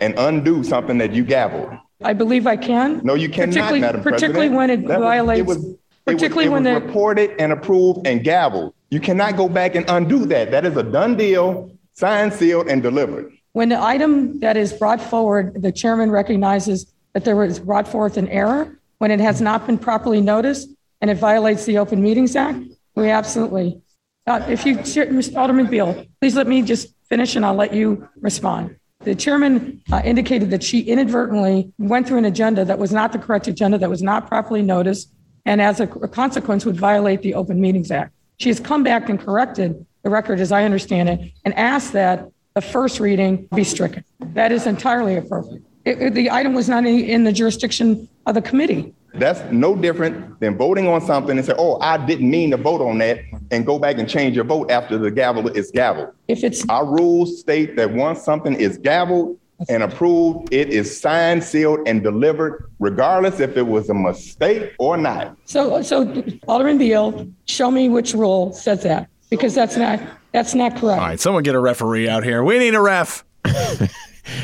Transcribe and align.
and 0.00 0.14
undo 0.18 0.62
something 0.64 0.98
that 0.98 1.12
you 1.12 1.24
gavelled. 1.24 1.78
I 2.02 2.12
believe 2.12 2.46
I 2.46 2.56
can. 2.56 3.00
No, 3.02 3.14
you 3.14 3.28
cannot, 3.28 3.54
Particularly- 3.54 3.80
Madam 3.80 4.02
particularlarly 4.02 4.48
President. 4.50 4.56
when 4.56 4.70
it 4.70 4.88
That 4.88 5.00
violates- 5.00 5.40
It 5.40 5.46
was, 5.46 5.56
it 5.56 5.62
was, 5.68 5.76
particularly 6.06 6.46
it 6.46 6.50
when 6.52 6.64
was 6.64 6.72
the- 6.80 6.86
reported 6.86 7.30
and 7.38 7.52
approved 7.52 8.06
and 8.06 8.22
gavelled. 8.24 8.72
You 8.90 9.00
cannot 9.00 9.36
go 9.36 9.48
back 9.48 9.74
and 9.74 9.84
undo 9.88 10.24
that. 10.26 10.50
That 10.50 10.64
is 10.64 10.76
a 10.76 10.82
done 10.82 11.16
deal, 11.16 11.70
signed, 11.94 12.32
sealed, 12.32 12.68
and 12.68 12.82
delivered. 12.82 13.32
When 13.52 13.68
the 13.70 13.82
item 13.82 14.38
that 14.40 14.56
is 14.56 14.72
brought 14.72 15.00
forward, 15.00 15.60
the 15.62 15.72
chairman 15.72 16.10
recognizes 16.10 16.86
that 17.14 17.24
there 17.24 17.34
was 17.36 17.58
brought 17.58 17.88
forth 17.88 18.16
an 18.16 18.28
error, 18.28 18.78
when 18.98 19.10
it 19.10 19.20
has 19.20 19.40
not 19.40 19.66
been 19.66 19.78
properly 19.78 20.20
noticed 20.20 20.68
and 21.00 21.10
it 21.10 21.16
violates 21.16 21.64
the 21.64 21.78
Open 21.78 22.02
Meetings 22.02 22.34
Act, 22.36 22.58
we 22.94 23.10
absolutely. 23.10 23.80
Uh, 24.26 24.40
If 24.48 24.64
you, 24.66 24.76
Mr. 24.78 25.36
Alderman 25.36 25.66
Beale, 25.66 26.04
please 26.20 26.36
let 26.36 26.46
me 26.46 26.62
just 26.62 26.88
finish 27.08 27.34
and 27.36 27.44
I'll 27.44 27.54
let 27.54 27.72
you 27.72 28.06
respond. 28.20 28.76
The 29.08 29.14
chairman 29.14 29.80
uh, 29.90 30.02
indicated 30.04 30.50
that 30.50 30.62
she 30.62 30.80
inadvertently 30.80 31.72
went 31.78 32.06
through 32.06 32.18
an 32.18 32.26
agenda 32.26 32.62
that 32.66 32.78
was 32.78 32.92
not 32.92 33.10
the 33.14 33.18
correct 33.18 33.48
agenda, 33.48 33.78
that 33.78 33.88
was 33.88 34.02
not 34.02 34.28
properly 34.28 34.60
noticed, 34.60 35.10
and 35.46 35.62
as 35.62 35.80
a 35.80 35.86
consequence 35.86 36.66
would 36.66 36.76
violate 36.76 37.22
the 37.22 37.32
Open 37.32 37.58
Meetings 37.58 37.90
Act. 37.90 38.12
She 38.36 38.50
has 38.50 38.60
come 38.60 38.82
back 38.82 39.08
and 39.08 39.18
corrected 39.18 39.86
the 40.02 40.10
record, 40.10 40.40
as 40.40 40.52
I 40.52 40.64
understand 40.64 41.08
it, 41.08 41.32
and 41.46 41.54
asked 41.54 41.94
that 41.94 42.28
the 42.54 42.60
first 42.60 43.00
reading 43.00 43.48
be 43.54 43.64
stricken. 43.64 44.04
That 44.34 44.52
is 44.52 44.66
entirely 44.66 45.16
appropriate. 45.16 45.62
It- 45.86 46.02
it- 46.02 46.14
The 46.14 46.30
item 46.30 46.52
was 46.52 46.68
not 46.68 46.84
in 46.84 47.00
in 47.00 47.24
the 47.24 47.32
jurisdiction 47.32 48.08
of 48.26 48.34
the 48.34 48.42
committee. 48.42 48.92
That's 49.18 49.40
no 49.52 49.74
different 49.74 50.40
than 50.40 50.56
voting 50.56 50.86
on 50.86 51.00
something 51.00 51.36
and 51.36 51.46
say, 51.46 51.54
oh, 51.58 51.78
I 51.80 52.04
didn't 52.04 52.30
mean 52.30 52.50
to 52.52 52.56
vote 52.56 52.80
on 52.80 52.98
that, 52.98 53.20
and 53.50 53.66
go 53.66 53.78
back 53.78 53.98
and 53.98 54.08
change 54.08 54.36
your 54.36 54.44
vote 54.44 54.70
after 54.70 54.98
the 54.98 55.10
gavel 55.10 55.48
is 55.48 55.72
gavelled. 55.72 56.12
If 56.28 56.44
it's, 56.44 56.68
Our 56.68 56.86
rules 56.86 57.40
state 57.40 57.76
that 57.76 57.92
once 57.92 58.22
something 58.22 58.54
is 58.54 58.78
gavelled 58.78 59.36
and 59.68 59.82
approved, 59.82 60.52
it 60.52 60.68
is 60.68 61.00
signed, 61.00 61.42
sealed, 61.42 61.80
and 61.86 62.02
delivered, 62.02 62.70
regardless 62.78 63.40
if 63.40 63.56
it 63.56 63.66
was 63.66 63.90
a 63.90 63.94
mistake 63.94 64.72
or 64.78 64.96
not. 64.96 65.36
so, 65.46 65.82
so 65.82 66.24
Alderman 66.46 66.78
Beale, 66.78 67.26
show 67.46 67.70
me 67.70 67.88
which 67.88 68.14
rule 68.14 68.52
says 68.52 68.82
that, 68.84 69.08
because 69.30 69.54
that's 69.54 69.76
not, 69.76 70.00
that's 70.32 70.54
not 70.54 70.72
correct. 70.76 71.00
All 71.00 71.08
right, 71.08 71.18
someone 71.18 71.42
get 71.42 71.54
a 71.54 71.60
referee 71.60 72.08
out 72.08 72.22
here. 72.22 72.44
We 72.44 72.58
need 72.58 72.74
a 72.74 72.80
ref. 72.80 73.24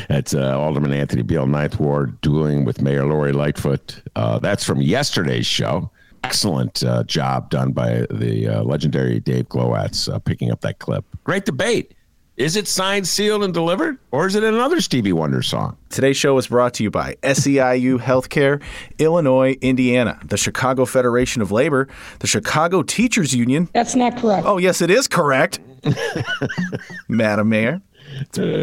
That's 0.09 0.33
uh, 0.33 0.59
Alderman 0.59 0.93
Anthony 0.93 1.21
Beale, 1.21 1.47
Ninth 1.47 1.79
Ward, 1.79 2.19
dueling 2.21 2.65
with 2.65 2.81
Mayor 2.81 3.05
Lori 3.05 3.31
Lightfoot. 3.31 4.01
Uh, 4.15 4.39
that's 4.39 4.63
from 4.63 4.81
yesterday's 4.81 5.45
show. 5.45 5.91
Excellent 6.23 6.83
uh, 6.83 7.03
job 7.03 7.49
done 7.49 7.71
by 7.71 8.07
the 8.09 8.47
uh, 8.47 8.63
legendary 8.63 9.19
Dave 9.19 9.47
Glowacz 9.49 10.11
uh, 10.11 10.17
picking 10.19 10.51
up 10.51 10.61
that 10.61 10.79
clip. 10.79 11.05
Great 11.23 11.45
debate. 11.45 11.93
Is 12.37 12.57
it 12.57 12.67
signed, 12.67 13.07
sealed, 13.07 13.43
and 13.45 13.53
delivered, 13.53 13.97
or 14.11 14.27
is 14.27 14.35
it 14.35 14.43
another 14.43 14.81
Stevie 14.81 15.13
Wonder 15.13 15.41
song? 15.41 15.77
Today's 15.89 16.17
show 16.17 16.37
is 16.37 16.47
brought 16.47 16.73
to 16.73 16.83
you 16.83 16.91
by 16.91 17.15
SEIU 17.23 17.97
Healthcare, 17.97 18.61
Illinois, 18.99 19.53
Indiana, 19.61 20.19
the 20.25 20.35
Chicago 20.35 20.83
Federation 20.83 21.41
of 21.41 21.53
Labor, 21.53 21.87
the 22.19 22.27
Chicago 22.27 22.83
Teachers 22.83 23.33
Union. 23.33 23.69
That's 23.71 23.95
not 23.95 24.17
correct. 24.17 24.45
Oh, 24.45 24.57
yes, 24.57 24.81
it 24.81 24.91
is 24.91 25.07
correct, 25.07 25.59
Madam 27.07 27.47
Mayor. 27.47 27.81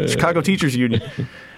Chicago 0.07 0.41
Teachers 0.41 0.75
Union. 0.75 1.01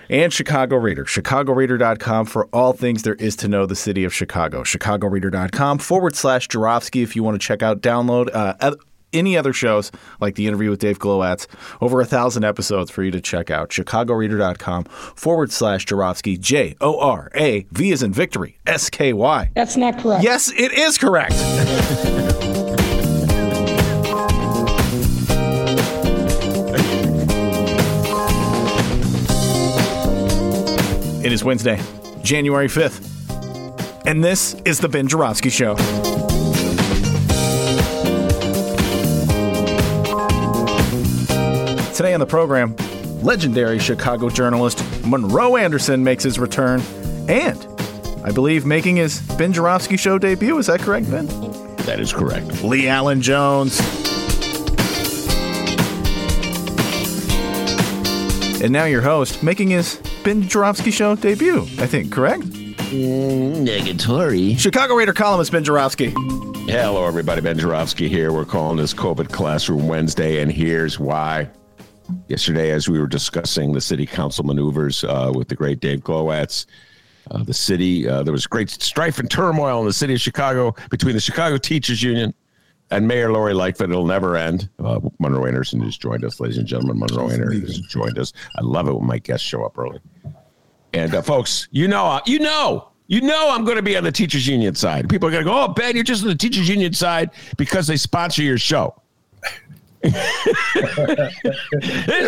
And 0.07 0.31
Chicago 0.31 0.75
Reader, 0.75 1.05
chicagoreader.com 1.05 2.27
for 2.27 2.45
all 2.53 2.73
things 2.73 3.01
there 3.01 3.15
is 3.15 3.35
to 3.37 3.47
know 3.47 3.65
the 3.65 3.75
city 3.75 4.03
of 4.03 4.13
Chicago. 4.13 4.63
Chicagoreader.com 4.63 5.79
forward 5.79 6.15
slash 6.15 6.47
Joravsky 6.47 7.01
if 7.01 7.15
you 7.15 7.23
want 7.23 7.41
to 7.41 7.45
check 7.45 7.63
out, 7.63 7.81
download 7.81 8.29
uh, 8.31 8.75
any 9.13 9.37
other 9.37 9.53
shows 9.53 9.91
like 10.19 10.35
the 10.35 10.45
interview 10.47 10.69
with 10.69 10.79
Dave 10.79 10.99
Glowacz. 10.99 11.47
Over 11.81 12.01
a 12.01 12.05
thousand 12.05 12.43
episodes 12.43 12.91
for 12.91 13.01
you 13.03 13.11
to 13.11 13.21
check 13.21 13.49
out. 13.49 13.69
Chicagoreader.com 13.69 14.83
forward 14.83 15.51
slash 15.51 15.85
Joravsky, 15.85 16.37
J 16.37 16.75
O 16.81 16.99
R 16.99 17.31
A 17.35 17.65
V 17.71 17.91
is 17.91 18.03
in 18.03 18.13
victory, 18.13 18.59
S 18.67 18.89
K 18.89 19.13
Y. 19.13 19.51
That's 19.55 19.77
not 19.77 19.97
correct. 19.99 20.23
Yes, 20.23 20.51
it 20.51 20.71
is 20.71 20.97
correct. 20.97 21.33
It 31.25 31.31
is 31.31 31.43
Wednesday, 31.43 31.81
January 32.21 32.67
5th, 32.67 34.05
and 34.05 34.23
this 34.23 34.53
is 34.63 34.77
the 34.77 34.87
Ben 34.87 35.07
Joravsky 35.07 35.49
Show. 35.49 35.75
Today 41.95 42.13
on 42.13 42.19
the 42.19 42.27
program, 42.27 42.75
legendary 43.23 43.79
Chicago 43.79 44.29
journalist 44.29 44.85
Monroe 45.03 45.55
Anderson 45.55 46.03
makes 46.03 46.23
his 46.23 46.37
return, 46.37 46.79
and 47.27 47.57
I 48.23 48.31
believe 48.31 48.67
making 48.67 48.97
his 48.97 49.19
Ben 49.35 49.51
Joravsky 49.51 49.97
Show 49.97 50.19
debut. 50.19 50.59
Is 50.59 50.67
that 50.67 50.81
correct, 50.81 51.09
Ben? 51.09 51.25
That 51.87 51.99
is 51.99 52.13
correct. 52.13 52.49
LeAlan 52.61 53.21
Jones. 53.21 53.79
And 58.61 58.71
now 58.71 58.85
your 58.85 59.01
host, 59.01 59.41
making 59.41 59.71
his 59.71 59.99
Ben 60.25 60.41
Joravsky 60.41 60.89
Show 60.89 61.15
debut, 61.15 61.61
I 61.77 61.85
think, 61.85 62.11
correct? 62.11 62.41
Negatory. 62.89 64.57
Chicago 64.57 64.95
Reader 64.95 65.13
columnist 65.13 65.51
Ben 65.51 65.63
Joravsky. 65.63 66.15
Hello, 66.67 67.05
everybody. 67.05 67.41
Ben 67.41 67.59
Joravsky 67.59 68.09
here. 68.09 68.33
We're 68.33 68.43
calling 68.43 68.77
this 68.77 68.91
COVID 68.91 69.31
Classroom 69.31 69.87
Wednesday, 69.87 70.41
and 70.41 70.51
here's 70.51 70.99
why. 70.99 71.47
Yesterday, 72.27 72.71
as 72.71 72.89
we 72.89 72.99
were 72.99 73.05
discussing 73.05 73.71
the 73.71 73.81
city 73.81 74.07
council 74.07 74.43
maneuvers 74.43 75.03
uh, 75.03 75.31
with 75.35 75.47
the 75.47 75.55
great 75.55 75.79
Dave 75.79 75.99
Glowacz, 75.99 76.65
uh, 77.29 77.43
the 77.43 77.53
city, 77.53 78.09
uh, 78.09 78.23
there 78.23 78.33
was 78.33 78.47
great 78.47 78.71
strife 78.71 79.19
and 79.19 79.29
turmoil 79.29 79.79
in 79.81 79.85
the 79.85 79.93
city 79.93 80.15
of 80.15 80.21
Chicago 80.21 80.73
between 80.89 81.13
the 81.13 81.21
Chicago 81.21 81.57
Teachers 81.57 82.01
Union 82.01 82.33
and 82.91 83.07
Mayor 83.07 83.31
Lori 83.31 83.53
Lightfoot. 83.53 83.89
It'll 83.89 84.05
never 84.05 84.35
end. 84.35 84.69
Uh, 84.79 84.99
Monroe 85.19 85.45
Anderson 85.45 85.83
just 85.83 86.01
joined 86.01 86.23
us, 86.23 86.39
ladies 86.39 86.57
and 86.57 86.67
gentlemen. 86.67 86.99
Monroe 86.99 87.29
Anderson 87.29 87.65
just 87.65 87.89
joined 87.89 88.19
us. 88.19 88.33
I 88.57 88.61
love 88.61 88.87
it 88.87 88.93
when 88.93 89.05
my 89.05 89.19
guests 89.19 89.45
show 89.45 89.63
up 89.63 89.77
early. 89.77 89.99
And 90.93 91.13
uh, 91.13 91.21
folks, 91.21 91.67
you 91.71 91.87
know, 91.87 92.21
you 92.25 92.39
know, 92.39 92.89
you 93.07 93.21
know, 93.21 93.49
I'm 93.51 93.65
going 93.65 93.77
to 93.77 93.83
be 93.83 93.97
on 93.97 94.03
the 94.03 94.11
teachers 94.11 94.47
union 94.47 94.75
side. 94.75 95.09
People 95.09 95.27
are 95.27 95.31
going 95.31 95.43
to 95.43 95.49
go, 95.49 95.63
"Oh, 95.63 95.67
Ben, 95.67 95.95
you're 95.95 96.03
just 96.03 96.23
on 96.23 96.29
the 96.29 96.35
teachers 96.35 96.67
union 96.67 96.93
side 96.93 97.31
because 97.57 97.87
they 97.87 97.97
sponsor 97.97 98.41
your 98.41 98.57
show." 98.57 98.99
There's 100.01 100.13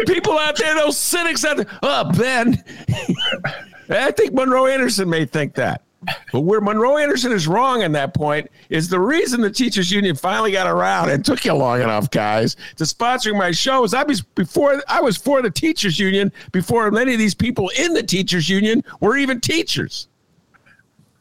people 0.06 0.38
out 0.38 0.58
there, 0.58 0.76
those 0.76 0.98
cynics 0.98 1.46
out 1.46 1.58
there. 1.58 1.68
Oh, 1.84 2.12
Ben, 2.12 2.64
I 3.90 4.12
think 4.12 4.34
Monroe 4.34 4.68
Anderson 4.68 5.10
may 5.10 5.26
think 5.26 5.56
that. 5.56 5.84
But 6.32 6.42
where 6.42 6.62
Monroe 6.62 6.98
Anderson 6.98 7.32
is 7.32 7.48
wrong 7.48 7.82
in 7.82 7.92
that 7.94 8.14
point 8.14 8.50
is 8.70 8.88
the 8.88 9.00
reason 9.00 9.42
the 9.42 9.50
teachers 9.50 9.92
union 9.92 10.16
finally 10.16 10.52
got 10.52 10.68
around 10.68 11.10
and 11.10 11.26
took 11.26 11.44
you 11.44 11.54
long 11.54 11.82
enough, 11.82 12.12
guys, 12.12 12.56
to 12.76 12.84
sponsoring 12.84 13.38
my 13.38 13.52
shows. 13.52 13.94
I 13.94 14.04
was 14.04 14.22
before 14.22 14.84
I 14.88 15.02
was 15.02 15.18
for 15.18 15.42
the 15.42 15.50
teachers 15.50 15.98
union 16.00 16.32
before 16.52 16.90
many 16.92 17.14
of 17.14 17.20
these 17.20 17.36
people 17.36 17.72
in 17.78 17.94
the 17.94 18.04
teachers 18.04 18.48
union 18.48 18.84
were 19.02 19.18
even 19.18 19.42
teachers. 19.42 20.08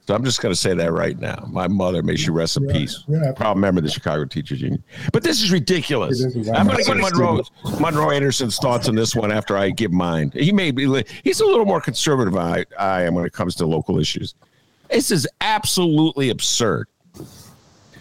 So 0.06 0.14
I'm 0.14 0.22
just 0.22 0.40
going 0.40 0.52
to 0.52 0.60
say 0.60 0.72
that 0.72 0.92
right 0.92 1.18
now. 1.18 1.48
My 1.50 1.66
mother, 1.66 2.00
may 2.00 2.14
she 2.14 2.30
rest 2.30 2.56
in 2.56 2.68
peace, 2.68 3.02
proud 3.34 3.56
member 3.56 3.80
of 3.80 3.84
the 3.84 3.90
Chicago 3.90 4.24
Teachers 4.24 4.60
Union. 4.60 4.84
But 5.12 5.24
this 5.24 5.42
is 5.42 5.50
ridiculous. 5.50 6.22
I'm 6.54 6.68
going 6.68 6.76
to 6.76 6.84
get 6.84 6.96
Monroe, 6.96 7.42
Monroe 7.80 8.12
Anderson's 8.12 8.56
thoughts 8.58 8.88
on 8.88 8.94
this 8.94 9.16
one 9.16 9.32
after 9.32 9.56
I 9.56 9.70
give 9.70 9.92
mine. 9.92 10.30
He 10.32 10.52
may 10.52 10.70
be 10.70 10.86
he's 11.24 11.40
a 11.40 11.44
little 11.44 11.66
more 11.66 11.80
conservative 11.80 12.34
than 12.34 12.42
I, 12.42 12.64
I 12.78 13.02
am 13.02 13.16
when 13.16 13.24
it 13.24 13.32
comes 13.32 13.56
to 13.56 13.66
local 13.66 13.98
issues. 13.98 14.36
This 14.90 15.10
is 15.10 15.28
absolutely 15.40 16.30
absurd. 16.30 16.86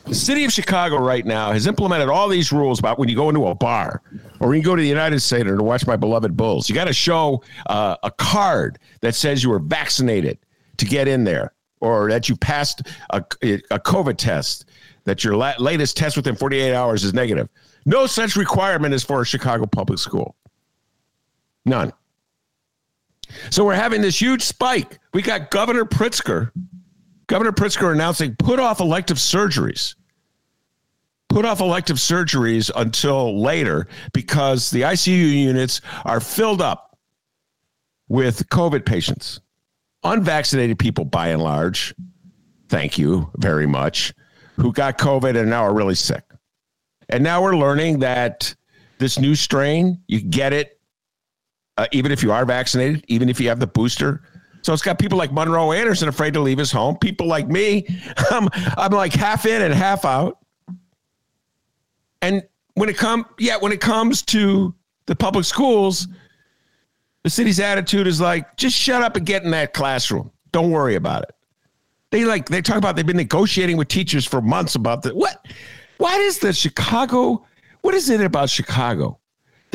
The 0.05 0.13
city 0.13 0.45
of 0.45 0.53
Chicago 0.53 0.97
right 0.97 1.25
now 1.25 1.51
has 1.51 1.65
implemented 1.65 2.09
all 2.09 2.29
these 2.29 2.51
rules 2.51 2.77
about 2.77 2.99
when 2.99 3.09
you 3.09 3.15
go 3.15 3.29
into 3.29 3.47
a 3.47 3.55
bar 3.55 4.03
or 4.39 4.49
when 4.49 4.57
you 4.57 4.63
go 4.63 4.75
to 4.75 4.81
the 4.81 4.87
United 4.87 5.19
Center 5.19 5.57
to 5.57 5.63
watch 5.63 5.87
my 5.87 5.95
beloved 5.95 6.37
Bulls. 6.37 6.69
You 6.69 6.75
got 6.75 6.85
to 6.85 6.93
show 6.93 7.41
uh, 7.65 7.95
a 8.03 8.11
card 8.11 8.77
that 9.01 9.15
says 9.15 9.43
you 9.43 9.49
were 9.49 9.59
vaccinated 9.59 10.37
to 10.77 10.85
get 10.85 11.07
in 11.07 11.23
there 11.23 11.53
or 11.79 12.09
that 12.09 12.29
you 12.29 12.35
passed 12.35 12.83
a, 13.11 13.17
a 13.41 13.79
COVID 13.79 14.17
test, 14.17 14.65
that 15.05 15.23
your 15.23 15.35
la- 15.35 15.55
latest 15.57 15.97
test 15.97 16.15
within 16.17 16.35
48 16.35 16.73
hours 16.73 17.03
is 17.03 17.13
negative. 17.13 17.49
No 17.87 18.05
such 18.05 18.35
requirement 18.35 18.93
is 18.93 19.03
for 19.03 19.21
a 19.21 19.25
Chicago 19.25 19.65
public 19.65 19.97
school. 19.97 20.35
None. 21.65 21.91
So 23.49 23.65
we're 23.65 23.73
having 23.73 24.01
this 24.01 24.21
huge 24.21 24.43
spike. 24.43 24.99
We 25.13 25.21
got 25.21 25.49
Governor 25.49 25.85
Pritzker, 25.85 26.51
Governor 27.27 27.51
Pritzker 27.51 27.91
announcing 27.91 28.35
put 28.35 28.59
off 28.59 28.79
elective 28.79 29.17
surgeries. 29.17 29.95
Put 31.29 31.45
off 31.45 31.59
elective 31.59 31.97
surgeries 31.97 32.71
until 32.75 33.41
later 33.41 33.87
because 34.13 34.69
the 34.69 34.81
ICU 34.81 35.33
units 35.33 35.81
are 36.05 36.19
filled 36.19 36.61
up 36.61 36.97
with 38.07 38.47
COVID 38.49 38.85
patients. 38.85 39.41
Unvaccinated 40.03 40.77
people, 40.77 41.03
by 41.03 41.29
and 41.29 41.41
large, 41.41 41.95
thank 42.69 42.97
you 42.97 43.29
very 43.37 43.65
much, 43.65 44.13
who 44.55 44.71
got 44.71 44.99
COVID 44.99 45.35
and 45.35 45.49
now 45.49 45.63
are 45.63 45.73
really 45.73 45.95
sick. 45.95 46.23
And 47.09 47.23
now 47.23 47.41
we're 47.41 47.57
learning 47.57 47.99
that 47.99 48.55
this 48.99 49.19
new 49.19 49.35
strain, 49.35 49.99
you 50.07 50.21
get 50.21 50.53
it 50.53 50.75
uh, 51.77 51.87
even 51.91 52.11
if 52.11 52.23
you 52.23 52.31
are 52.31 52.45
vaccinated, 52.45 53.03
even 53.07 53.29
if 53.29 53.39
you 53.39 53.49
have 53.49 53.59
the 53.59 53.67
booster. 53.67 54.21
So 54.65 54.73
it's 54.73 54.81
got 54.81 54.97
people 54.97 55.15
like 55.15 55.31
Monroe 55.31 55.73
Anderson 55.73 56.09
afraid 56.09 56.33
to 56.33 56.39
leave 56.39 56.57
his 56.57 56.71
home. 56.71 56.97
People 56.97 57.27
like 57.27 57.47
me, 57.47 57.85
I'm, 58.31 58.49
I'm 58.75 58.91
like 58.91 59.13
half 59.13 59.45
in 59.45 59.61
and 59.61 59.71
half 59.71 60.05
out. 60.05 60.39
And 62.23 62.41
when 62.73 62.89
it 62.89 62.97
comes, 62.97 63.25
yeah, 63.37 63.57
when 63.57 63.71
it 63.71 63.79
comes 63.79 64.23
to 64.23 64.73
the 65.05 65.15
public 65.15 65.45
schools, 65.45 66.07
the 67.21 67.29
city's 67.29 67.59
attitude 67.59 68.07
is 68.07 68.19
like, 68.19 68.57
just 68.57 68.75
shut 68.75 69.03
up 69.03 69.15
and 69.15 69.23
get 69.23 69.43
in 69.43 69.51
that 69.51 69.73
classroom. 69.73 70.31
Don't 70.51 70.71
worry 70.71 70.95
about 70.95 71.21
it. 71.21 71.35
They 72.09 72.25
like 72.25 72.49
they 72.49 72.63
talk 72.63 72.77
about 72.77 72.95
they've 72.95 73.05
been 73.05 73.17
negotiating 73.17 73.77
with 73.77 73.87
teachers 73.87 74.25
for 74.25 74.41
months 74.41 74.73
about 74.73 75.03
the 75.03 75.13
what? 75.13 75.45
Why 75.97 76.17
does 76.17 76.39
the 76.39 76.53
Chicago? 76.53 77.45
What 77.81 77.93
is 77.93 78.09
it 78.09 78.19
about 78.19 78.49
Chicago 78.49 79.19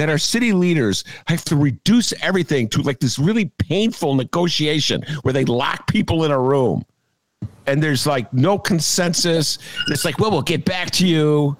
that 0.00 0.08
our 0.08 0.18
city 0.18 0.52
leaders 0.52 1.04
have 1.26 1.44
to 1.44 1.56
reduce 1.56 2.12
everything 2.22 2.68
to 2.68 2.82
like 2.82 3.00
this 3.00 3.18
really 3.18 3.46
painful 3.58 4.14
negotiation 4.14 5.02
where 5.22 5.32
they 5.32 5.44
lock 5.44 5.86
people 5.86 6.24
in 6.24 6.30
a 6.30 6.38
room 6.38 6.84
and 7.66 7.82
there's 7.82 8.06
like 8.06 8.32
no 8.32 8.58
consensus. 8.58 9.58
It's 9.88 10.04
like, 10.04 10.18
well, 10.18 10.30
we'll 10.30 10.42
get 10.42 10.64
back 10.64 10.90
to 10.92 11.06
you. 11.06 11.56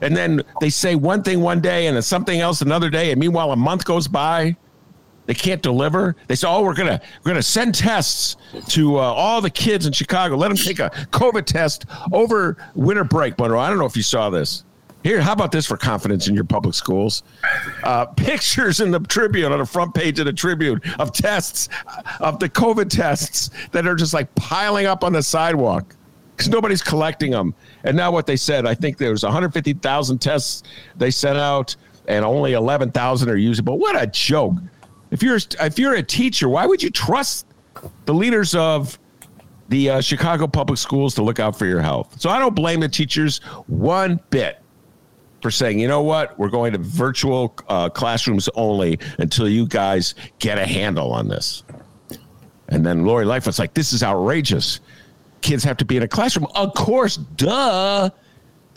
And 0.00 0.16
then 0.16 0.42
they 0.60 0.70
say 0.70 0.94
one 0.94 1.22
thing 1.22 1.40
one 1.40 1.60
day 1.60 1.86
and 1.86 2.02
something 2.02 2.40
else 2.40 2.62
another 2.62 2.88
day. 2.88 3.10
And 3.10 3.20
meanwhile, 3.20 3.52
a 3.52 3.56
month 3.56 3.84
goes 3.84 4.08
by. 4.08 4.56
They 5.26 5.34
can't 5.34 5.62
deliver. 5.62 6.16
They 6.26 6.34
say, 6.34 6.48
"Oh, 6.48 6.62
we're 6.62 6.74
gonna 6.74 7.00
we're 7.22 7.30
gonna 7.30 7.42
send 7.42 7.74
tests 7.74 8.36
to 8.70 8.96
uh, 8.96 9.00
all 9.00 9.40
the 9.40 9.50
kids 9.50 9.86
in 9.86 9.92
Chicago. 9.92 10.34
Let 10.36 10.48
them 10.48 10.56
take 10.56 10.80
a 10.80 10.90
COVID 11.12 11.44
test 11.44 11.84
over 12.10 12.56
winter 12.74 13.04
break." 13.04 13.38
Monroe, 13.38 13.60
I 13.60 13.68
don't 13.68 13.78
know 13.78 13.84
if 13.84 13.96
you 13.96 14.02
saw 14.02 14.28
this. 14.30 14.64
Here, 15.02 15.20
how 15.20 15.32
about 15.32 15.50
this 15.50 15.66
for 15.66 15.76
confidence 15.76 16.28
in 16.28 16.34
your 16.34 16.44
public 16.44 16.74
schools? 16.74 17.22
Uh, 17.82 18.04
pictures 18.06 18.80
in 18.80 18.90
the 18.90 19.00
Tribune 19.00 19.50
on 19.52 19.58
the 19.58 19.64
front 19.64 19.94
page 19.94 20.18
of 20.18 20.26
the 20.26 20.32
Tribune 20.32 20.80
of 20.98 21.12
tests 21.12 21.68
of 22.20 22.38
the 22.38 22.48
COVID 22.48 22.90
tests 22.90 23.50
that 23.72 23.86
are 23.86 23.94
just 23.94 24.12
like 24.12 24.34
piling 24.34 24.86
up 24.86 25.02
on 25.02 25.12
the 25.12 25.22
sidewalk 25.22 25.96
because 26.36 26.50
nobody's 26.50 26.82
collecting 26.82 27.30
them. 27.30 27.54
And 27.84 27.96
now 27.96 28.10
what 28.10 28.26
they 28.26 28.36
said, 28.36 28.66
I 28.66 28.74
think 28.74 28.98
there 28.98 29.10
was 29.10 29.22
150,000 29.22 30.18
tests 30.18 30.62
they 30.96 31.10
sent 31.10 31.38
out, 31.38 31.76
and 32.06 32.24
only 32.24 32.52
11,000 32.52 33.30
are 33.30 33.36
usable. 33.36 33.78
What 33.78 34.00
a 34.00 34.06
joke! 34.06 34.54
If 35.10 35.22
you're 35.22 35.38
if 35.60 35.78
you're 35.78 35.94
a 35.94 36.02
teacher, 36.02 36.48
why 36.48 36.66
would 36.66 36.82
you 36.82 36.90
trust 36.90 37.46
the 38.04 38.14
leaders 38.14 38.54
of 38.54 38.98
the 39.70 39.90
uh, 39.90 40.00
Chicago 40.00 40.46
public 40.46 40.78
schools 40.78 41.14
to 41.14 41.22
look 41.22 41.40
out 41.40 41.58
for 41.58 41.66
your 41.66 41.80
health? 41.80 42.20
So 42.20 42.30
I 42.30 42.38
don't 42.38 42.54
blame 42.54 42.80
the 42.80 42.88
teachers 42.88 43.38
one 43.66 44.20
bit 44.30 44.60
for 45.42 45.50
saying, 45.50 45.78
you 45.78 45.88
know 45.88 46.02
what, 46.02 46.38
we're 46.38 46.48
going 46.48 46.72
to 46.72 46.78
virtual 46.78 47.54
uh, 47.68 47.88
classrooms 47.88 48.48
only 48.54 48.98
until 49.18 49.48
you 49.48 49.66
guys 49.66 50.14
get 50.38 50.58
a 50.58 50.66
handle 50.66 51.12
on 51.12 51.28
this. 51.28 51.62
And 52.68 52.84
then 52.84 53.04
Lori 53.04 53.24
Lightfoot's 53.24 53.58
like, 53.58 53.74
this 53.74 53.92
is 53.92 54.02
outrageous. 54.02 54.80
Kids 55.40 55.64
have 55.64 55.76
to 55.78 55.84
be 55.84 55.96
in 55.96 56.02
a 56.02 56.08
classroom. 56.08 56.46
Of 56.54 56.74
course, 56.74 57.16
duh 57.16 58.10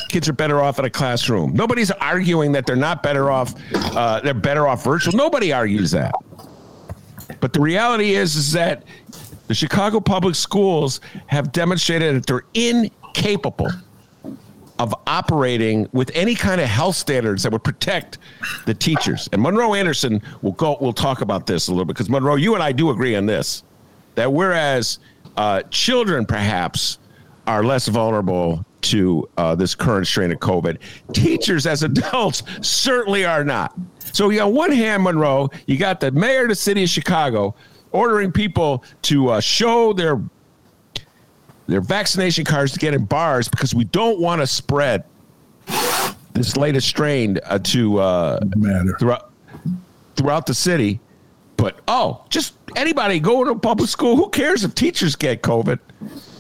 kids 0.10 0.28
are 0.30 0.34
better 0.34 0.62
off 0.62 0.80
in 0.80 0.86
a 0.86 0.90
classroom. 0.90 1.54
Nobody's 1.54 1.92
arguing 1.92 2.52
that 2.54 2.66
they're 2.66 2.76
not 2.76 3.04
better 3.04 3.32
off. 3.32 3.54
Uh, 3.74 4.20
they're 4.22 4.34
better 4.34 4.68
off 4.68 4.84
virtual. 4.84 5.14
Nobody 5.14 5.54
argues 5.54 5.92
that. 5.92 6.14
But 7.40 7.54
the 7.54 7.62
reality 7.62 8.16
is, 8.16 8.36
is 8.36 8.52
that 8.54 8.84
the 9.48 9.54
Chicago 9.54 10.00
public 10.00 10.36
schools 10.36 11.02
have 11.28 11.52
demonstrated 11.52 12.16
that 12.16 12.26
they're 12.26 12.46
incapable 12.54 13.70
of 14.84 14.94
operating 15.08 15.88
with 15.94 16.12
any 16.14 16.36
kind 16.36 16.60
of 16.60 16.68
health 16.68 16.98
standards 16.98 17.44
that 17.44 17.54
would 17.54 17.64
protect 17.64 18.18
the 18.66 18.74
teachers. 18.74 19.30
And 19.32 19.42
Monroe 19.42 19.74
Anderson 19.74 20.22
will 20.42 20.52
go. 20.52 20.78
We'll 20.82 20.92
talk 20.92 21.22
about 21.22 21.48
this 21.48 21.70
a 21.70 21.72
little 21.72 21.86
bit 21.86 21.94
because 21.94 22.10
Monroe, 22.10 22.36
you 22.36 22.54
and 22.54 22.62
I 22.62 22.74
do 22.74 22.90
agree 22.90 23.16
on 23.16 23.26
this. 23.26 23.64
That 24.16 24.32
whereas 24.32 25.00
uh, 25.38 25.64
children 25.72 26.26
perhaps 26.26 27.00
are 27.48 27.64
less 27.64 27.88
vulnerable 27.88 28.66
to 28.82 29.30
uh, 29.38 29.56
this 29.56 29.74
current 29.74 30.06
strain 30.06 30.34
of 30.34 30.40
COVID. 30.40 30.78
Teachers, 31.14 31.66
as 31.66 31.84
adults, 31.84 32.44
certainly 32.62 33.24
are 33.24 33.46
not. 33.46 33.74
So, 34.12 34.30
you 34.30 34.42
on 34.42 34.54
one 34.54 34.74
hand, 34.74 35.04
Monroe, 35.04 35.50
you 35.66 35.78
got 35.78 36.02
the 36.02 36.12
mayor 36.12 36.44
of 36.44 36.50
the 36.50 36.56
city 36.56 36.84
of 36.84 36.90
Chicago 36.90 37.56
ordering 37.94 38.34
people 38.34 38.84
to 39.04 39.30
uh, 39.30 39.40
show 39.40 39.94
their 39.94 40.22
their 41.68 41.82
vaccination 41.82 42.46
cards 42.46 42.72
to 42.74 42.80
get 42.80 42.94
in 42.94 43.06
bars 43.06 43.48
because 43.48 43.74
we 43.74 43.86
don't 43.86 44.20
want 44.20 44.42
to 44.42 44.48
spread 44.48 45.04
this 46.34 46.58
latest 46.58 46.88
strain 46.88 47.40
uh, 47.46 47.60
to 47.60 48.00
uh, 48.00 48.40
throughout 49.00 49.32
throughout 50.16 50.46
the 50.46 50.54
city. 50.54 51.00
But 51.58 51.80
oh, 51.88 52.26
just 52.30 52.56
anybody 52.76 53.20
going 53.20 53.48
to 53.48 53.56
public 53.56 53.90
school, 53.90 54.16
who 54.16 54.30
cares 54.30 54.64
if 54.64 54.76
teachers 54.76 55.16
get 55.16 55.42
COVID? 55.44 55.80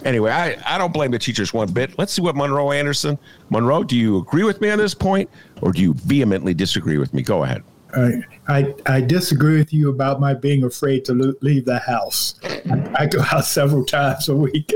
Anyway, 0.04 0.32
I, 0.32 0.58
I 0.66 0.78
don't 0.78 0.92
blame 0.92 1.12
the 1.12 1.20
teachers 1.20 1.54
one 1.54 1.72
bit. 1.72 1.98
Let's 1.98 2.12
see 2.12 2.22
what 2.22 2.36
Monroe 2.36 2.72
Anderson. 2.72 3.18
Monroe, 3.50 3.84
do 3.84 3.96
you 3.96 4.18
agree 4.18 4.44
with 4.44 4.60
me 4.60 4.70
on 4.70 4.78
this 4.78 4.94
point 4.94 5.30
or 5.62 5.72
do 5.72 5.82
you 5.82 5.94
vehemently 5.94 6.54
disagree 6.54 6.98
with 6.98 7.14
me? 7.14 7.22
Go 7.22 7.44
ahead. 7.44 7.64
I, 7.96 8.24
I, 8.48 8.76
I 8.86 9.02
disagree 9.02 9.58
with 9.58 9.72
you 9.72 9.90
about 9.90 10.20
my 10.20 10.34
being 10.34 10.64
afraid 10.64 11.06
to 11.06 11.38
leave 11.42 11.66
the 11.66 11.80
house. 11.80 12.36
I, 12.44 13.04
I 13.04 13.06
go 13.06 13.24
out 13.32 13.46
several 13.46 13.86
times 13.86 14.28
a 14.28 14.36
week. 14.36 14.74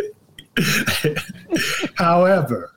However, 1.95 2.73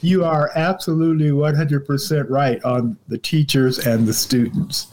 you 0.00 0.24
are 0.24 0.50
absolutely 0.54 1.30
100% 1.30 2.28
right 2.28 2.62
on 2.64 2.96
the 3.08 3.18
teachers 3.18 3.86
and 3.86 4.06
the 4.06 4.12
students. 4.12 4.88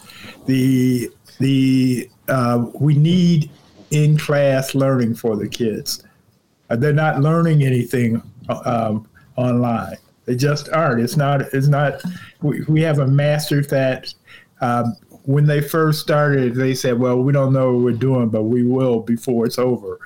The 0.45 1.09
the 1.39 2.09
uh, 2.27 2.67
we 2.79 2.95
need 2.95 3.49
in 3.89 4.17
class 4.17 4.73
learning 4.73 5.15
for 5.15 5.35
the 5.35 5.47
kids. 5.47 6.03
Uh, 6.69 6.75
they're 6.77 6.93
not 6.93 7.19
learning 7.19 7.63
anything 7.63 8.21
um, 8.65 9.07
online. 9.35 9.97
They 10.25 10.35
just 10.35 10.69
aren't. 10.69 11.01
It's 11.01 11.17
not. 11.17 11.41
It's 11.53 11.67
not. 11.67 12.01
We, 12.41 12.61
we 12.63 12.81
have 12.81 12.99
a 12.99 13.07
master 13.07 13.61
that 13.63 14.13
um, 14.61 14.95
when 15.23 15.45
they 15.45 15.61
first 15.61 15.99
started, 15.99 16.55
they 16.55 16.73
said, 16.73 16.97
"Well, 16.99 17.21
we 17.21 17.33
don't 17.33 17.51
know 17.51 17.73
what 17.73 17.83
we're 17.83 17.97
doing, 17.97 18.29
but 18.29 18.43
we 18.43 18.63
will 18.63 19.01
before 19.01 19.45
it's 19.45 19.59
over." 19.59 19.99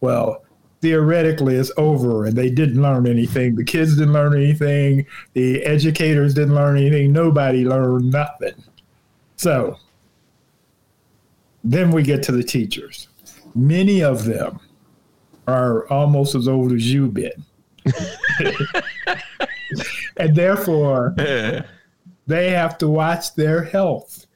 Well, 0.00 0.44
theoretically, 0.80 1.56
it's 1.56 1.72
over, 1.76 2.26
and 2.26 2.36
they 2.36 2.50
didn't 2.50 2.80
learn 2.80 3.06
anything. 3.06 3.56
The 3.56 3.64
kids 3.64 3.96
didn't 3.96 4.12
learn 4.12 4.34
anything. 4.34 5.06
The 5.32 5.64
educators 5.64 6.34
didn't 6.34 6.54
learn 6.54 6.76
anything. 6.76 7.12
Nobody 7.12 7.64
learned 7.64 8.12
nothing. 8.12 8.54
So 9.36 9.76
then 11.64 11.90
we 11.90 12.02
get 12.02 12.22
to 12.24 12.32
the 12.32 12.42
teachers. 12.42 13.08
Many 13.54 14.02
of 14.02 14.24
them 14.24 14.60
are 15.46 15.88
almost 15.88 16.34
as 16.34 16.46
old 16.46 16.72
as 16.72 16.92
you've 16.92 17.14
been. 17.14 17.44
and 20.16 20.34
therefore, 20.34 21.14
they 22.26 22.50
have 22.50 22.78
to 22.78 22.88
watch 22.88 23.34
their 23.34 23.62
health. 23.64 24.26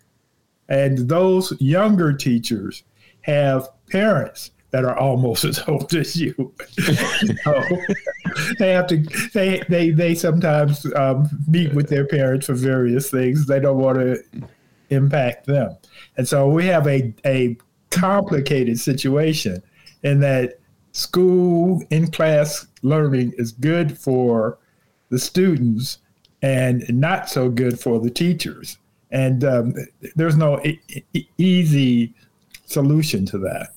And 0.68 1.08
those 1.08 1.52
younger 1.60 2.12
teachers 2.12 2.82
have 3.22 3.68
parents 3.90 4.52
that 4.72 4.84
are 4.84 4.98
almost 4.98 5.44
as 5.44 5.62
old 5.68 5.94
as 5.94 6.16
you. 6.16 6.52
so 7.44 7.62
they 8.58 8.72
have 8.72 8.88
to. 8.88 8.98
They 9.32 9.62
they 9.68 9.90
they 9.90 10.14
sometimes 10.14 10.92
um, 10.94 11.28
meet 11.46 11.72
with 11.72 11.88
their 11.88 12.06
parents 12.06 12.46
for 12.46 12.54
various 12.54 13.10
things. 13.10 13.46
They 13.46 13.60
don't 13.60 13.78
want 13.78 13.98
to 13.98 14.22
impact 14.90 15.46
them, 15.46 15.76
and 16.16 16.26
so 16.26 16.48
we 16.48 16.66
have 16.66 16.86
a 16.86 17.14
a 17.24 17.56
complicated 17.90 18.78
situation 18.80 19.62
in 20.02 20.20
that 20.20 20.58
school 20.92 21.82
in 21.90 22.10
class 22.10 22.66
learning 22.82 23.32
is 23.36 23.52
good 23.52 23.96
for 23.96 24.58
the 25.10 25.18
students 25.18 25.98
and 26.42 26.84
not 26.88 27.28
so 27.28 27.48
good 27.48 27.78
for 27.78 28.00
the 28.00 28.10
teachers. 28.10 28.78
And 29.10 29.44
um, 29.44 29.74
there's 30.16 30.36
no 30.36 30.60
e- 30.64 30.80
e- 31.12 31.28
easy 31.38 32.14
solution 32.66 33.26
to 33.26 33.38
that. 33.38 33.70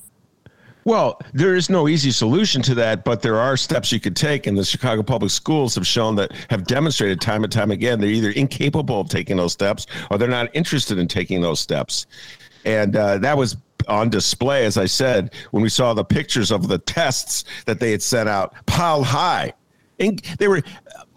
Well, 0.86 1.20
there 1.34 1.56
is 1.56 1.68
no 1.68 1.88
easy 1.88 2.12
solution 2.12 2.62
to 2.62 2.75
that, 2.75 3.04
but 3.04 3.24
there 3.24 3.39
are 3.39 3.58
steps 3.58 3.92
you 3.92 4.00
could 4.00 4.15
take, 4.15 4.46
and 4.46 4.56
the 4.56 4.63
Chicago 4.63 5.01
Public 5.01 5.32
Schools 5.32 5.74
have 5.74 5.88
shown 5.88 6.15
that 6.18 6.32
have 6.51 6.68
demonstrated 6.68 7.20
time 7.20 7.44
and 7.44 7.51
time 7.51 7.72
again 7.72 8.00
they're 8.00 8.10
either 8.10 8.30
incapable 8.30 9.01
of 9.01 9.10
taking 9.10 9.38
those 9.38 9.51
steps 9.51 9.88
or 10.12 10.20
they're 10.20 10.27
not 10.27 10.48
interested 10.54 11.00
in 11.00 11.08
taking 11.08 11.42
those 11.42 11.60
steps, 11.60 12.06
and 12.65 12.96
uh, 12.96 13.18
that 13.18 13.36
was 13.36 13.58
on 13.88 14.10
display, 14.10 14.65
as 14.65 14.77
I 14.77 14.86
said, 14.86 15.34
when 15.51 15.63
we 15.63 15.70
saw 15.70 15.94
the 15.96 16.06
pictures 16.06 16.51
of 16.51 16.68
the 16.68 16.77
tests 16.77 17.46
that 17.65 17.80
they 17.80 17.92
had 17.92 18.01
sent 18.01 18.30
out 18.30 18.54
piled 18.68 19.06
high. 19.06 19.54
And 20.00 20.20
they 20.39 20.48
were 20.48 20.62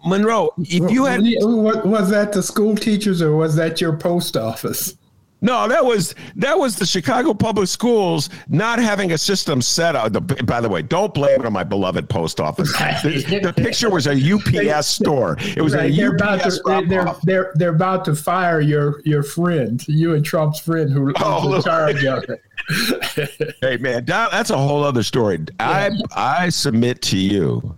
Monroe. 0.05 0.51
If 0.59 0.91
you 0.91 1.05
had 1.05 1.21
was 1.21 2.09
that 2.09 2.31
the 2.31 2.41
school 2.41 2.75
teachers 2.75 3.21
or 3.21 3.35
was 3.35 3.55
that 3.55 3.81
your 3.81 3.97
post 3.97 4.37
office? 4.37 4.95
No, 5.41 5.69
that 5.69 5.85
was 5.85 6.15
that 6.35 6.57
was 6.57 6.75
the 6.75 6.85
Chicago 6.85 7.33
Public 7.33 7.69
Schools 7.69 8.29
not 8.49 8.77
having 8.77 9.13
a 9.13 9.17
system 9.17 9.61
set 9.61 9.95
up. 9.95 10.11
The, 10.11 10.21
by 10.21 10.59
the 10.59 10.67
way, 10.67 10.81
don't 10.81 11.13
blame 11.13 11.39
it 11.39 11.45
on 11.45 11.53
my 11.53 11.63
beloved 11.63 12.09
post 12.09 12.41
office. 12.41 12.71
The, 12.73 13.39
the 13.43 13.53
picture 13.53 13.89
was 13.89 14.07
a 14.07 14.11
UPS 14.11 14.87
store. 14.87 15.37
It 15.39 15.61
was 15.61 15.75
right. 15.75 15.91
a 15.91 15.95
they're 15.95 16.13
UPS. 16.13 16.59
About 16.59 16.81
to, 16.81 16.87
they're, 16.89 17.15
they're, 17.23 17.51
they're 17.55 17.75
about 17.75 18.03
to 18.05 18.15
fire 18.15 18.59
your 18.59 19.01
your 19.05 19.23
friend, 19.23 19.85
you 19.87 20.13
and 20.13 20.25
Trump's 20.25 20.59
friend 20.59 20.91
who 20.91 21.13
oh, 21.19 21.55
in 21.55 21.61
charge 21.61 22.03
of 22.03 22.25
it. 22.27 23.55
hey 23.61 23.77
man, 23.77 24.03
that's 24.05 24.49
a 24.49 24.57
whole 24.57 24.83
other 24.83 25.03
story. 25.03 25.39
I 25.59 25.91
I 26.15 26.49
submit 26.49 27.01
to 27.03 27.17
you, 27.17 27.77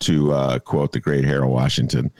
to 0.00 0.32
uh, 0.32 0.58
quote 0.60 0.92
the 0.92 1.00
great 1.00 1.24
Harold 1.24 1.52
Washington. 1.52 2.10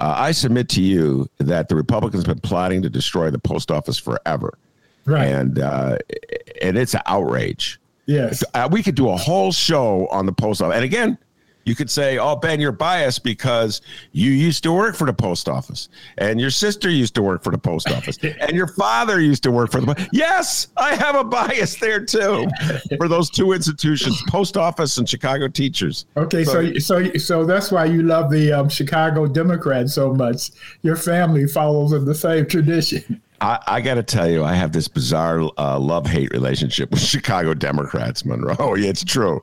Uh, 0.00 0.14
I 0.16 0.32
submit 0.32 0.68
to 0.70 0.82
you 0.82 1.28
that 1.38 1.68
the 1.68 1.76
Republicans 1.76 2.24
have 2.26 2.34
been 2.34 2.48
plotting 2.48 2.82
to 2.82 2.90
destroy 2.90 3.30
the 3.30 3.38
post 3.38 3.70
office 3.70 3.98
forever. 3.98 4.58
Right. 5.04 5.26
And 5.26 5.58
uh, 5.58 5.98
and 6.62 6.78
it's 6.78 6.94
an 6.94 7.02
outrage. 7.06 7.78
Yes. 8.06 8.42
Uh, 8.54 8.68
we 8.70 8.82
could 8.82 8.94
do 8.94 9.08
a 9.08 9.16
whole 9.16 9.52
show 9.52 10.08
on 10.08 10.26
the 10.26 10.32
post 10.32 10.62
office. 10.62 10.74
And 10.74 10.84
again, 10.84 11.18
you 11.70 11.74
could 11.74 11.90
say, 11.90 12.18
"Oh, 12.18 12.36
Ben, 12.36 12.60
you're 12.60 12.72
biased 12.72 13.24
because 13.24 13.80
you 14.12 14.30
used 14.30 14.62
to 14.64 14.72
work 14.72 14.94
for 14.94 15.06
the 15.06 15.12
post 15.12 15.48
office, 15.48 15.88
and 16.18 16.38
your 16.38 16.50
sister 16.50 16.90
used 16.90 17.14
to 17.14 17.22
work 17.22 17.42
for 17.42 17.50
the 17.50 17.58
post 17.58 17.90
office, 17.90 18.18
and 18.40 18.52
your 18.52 18.68
father 18.68 19.20
used 19.20 19.42
to 19.44 19.50
work 19.50 19.72
for 19.72 19.80
the." 19.80 20.08
Yes, 20.12 20.68
I 20.76 20.94
have 20.94 21.16
a 21.16 21.24
bias 21.24 21.76
there 21.76 22.04
too 22.04 22.46
for 22.98 23.08
those 23.08 23.30
two 23.30 23.52
institutions, 23.52 24.22
post 24.28 24.56
office 24.56 24.98
and 24.98 25.08
Chicago 25.08 25.48
teachers. 25.48 26.04
Okay, 26.16 26.44
so 26.44 26.78
so 26.78 26.90
so, 26.90 27.12
so 27.18 27.44
that's 27.44 27.70
why 27.70 27.84
you 27.84 28.02
love 28.02 28.30
the 28.30 28.52
um, 28.52 28.68
Chicago 28.68 29.26
Democrats 29.26 29.94
so 29.94 30.12
much. 30.12 30.50
Your 30.82 30.96
family 30.96 31.46
follows 31.46 31.92
in 31.92 32.04
the 32.04 32.14
same 32.14 32.46
tradition. 32.46 33.22
I, 33.40 33.58
I 33.66 33.80
got 33.80 33.94
to 33.94 34.02
tell 34.02 34.28
you, 34.28 34.44
I 34.44 34.54
have 34.54 34.72
this 34.72 34.88
bizarre 34.88 35.50
uh, 35.56 35.78
love 35.78 36.06
hate 36.06 36.30
relationship 36.32 36.90
with 36.90 37.00
Chicago 37.00 37.54
Democrats, 37.54 38.24
Monroe. 38.24 38.74
Yeah, 38.80 38.88
it's 38.88 39.04
true. 39.04 39.42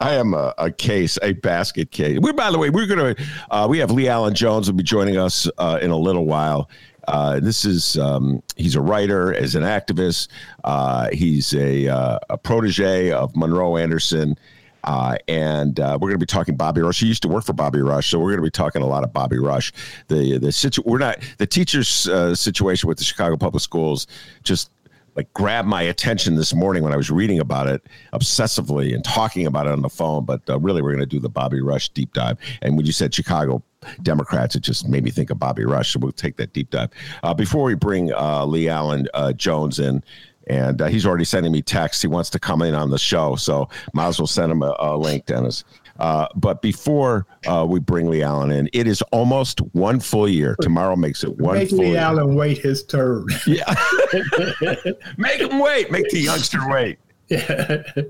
I 0.00 0.14
am 0.14 0.34
a, 0.34 0.54
a, 0.58 0.70
case, 0.70 1.18
a 1.22 1.32
basket 1.32 1.90
case. 1.90 2.18
We, 2.20 2.32
by 2.32 2.50
the 2.50 2.58
way, 2.58 2.70
we're 2.70 2.86
to, 2.86 3.26
uh, 3.50 3.66
we 3.68 3.78
have 3.78 3.90
LeAlan 3.90 4.34
Jones 4.34 4.68
will 4.68 4.76
be 4.76 4.82
joining 4.82 5.16
us 5.16 5.48
uh, 5.58 5.78
in 5.80 5.90
a 5.90 5.96
little 5.96 6.24
while. 6.24 6.70
Uh, 7.06 7.40
this 7.40 7.64
is, 7.64 7.98
um, 7.98 8.42
he's 8.56 8.74
a 8.74 8.80
writer, 8.80 9.34
as 9.34 9.54
an 9.54 9.62
activist. 9.62 10.28
Uh, 10.64 11.08
he's 11.12 11.54
a, 11.54 11.88
uh, 11.88 12.18
a 12.28 12.36
protege 12.36 13.10
of 13.10 13.34
Monroe 13.34 13.76
Anderson. 13.76 14.38
Uh, 14.84 15.16
and 15.26 15.78
we're 15.78 15.98
going 15.98 16.12
to 16.12 16.18
be 16.18 16.24
talking 16.24 16.54
Bobby 16.54 16.80
Rush. 16.80 17.00
He 17.00 17.06
used 17.06 17.22
to 17.22 17.28
work 17.28 17.44
for 17.44 17.52
Bobby 17.52 17.80
Rush, 17.80 18.08
so 18.08 18.18
we're 18.18 18.30
going 18.30 18.38
to 18.38 18.42
be 18.42 18.50
talking 18.50 18.80
a 18.80 18.86
lot 18.86 19.02
of 19.04 19.12
Bobby 19.12 19.36
Rush. 19.36 19.72
The 20.06 20.38
the 20.38 20.52
situ- 20.52 20.84
we're 20.86 20.98
not 20.98 21.18
the 21.36 21.46
teachers' 21.46 21.88
situation 21.88 22.88
with 22.88 22.96
the 22.96 23.04
Chicago 23.04 23.36
Public 23.36 23.60
Schools 23.62 24.06
just 24.44 24.70
like 25.18 25.32
grabbed 25.32 25.66
my 25.66 25.82
attention 25.82 26.36
this 26.36 26.54
morning 26.54 26.84
when 26.84 26.92
I 26.92 26.96
was 26.96 27.10
reading 27.10 27.40
about 27.40 27.66
it 27.66 27.84
obsessively 28.12 28.94
and 28.94 29.04
talking 29.04 29.48
about 29.48 29.66
it 29.66 29.72
on 29.72 29.82
the 29.82 29.88
phone. 29.88 30.24
But 30.24 30.48
uh, 30.48 30.60
really, 30.60 30.80
we're 30.80 30.92
going 30.92 31.00
to 31.00 31.06
do 31.06 31.18
the 31.18 31.28
Bobby 31.28 31.60
Rush 31.60 31.88
deep 31.88 32.12
dive. 32.12 32.38
And 32.62 32.76
when 32.76 32.86
you 32.86 32.92
said 32.92 33.12
Chicago 33.12 33.60
Democrats, 34.02 34.54
it 34.54 34.60
just 34.60 34.88
made 34.88 35.02
me 35.02 35.10
think 35.10 35.30
of 35.30 35.38
Bobby 35.40 35.64
Rush. 35.64 35.92
So 35.92 35.98
we'll 35.98 36.12
take 36.12 36.36
that 36.36 36.52
deep 36.52 36.70
dive. 36.70 36.90
Uh, 37.24 37.34
before 37.34 37.64
we 37.64 37.74
bring 37.74 38.12
uh, 38.12 38.46
LeAlan 38.46 39.06
uh, 39.12 39.32
Jones 39.32 39.80
in, 39.80 40.04
and 40.46 40.80
uh, 40.80 40.86
he's 40.86 41.04
already 41.04 41.24
sending 41.24 41.50
me 41.50 41.62
texts. 41.62 42.00
He 42.00 42.08
wants 42.08 42.30
to 42.30 42.38
come 42.38 42.62
in 42.62 42.74
on 42.74 42.90
the 42.90 42.98
show, 42.98 43.34
so 43.34 43.68
might 43.94 44.06
as 44.06 44.20
well 44.20 44.28
send 44.28 44.52
him 44.52 44.62
a, 44.62 44.76
a 44.78 44.96
link, 44.96 45.26
Dennis. 45.26 45.64
Uh, 45.98 46.28
but 46.36 46.62
before 46.62 47.26
uh, 47.46 47.66
we 47.68 47.80
bring 47.80 48.06
LeAlan 48.06 48.54
in, 48.54 48.68
it 48.72 48.86
is 48.86 49.02
almost 49.12 49.60
one 49.74 50.00
full 50.00 50.28
year. 50.28 50.56
Tomorrow 50.60 50.96
makes 50.96 51.24
it 51.24 51.36
one 51.38 51.58
Make 51.58 51.70
full 51.70 51.78
Lee 51.78 51.90
year. 51.90 51.98
Allen 51.98 52.34
wait 52.34 52.58
his 52.58 52.84
turn. 52.84 53.26
Yeah. 53.46 53.74
Make 55.16 55.40
him 55.40 55.58
wait. 55.58 55.90
Make 55.90 56.08
the 56.10 56.20
youngster 56.20 56.60
wait. 56.68 56.98
Yeah. 57.28 57.82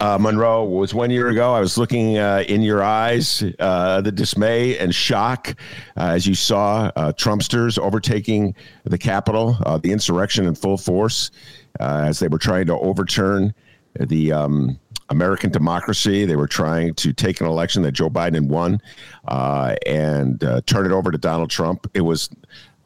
Uh, 0.00 0.16
Monroe 0.18 0.64
was 0.64 0.94
one 0.94 1.10
year 1.10 1.28
ago. 1.28 1.52
I 1.52 1.60
was 1.60 1.76
looking 1.76 2.16
uh, 2.16 2.44
in 2.48 2.62
your 2.62 2.82
eyes, 2.82 3.44
uh, 3.58 4.00
the 4.00 4.12
dismay 4.12 4.78
and 4.78 4.94
shock 4.94 5.54
uh, 5.98 6.12
as 6.12 6.26
you 6.26 6.34
saw 6.34 6.90
uh, 6.96 7.12
Trumpsters 7.12 7.78
overtaking 7.78 8.54
the 8.84 8.96
Capitol, 8.96 9.56
uh, 9.66 9.76
the 9.76 9.92
insurrection 9.92 10.46
in 10.46 10.54
full 10.54 10.78
force, 10.78 11.30
as 11.78 12.20
they 12.20 12.28
were 12.28 12.38
trying 12.38 12.66
to 12.66 12.78
overturn 12.78 13.52
the 14.00 14.32
um, 14.32 14.78
American 15.08 15.50
democracy. 15.50 16.24
They 16.24 16.36
were 16.36 16.48
trying 16.48 16.94
to 16.94 17.12
take 17.12 17.40
an 17.40 17.46
election 17.46 17.82
that 17.82 17.92
Joe 17.92 18.10
Biden 18.10 18.48
won 18.48 18.80
uh, 19.28 19.76
and 19.86 20.42
uh, 20.42 20.60
turn 20.66 20.86
it 20.86 20.92
over 20.92 21.10
to 21.10 21.18
Donald 21.18 21.50
Trump. 21.50 21.86
It 21.94 22.00
was 22.00 22.30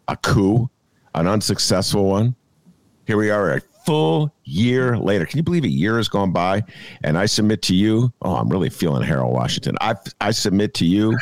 a 0.09 0.17
coup, 0.17 0.69
an 1.15 1.27
unsuccessful 1.27 2.05
one. 2.05 2.35
Here 3.07 3.17
we 3.17 3.31
are, 3.31 3.55
a 3.55 3.61
full 3.85 4.33
year 4.45 4.99
later. 4.99 5.27
Can 5.27 5.39
you 5.39 5.43
believe 5.43 5.65
a 5.65 5.69
year 5.69 5.97
has 5.97 6.09
gone 6.09 6.33
by? 6.33 6.63
And 7.03 7.19
I 7.19 7.27
submit 7.27 7.63
to 7.63 7.75
you, 7.75 8.13
oh, 8.23 8.37
I'm 8.37 8.49
really 8.49 8.71
feeling 8.71 9.03
Harold 9.03 9.33
Washington. 9.33 9.77
I, 9.81 9.95
I 10.21 10.31
submit 10.31 10.75
to 10.75 10.85
you 10.85 11.19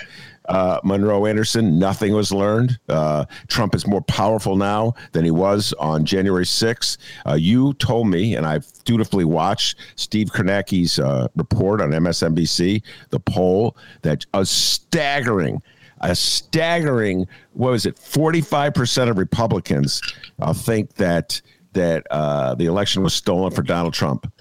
uh, 0.48 0.80
Monroe 0.82 1.26
Anderson, 1.26 1.78
nothing 1.78 2.14
was 2.14 2.32
learned. 2.32 2.78
Uh, 2.88 3.26
Trump 3.48 3.74
is 3.74 3.86
more 3.86 4.00
powerful 4.02 4.56
now 4.56 4.94
than 5.12 5.24
he 5.24 5.30
was 5.30 5.72
on 5.74 6.04
January 6.04 6.44
6th. 6.44 6.96
Uh, 7.26 7.34
you 7.34 7.74
told 7.74 8.08
me, 8.08 8.34
and 8.34 8.46
I've 8.46 8.66
dutifully 8.84 9.24
watched 9.24 9.78
Steve 9.96 10.28
Kornacki's 10.28 10.98
uh, 10.98 11.28
report 11.36 11.80
on 11.80 11.90
MSNBC, 11.90 12.82
the 13.10 13.20
poll 13.20 13.76
that 14.02 14.24
a 14.34 14.44
staggering, 14.44 15.62
a 16.00 16.14
staggering, 16.14 17.26
what 17.52 17.72
was 17.72 17.86
it, 17.86 17.96
45% 17.96 19.10
of 19.10 19.18
Republicans 19.18 20.00
uh, 20.40 20.52
think 20.52 20.94
that 20.94 21.40
that 21.74 22.06
uh, 22.10 22.54
the 22.54 22.64
election 22.64 23.02
was 23.02 23.14
stolen 23.14 23.52
for 23.52 23.62
Donald 23.62 23.92
Trump. 23.92 24.32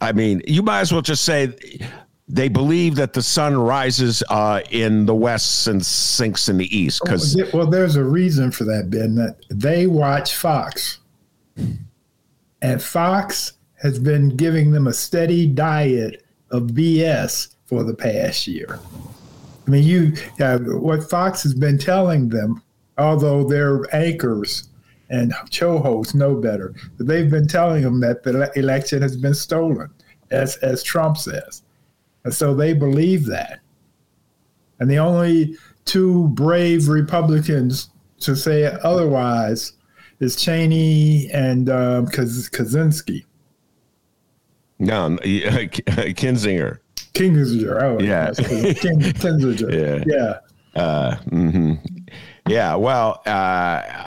I 0.00 0.12
mean, 0.12 0.40
you 0.46 0.62
might 0.62 0.80
as 0.80 0.92
well 0.92 1.02
just 1.02 1.24
say 1.24 1.52
they 2.28 2.48
believe 2.48 2.94
that 2.96 3.12
the 3.12 3.22
sun 3.22 3.56
rises 3.56 4.22
uh, 4.30 4.62
in 4.70 5.04
the 5.04 5.14
west 5.14 5.66
and 5.66 5.84
sinks 5.84 6.48
in 6.48 6.56
the 6.56 6.76
east 6.76 7.00
because 7.02 7.36
well 7.52 7.66
there's 7.66 7.96
a 7.96 8.04
reason 8.04 8.50
for 8.50 8.64
that 8.64 8.88
ben 8.90 9.14
that 9.14 9.36
they 9.50 9.86
watch 9.86 10.36
fox. 10.36 10.98
And 12.62 12.82
fox 12.82 13.52
has 13.82 13.98
been 13.98 14.36
giving 14.36 14.70
them 14.70 14.86
a 14.86 14.92
steady 14.92 15.46
diet 15.46 16.24
of 16.50 16.68
bs 16.68 17.54
for 17.66 17.84
the 17.84 17.94
past 17.94 18.46
year. 18.46 18.78
I 19.66 19.70
mean 19.70 19.84
you 19.84 20.14
uh, 20.40 20.58
what 20.58 21.08
fox 21.08 21.42
has 21.42 21.54
been 21.54 21.76
telling 21.76 22.30
them 22.30 22.62
although 22.96 23.44
their 23.44 23.82
anchors 23.94 24.68
and 25.10 25.34
show 25.50 25.78
hosts 25.78 26.14
know 26.14 26.36
better 26.36 26.74
but 26.96 27.06
they've 27.06 27.30
been 27.30 27.46
telling 27.46 27.82
them 27.82 28.00
that 28.00 28.22
the 28.22 28.50
election 28.56 29.02
has 29.02 29.16
been 29.16 29.34
stolen 29.34 29.90
as 30.30 30.56
as 30.58 30.82
trump 30.82 31.18
says 31.18 31.63
and 32.24 32.34
so 32.34 32.54
they 32.54 32.72
believe 32.72 33.26
that. 33.26 33.60
And 34.80 34.90
the 34.90 34.98
only 34.98 35.56
two 35.84 36.28
brave 36.28 36.88
Republicans 36.88 37.90
to 38.20 38.34
say 38.34 38.64
otherwise 38.82 39.74
is 40.20 40.36
Cheney 40.36 41.30
and 41.30 41.68
um, 41.68 42.06
Kaczynski. 42.06 43.24
No, 44.78 45.06
uh, 45.06 45.16
Kinzinger. 45.16 46.78
Kinzinger. 47.14 47.82
Oh, 47.82 48.00
yeah. 48.00 48.30
Kinzinger. 48.30 50.04
Yeah. 50.04 50.04
Yeah. 50.06 50.80
Uh, 50.80 51.16
mm-hmm. 51.26 51.74
Yeah. 52.48 52.74
Well, 52.74 53.22
uh, 53.26 54.06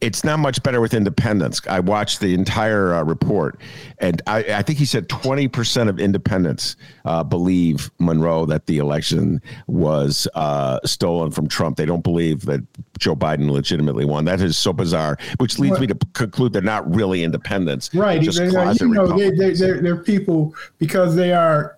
it's 0.00 0.22
not 0.22 0.38
much 0.38 0.62
better 0.62 0.80
with 0.80 0.94
independents. 0.94 1.60
I 1.68 1.80
watched 1.80 2.20
the 2.20 2.32
entire 2.32 2.94
uh, 2.94 3.02
report, 3.02 3.60
and 3.98 4.22
I, 4.26 4.38
I, 4.44 4.62
think 4.62 4.78
he 4.78 4.84
said 4.84 5.08
20% 5.08 5.88
of 5.88 5.98
independents 5.98 6.76
uh, 7.04 7.24
believe 7.24 7.90
Monroe 7.98 8.46
that 8.46 8.66
the 8.66 8.78
election 8.78 9.42
was 9.66 10.28
uh, 10.34 10.78
stolen 10.84 11.32
from 11.32 11.48
Trump. 11.48 11.76
They 11.76 11.86
don't 11.86 12.04
believe 12.04 12.42
that 12.42 12.60
Joe 12.98 13.16
Biden 13.16 13.50
legitimately 13.50 14.04
won. 14.04 14.24
That 14.24 14.40
is 14.40 14.56
so 14.56 14.72
bizarre, 14.72 15.18
which 15.38 15.58
leads 15.58 15.72
well, 15.72 15.80
me 15.80 15.86
to 15.88 15.98
conclude 16.12 16.52
they're 16.52 16.62
not 16.62 16.94
really 16.94 17.24
independents. 17.24 17.92
Right. 17.92 18.22
Just 18.22 18.38
they, 18.38 18.50
closet 18.50 18.82
you 18.82 18.94
know, 18.94 19.18
they, 19.18 19.30
they, 19.30 19.52
they're, 19.54 19.82
they're 19.82 20.02
people 20.02 20.54
because 20.78 21.16
they 21.16 21.32
are, 21.32 21.76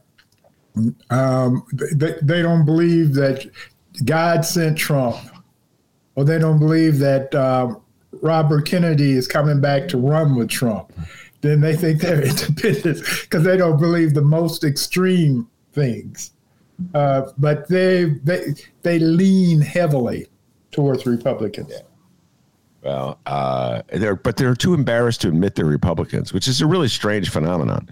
um, 1.08 1.64
they, 1.72 2.16
they 2.22 2.42
don't 2.42 2.66
believe 2.66 3.14
that 3.14 3.50
God 4.04 4.44
sent 4.44 4.76
Trump, 4.76 5.16
or 6.16 6.24
they 6.24 6.38
don't 6.38 6.58
believe 6.58 6.98
that. 6.98 7.34
Um, 7.34 7.79
Robert 8.22 8.66
Kennedy 8.66 9.12
is 9.12 9.26
coming 9.26 9.60
back 9.60 9.88
to 9.88 9.98
run 9.98 10.34
with 10.34 10.48
Trump. 10.48 10.92
then 11.40 11.60
they 11.60 11.76
think 11.76 12.00
they're 12.00 12.22
independent 12.26 13.02
because 13.22 13.44
they 13.44 13.56
don't 13.56 13.78
believe 13.80 14.14
the 14.14 14.22
most 14.22 14.64
extreme 14.64 15.48
things. 15.72 16.32
Uh, 16.94 17.30
but 17.36 17.68
they, 17.68 18.04
they 18.24 18.54
they 18.82 18.98
lean 18.98 19.60
heavily 19.60 20.26
towards 20.70 21.04
Republicans. 21.06 21.72
Well, 22.82 23.18
uh, 23.26 23.82
they're 23.92 24.16
but 24.16 24.36
they're 24.36 24.54
too 24.54 24.72
embarrassed 24.72 25.20
to 25.22 25.28
admit 25.28 25.54
they're 25.54 25.66
Republicans, 25.66 26.32
which 26.32 26.48
is 26.48 26.62
a 26.62 26.66
really 26.66 26.88
strange 26.88 27.28
phenomenon. 27.28 27.90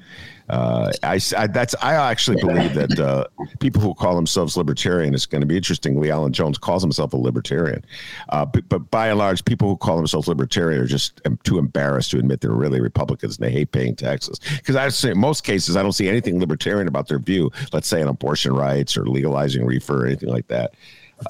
Uh, 0.48 0.90
I, 1.02 1.20
I, 1.36 1.46
that's 1.46 1.74
I 1.82 1.94
actually 1.94 2.40
believe 2.40 2.72
that 2.72 2.98
uh, 2.98 3.26
people 3.60 3.82
who 3.82 3.92
call 3.92 4.16
themselves 4.16 4.56
libertarian 4.56 5.12
is 5.12 5.26
going 5.26 5.42
to 5.42 5.46
be 5.46 5.58
interesting. 5.58 5.96
LeAlan 5.96 6.30
Jones 6.30 6.56
calls 6.56 6.82
himself 6.82 7.12
a 7.12 7.18
libertarian, 7.18 7.84
uh, 8.30 8.46
but, 8.46 8.66
but, 8.70 8.90
by 8.90 9.08
and 9.08 9.18
large, 9.18 9.44
people 9.44 9.68
who 9.68 9.76
call 9.76 9.98
themselves 9.98 10.26
libertarian 10.26 10.80
are 10.80 10.86
just 10.86 11.20
too 11.44 11.58
embarrassed 11.58 12.12
to 12.12 12.18
admit 12.18 12.40
they're 12.40 12.50
really 12.50 12.80
Republicans 12.80 13.36
and 13.36 13.46
they 13.46 13.52
hate 13.52 13.72
paying 13.72 13.94
taxes. 13.94 14.40
Because 14.56 14.74
I 14.74 14.88
say 14.88 15.10
in 15.10 15.18
most 15.18 15.44
cases, 15.44 15.76
I 15.76 15.82
don't 15.82 15.92
see 15.92 16.08
anything 16.08 16.40
libertarian 16.40 16.88
about 16.88 17.08
their 17.08 17.18
view. 17.18 17.50
Let's 17.74 17.88
say 17.88 18.00
on 18.00 18.08
abortion 18.08 18.54
rights 18.54 18.96
or 18.96 19.06
legalizing 19.06 19.66
reefer 19.66 20.04
or 20.04 20.06
anything 20.06 20.30
like 20.30 20.48
that. 20.48 20.72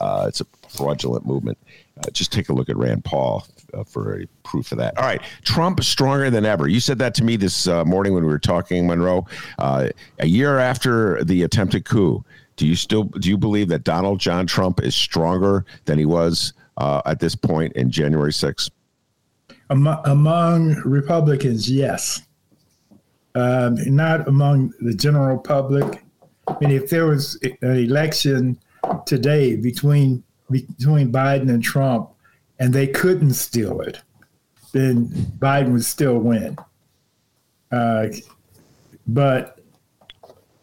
Uh, 0.01 0.27
it's 0.29 0.41
a 0.41 0.47
fraudulent 0.69 1.27
movement. 1.27 1.59
Uh, 1.99 2.11
just 2.11 2.33
take 2.33 2.49
a 2.49 2.53
look 2.53 2.69
at 2.69 2.77
Rand 2.77 3.05
Paul 3.05 3.47
uh, 3.75 3.85
for 3.85 4.23
proof 4.45 4.73
of 4.73 4.79
that. 4.79 4.97
All 4.99 5.05
right, 5.05 5.21
Trump 5.43 5.81
is 5.81 5.89
stronger 5.89 6.31
than 6.31 6.45
ever. 6.45 6.69
You 6.69 6.81
said 6.81 6.99
that 6.99 7.15
to 7.17 7.25
me 7.25 7.37
this 7.37 7.67
uh, 7.67 7.85
morning 7.85 8.15
when 8.15 8.23
we 8.25 8.29
were 8.29 8.39
talking, 8.39 8.87
Monroe. 8.87 9.27
Uh, 9.59 9.89
a 10.21 10.27
year 10.27 10.59
after 10.59 11.23
the 11.25 11.43
attempted 11.43 11.85
coup, 11.85 12.25
do 12.57 12.67
you 12.67 12.77
still 12.77 13.05
do 13.05 13.29
you 13.29 13.39
believe 13.39 13.69
that 13.69 13.85
Donald 13.85 14.21
John 14.21 14.47
Trump 14.47 14.81
is 14.81 14.95
stronger 14.95 15.65
than 15.87 15.99
he 15.99 16.05
was 16.05 16.53
uh, 16.77 17.03
at 17.07 17.21
this 17.21 17.35
point 17.35 17.73
in 17.75 17.91
January 17.91 18.33
6th? 18.33 18.71
Among, 19.71 20.01
among 20.05 20.75
Republicans, 20.85 21.71
yes. 21.71 22.23
Um, 23.35 23.77
not 23.95 24.27
among 24.27 24.73
the 24.81 24.95
general 24.95 25.39
public. 25.39 26.03
I 26.49 26.57
mean, 26.61 26.71
if 26.71 26.91
there 26.91 27.07
was 27.07 27.39
an 27.63 27.77
election 27.77 28.59
today 29.05 29.55
between 29.57 30.25
between 30.51 31.13
Biden 31.13 31.51
and 31.51 31.63
Trump, 31.63 32.11
and 32.59 32.73
they 32.73 32.87
couldn't 32.87 33.35
steal 33.35 33.81
it, 33.81 34.01
then 34.73 35.07
Biden 35.39 35.73
would 35.73 35.85
still 35.85 36.19
win. 36.19 36.57
Uh, 37.71 38.09
but 39.07 39.61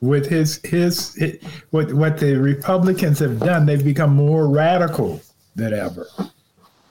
with 0.01 0.27
his, 0.27 0.59
his, 0.63 1.13
his 1.15 1.37
what 1.71 1.93
what 1.93 2.17
the 2.17 2.35
Republicans 2.35 3.19
have 3.19 3.39
done, 3.39 3.65
they've 3.65 3.83
become 3.83 4.13
more 4.13 4.47
radical 4.47 5.21
than 5.55 5.73
ever. 5.73 6.07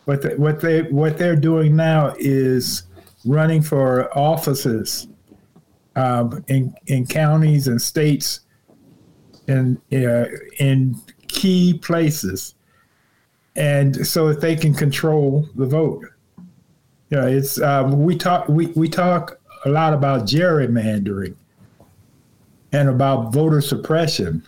What 0.05 0.23
the, 0.23 0.31
what 0.31 0.61
they 0.61 0.83
what 0.83 1.19
they're 1.19 1.37
doing 1.37 1.77
now 1.77 2.15
is 2.19 2.85
running 3.25 3.63
for 3.63 4.17
offices 4.17 5.09
um, 5.97 6.45
in 6.49 6.75
in 6.87 7.07
counties 7.07 7.69
and 7.69 7.81
states 7.81 8.41
in 9.49 9.81
uh, 9.93 10.27
in 10.59 10.97
key 11.29 11.75
places 11.75 12.55
and 13.57 14.07
so 14.07 14.29
that 14.29 14.41
they 14.41 14.57
can 14.57 14.75
control 14.75 15.49
the 15.55 15.67
vote. 15.67 16.05
You 17.11 17.19
know, 17.21 17.27
it's 17.27 17.61
um, 17.61 18.03
we 18.05 18.17
talk 18.17 18.49
we, 18.49 18.67
we 18.69 18.89
talk 18.89 19.41
a 19.65 19.69
lot 19.69 19.95
about 19.95 20.23
gerrymandering 20.23 21.37
and 22.73 22.89
about 22.89 23.33
voter 23.33 23.61
suppression, 23.61 24.43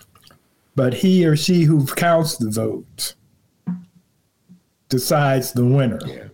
but 0.75 0.93
he 0.93 1.25
or 1.27 1.37
she 1.37 1.63
who 1.63 1.87
counts 1.87 2.37
the 2.37 2.51
votes 2.51 3.15
decides 4.89 5.53
the 5.53 5.65
winner. 5.65 6.01
Yeah. 6.07 6.25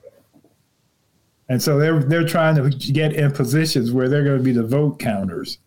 And 1.49 1.62
so 1.62 1.79
they're 1.79 2.02
they're 2.02 2.26
trying 2.26 2.57
to 2.57 2.71
get 2.93 3.12
in 3.12 3.31
positions 3.31 3.93
where 3.93 4.09
they're 4.09 4.25
going 4.25 4.38
to 4.38 4.43
be 4.43 4.52
the 4.52 4.67
vote 4.67 4.99
counters, 4.99 5.59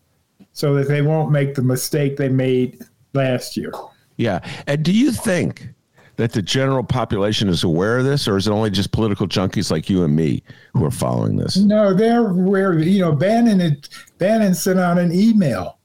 so 0.52 0.74
that 0.74 0.88
they 0.88 1.02
won't 1.02 1.30
make 1.30 1.54
the 1.54 1.62
mistake 1.62 2.16
they 2.16 2.28
made 2.28 2.82
last 3.12 3.56
year. 3.56 3.72
Yeah, 4.16 4.40
and 4.66 4.82
do 4.82 4.92
you 4.92 5.12
think 5.12 5.68
that 6.16 6.32
the 6.32 6.42
general 6.42 6.82
population 6.82 7.48
is 7.48 7.62
aware 7.62 7.98
of 7.98 8.04
this, 8.04 8.26
or 8.26 8.36
is 8.36 8.46
it 8.46 8.50
only 8.50 8.70
just 8.70 8.92
political 8.92 9.26
junkies 9.26 9.70
like 9.70 9.88
you 9.90 10.02
and 10.02 10.16
me 10.16 10.42
who 10.72 10.84
are 10.84 10.90
following 10.90 11.36
this? 11.36 11.56
No, 11.56 11.94
they're 11.94 12.30
aware. 12.30 12.78
You 12.78 13.00
know, 13.00 13.12
Bannon 13.12 13.60
had, 13.60 13.88
Bannon 14.18 14.54
sent 14.54 14.78
out 14.78 14.98
an 14.98 15.12
email 15.12 15.78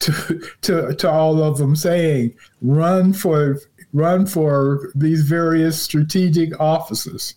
to 0.00 0.40
to 0.62 0.94
to 0.94 1.10
all 1.10 1.42
of 1.42 1.58
them 1.58 1.76
saying, 1.76 2.34
"Run 2.62 3.12
for 3.12 3.58
run 3.92 4.26
for 4.26 4.90
these 4.94 5.22
various 5.22 5.80
strategic 5.80 6.58
offices." 6.58 7.34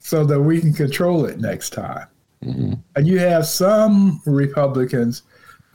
So 0.00 0.24
that 0.24 0.40
we 0.40 0.60
can 0.60 0.72
control 0.72 1.26
it 1.26 1.38
next 1.38 1.70
time. 1.70 2.06
Mm-hmm. 2.42 2.74
And 2.96 3.06
you 3.06 3.18
have 3.18 3.46
some 3.46 4.22
Republicans 4.24 5.22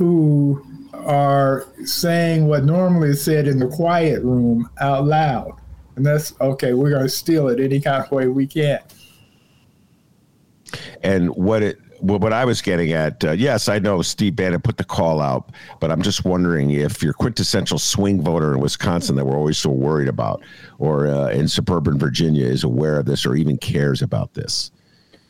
who 0.04 0.66
are 0.94 1.66
saying 1.86 2.48
what 2.48 2.66
normally 2.66 3.10
is 3.10 3.24
said 3.24 3.48
in 3.48 3.58
the 3.58 3.68
quiet 3.68 4.22
room 4.22 4.70
out 4.80 5.06
loud. 5.06 5.54
And 5.96 6.06
that's 6.06 6.34
okay, 6.42 6.74
we're 6.74 6.90
going 6.90 7.04
to 7.04 7.10
steal 7.10 7.48
it 7.50 7.60
any 7.60 7.80
kind 7.80 8.04
of 8.04 8.12
way 8.12 8.28
we 8.28 8.48
can. 8.48 8.80
And 11.04 11.30
what 11.36 11.62
it 11.62 11.80
well, 12.02 12.20
what 12.20 12.34
I 12.34 12.44
was 12.44 12.62
getting 12.62 12.92
at, 12.92 13.24
uh, 13.24 13.32
yes, 13.32 13.70
I 13.70 13.80
know 13.80 14.02
Steve 14.02 14.36
Bannon 14.36 14.60
put 14.60 14.76
the 14.76 14.84
call 14.84 15.22
out, 15.22 15.52
but 15.80 15.90
I'm 15.90 16.02
just 16.02 16.26
wondering 16.26 16.72
if 16.72 17.02
your 17.02 17.14
quintessential 17.14 17.80
swing 17.80 18.22
voter 18.22 18.54
in 18.54 18.60
Wisconsin 18.60 19.16
that 19.16 19.26
we're 19.26 19.38
always 19.38 19.58
so 19.58 19.70
worried 19.70 20.10
about, 20.10 20.44
or 20.80 21.08
uh, 21.08 21.30
in 21.30 21.48
suburban 21.48 21.98
Virginia, 21.98 22.46
is 22.46 22.66
aware 22.66 23.00
of 23.00 23.06
this 23.06 23.26
or 23.26 23.36
even 23.36 23.58
cares 23.58 24.02
about 24.02 24.34
this. 24.34 24.72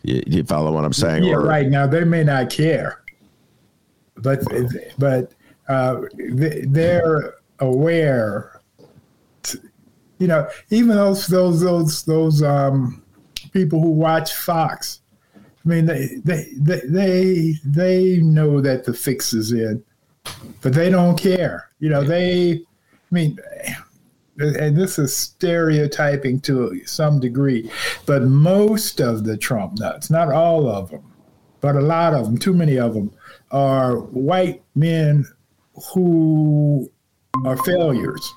You, 0.01 0.23
you 0.25 0.43
follow 0.43 0.71
what 0.71 0.83
I'm 0.83 0.93
saying? 0.93 1.25
Yeah, 1.25 1.35
or, 1.35 1.41
right. 1.41 1.67
Now 1.67 1.85
they 1.85 2.05
may 2.05 2.23
not 2.23 2.49
care, 2.49 3.02
but 4.17 4.43
but 4.97 5.33
uh, 5.67 6.01
they're 6.67 7.35
aware. 7.59 8.61
You 10.19 10.27
know, 10.27 10.47
even 10.69 10.95
those 10.95 11.27
those 11.27 11.61
those 11.61 12.03
those 12.03 12.43
um, 12.43 13.03
people 13.51 13.81
who 13.81 13.91
watch 13.91 14.33
Fox. 14.33 15.01
I 15.35 15.69
mean, 15.69 15.85
they, 15.85 16.19
they 16.23 16.49
they 16.57 16.81
they 16.85 17.53
they 17.65 18.17
know 18.17 18.61
that 18.61 18.83
the 18.83 18.93
fix 18.93 19.33
is 19.33 19.51
in, 19.51 19.83
but 20.61 20.73
they 20.73 20.89
don't 20.89 21.17
care. 21.17 21.69
You 21.79 21.89
know, 21.89 22.03
they. 22.03 22.53
I 22.53 23.15
mean, 23.15 23.37
and 24.39 24.75
this 24.75 24.97
is 24.97 25.15
stereotyping 25.15 26.39
to 26.41 26.81
some 26.85 27.19
degree, 27.19 27.69
but 28.05 28.23
most 28.23 28.99
of 28.99 29.23
the 29.23 29.37
Trump 29.37 29.79
nuts, 29.79 30.09
not 30.09 30.31
all 30.31 30.67
of 30.67 30.89
them, 30.89 31.03
but 31.61 31.75
a 31.75 31.81
lot 31.81 32.13
of 32.13 32.25
them, 32.25 32.37
too 32.37 32.53
many 32.53 32.77
of 32.79 32.93
them, 32.95 33.11
are 33.53 33.97
white 33.97 34.61
men 34.75 35.25
who 35.93 36.91
are 37.45 37.57
failures 37.63 38.33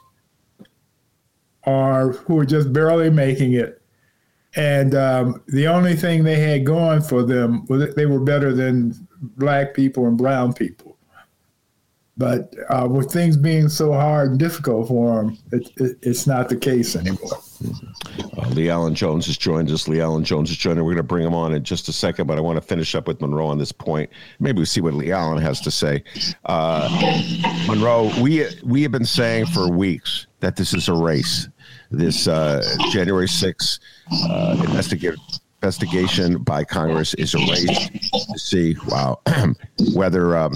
or 1.64 2.12
who 2.12 2.38
are 2.38 2.46
just 2.46 2.72
barely 2.72 3.10
making 3.10 3.54
it. 3.54 3.82
And 4.54 4.94
um, 4.94 5.42
the 5.48 5.66
only 5.66 5.96
thing 5.96 6.22
they 6.22 6.38
had 6.38 6.64
going 6.64 7.02
for 7.02 7.22
them 7.22 7.66
was 7.66 7.94
they 7.94 8.06
were 8.06 8.20
better 8.20 8.54
than 8.54 8.94
black 9.20 9.74
people 9.74 10.06
and 10.06 10.16
brown 10.16 10.52
people. 10.52 10.85
But 12.18 12.54
uh, 12.70 12.88
with 12.90 13.12
things 13.12 13.36
being 13.36 13.68
so 13.68 13.92
hard 13.92 14.30
and 14.30 14.38
difficult 14.38 14.88
for 14.88 15.16
them, 15.16 15.38
it, 15.52 15.70
it, 15.76 15.98
it's 16.00 16.26
not 16.26 16.48
the 16.48 16.56
case 16.56 16.96
anymore. 16.96 17.34
Uh, 18.38 18.48
LeAlan 18.52 18.94
Jones 18.94 19.26
has 19.26 19.36
joined 19.36 19.70
us. 19.70 19.86
LeAlan 19.86 20.22
Jones 20.22 20.48
has 20.48 20.56
joined 20.56 20.78
us. 20.78 20.82
We're 20.82 20.94
going 20.94 20.96
to 20.96 21.02
bring 21.02 21.26
him 21.26 21.34
on 21.34 21.52
in 21.52 21.62
just 21.62 21.88
a 21.88 21.92
second, 21.92 22.26
but 22.26 22.38
I 22.38 22.40
want 22.40 22.56
to 22.56 22.62
finish 22.62 22.94
up 22.94 23.06
with 23.06 23.20
Monroe 23.20 23.46
on 23.46 23.58
this 23.58 23.70
point. 23.70 24.08
Maybe 24.40 24.60
we 24.60 24.64
see 24.64 24.80
what 24.80 24.94
LeAlan 24.94 25.42
has 25.42 25.60
to 25.60 25.70
say. 25.70 26.02
Uh, 26.46 26.88
Monroe, 27.66 28.10
we 28.22 28.46
we 28.64 28.82
have 28.82 28.92
been 28.92 29.04
saying 29.04 29.46
for 29.46 29.70
weeks 29.70 30.26
that 30.40 30.56
this 30.56 30.72
is 30.72 30.88
a 30.88 30.94
race. 30.94 31.48
This 31.90 32.26
uh, 32.26 32.62
January 32.92 33.26
6th 33.26 33.78
uh, 34.30 34.56
investigation 35.60 36.42
by 36.42 36.64
Congress 36.64 37.14
is 37.14 37.34
a 37.34 37.38
race 37.38 37.90
to 38.32 38.38
see, 38.38 38.76
wow, 38.88 39.20
whether 39.94 40.36
um, 40.36 40.54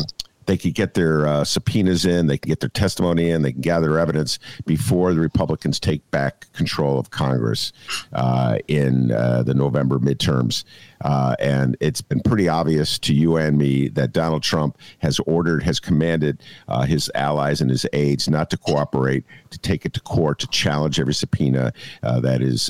they 0.51 0.59
could 0.59 0.75
get 0.75 0.95
their 0.95 1.29
uh, 1.29 1.45
subpoenas 1.45 2.05
in, 2.05 2.27
they 2.27 2.37
can 2.37 2.49
get 2.49 2.59
their 2.59 2.69
testimony 2.69 3.31
in, 3.31 3.43
they 3.43 3.53
can 3.53 3.61
gather 3.61 4.01
evidence 4.01 4.41
before 4.67 5.15
the 5.15 5.21
Republicans 5.21 5.79
take 5.79 6.11
back 6.11 6.53
control 6.55 6.99
of 6.99 7.11
Congress 7.11 7.73
uh, 8.15 8.59
in 8.67 9.13
uh, 9.13 9.45
the 9.45 9.55
November 9.55 10.01
midterms. 10.01 10.65
Uh, 11.03 11.37
and 11.39 11.77
it's 11.79 12.03
been 12.03 12.21
pretty 12.21 12.49
obvious 12.49 12.99
to 12.99 13.15
you 13.15 13.37
and 13.37 13.59
me 13.59 13.87
that 13.91 14.13
Donald 14.13 14.43
Trump 14.43 14.77
has 14.99 15.21
ordered, 15.21 15.63
has 15.63 15.79
commanded 15.79 16.43
uh, 16.67 16.83
his 16.83 17.09
allies 17.15 17.61
and 17.61 17.71
his 17.71 17.87
aides 17.93 18.29
not 18.29 18.51
to 18.51 18.57
cooperate, 18.57 19.23
to 19.51 19.59
take 19.61 19.87
it 19.87 19.93
to 19.93 20.01
court, 20.01 20.41
to 20.41 20.49
challenge 20.49 20.99
every 20.99 21.15
subpoena 21.15 21.73
uh, 22.03 22.19
that 22.19 22.43
is 22.43 22.69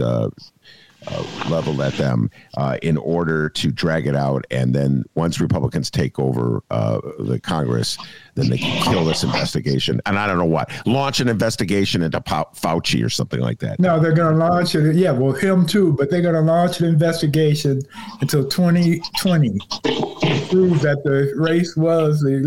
uh, 1.07 1.25
leveled 1.49 1.81
at 1.81 1.95
them 1.95 2.31
uh, 2.57 2.77
in 2.83 2.97
order 2.97 3.49
to 3.49 3.71
drag 3.71 4.07
it 4.07 4.17
out. 4.17 4.45
And 4.51 4.75
then 4.75 5.05
once 5.15 5.41
Republicans 5.41 5.91
take 5.91 6.19
over 6.19 6.63
uh, 6.71 7.01
the 7.19 7.41
Congress, 7.41 7.99
then 8.41 8.51
they 8.51 8.59
can 8.59 8.83
kill 8.85 9.05
this 9.05 9.23
investigation. 9.23 10.01
And 10.07 10.19
I 10.19 10.27
don't 10.27 10.39
know 10.39 10.45
what, 10.45 10.71
launch 10.87 11.21
an 11.21 11.29
investigation 11.29 12.03
into 12.03 12.21
Fauci 12.21 13.05
or 13.05 13.09
something 13.09 13.41
like 13.41 13.59
that. 13.61 13.79
No, 13.79 14.01
they're 14.01 14.15
going 14.15 14.33
to 14.33 14.39
launch 14.39 14.75
it. 14.75 14.97
Yeah, 14.97 15.13
well, 15.13 15.33
him 15.33 15.67
too, 15.67 15.93
but 15.93 16.11
they're 16.11 16.23
going 16.23 16.35
to 16.35 16.41
launch 16.41 16.81
an 16.81 16.87
investigation 16.87 17.83
until 18.21 18.49
2020 18.49 19.51
to 19.51 20.47
prove 20.49 20.81
that 20.83 21.03
the 21.05 21.33
race 21.37 21.77
was 21.77 22.21
the, 22.21 22.41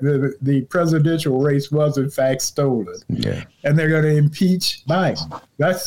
the 0.00 0.34
the 0.40 0.62
presidential 0.62 1.40
race 1.40 1.70
was 1.70 1.98
in 1.98 2.10
fact 2.10 2.42
stolen. 2.42 2.94
Yeah, 3.08 3.44
and 3.64 3.78
they're 3.78 3.88
going 3.88 4.04
to 4.04 4.16
impeach 4.16 4.82
Biden. 4.88 5.40
That's 5.58 5.86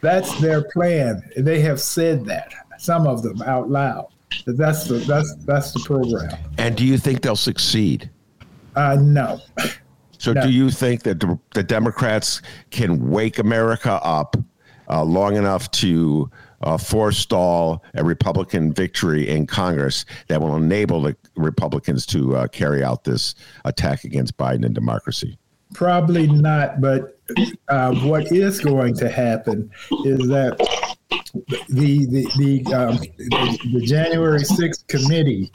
that's 0.00 0.38
their 0.40 0.62
plan. 0.70 1.22
They 1.36 1.60
have 1.60 1.80
said 1.80 2.24
that 2.26 2.52
some 2.78 3.06
of 3.06 3.22
them 3.22 3.42
out 3.42 3.70
loud. 3.70 4.08
That's 4.46 4.84
the 4.84 4.96
that's 4.96 5.34
that's 5.44 5.72
the 5.72 5.80
program. 5.80 6.36
And 6.58 6.76
do 6.76 6.84
you 6.84 6.98
think 6.98 7.22
they'll 7.22 7.36
succeed? 7.36 8.10
Uh, 8.76 8.96
no. 9.00 9.40
So, 10.18 10.32
no. 10.32 10.42
do 10.42 10.50
you 10.50 10.70
think 10.70 11.02
that 11.02 11.20
the, 11.20 11.38
the, 11.54 11.62
Democrats 11.62 12.40
can 12.70 13.10
wake 13.10 13.38
America 13.38 14.00
up 14.02 14.36
uh, 14.88 15.04
long 15.04 15.36
enough 15.36 15.70
to 15.72 16.30
uh, 16.62 16.78
forestall 16.78 17.84
a 17.94 18.02
Republican 18.02 18.72
victory 18.72 19.28
in 19.28 19.46
Congress 19.46 20.04
that 20.28 20.40
will 20.40 20.56
enable 20.56 21.02
the 21.02 21.16
Republicans 21.36 22.06
to 22.06 22.36
uh, 22.36 22.48
carry 22.48 22.82
out 22.82 23.04
this 23.04 23.34
attack 23.64 24.04
against 24.04 24.36
Biden 24.36 24.64
and 24.64 24.74
democracy? 24.74 25.38
Probably 25.74 26.26
not, 26.26 26.80
but 26.80 27.18
uh, 27.68 27.94
what 28.06 28.30
is 28.32 28.60
going 28.60 28.94
to 28.96 29.08
happen 29.08 29.70
is 30.04 30.28
that 30.28 30.56
the 31.68 32.06
the 32.06 32.26
the, 32.36 32.74
um, 32.74 32.96
the, 33.18 33.58
the 33.74 33.80
January 33.84 34.40
6th 34.40 34.86
committee, 34.86 35.50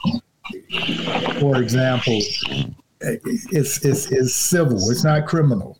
for 1.40 1.62
example, 1.62 2.20
is, 3.00 3.84
is, 3.84 4.10
is 4.12 4.34
civil. 4.34 4.90
It's 4.90 5.04
not 5.04 5.26
criminal. 5.26 5.78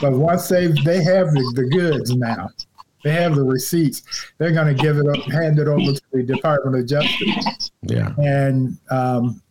But 0.00 0.12
once 0.12 0.48
they 0.48 0.68
they 0.68 1.02
have 1.04 1.32
the, 1.32 1.52
the 1.54 1.64
goods 1.64 2.14
now, 2.16 2.48
they 3.04 3.12
have 3.12 3.34
the 3.34 3.44
receipts. 3.44 4.02
They're 4.38 4.52
going 4.52 4.74
to 4.74 4.82
give 4.82 4.96
it 4.96 5.06
up, 5.06 5.22
hand 5.30 5.58
it 5.58 5.68
over 5.68 5.92
to 5.92 6.02
the 6.12 6.22
Department 6.22 6.76
of 6.76 6.86
Justice. 6.86 7.70
Yeah. 7.82 8.14
And 8.18 8.78
um, 8.90 9.42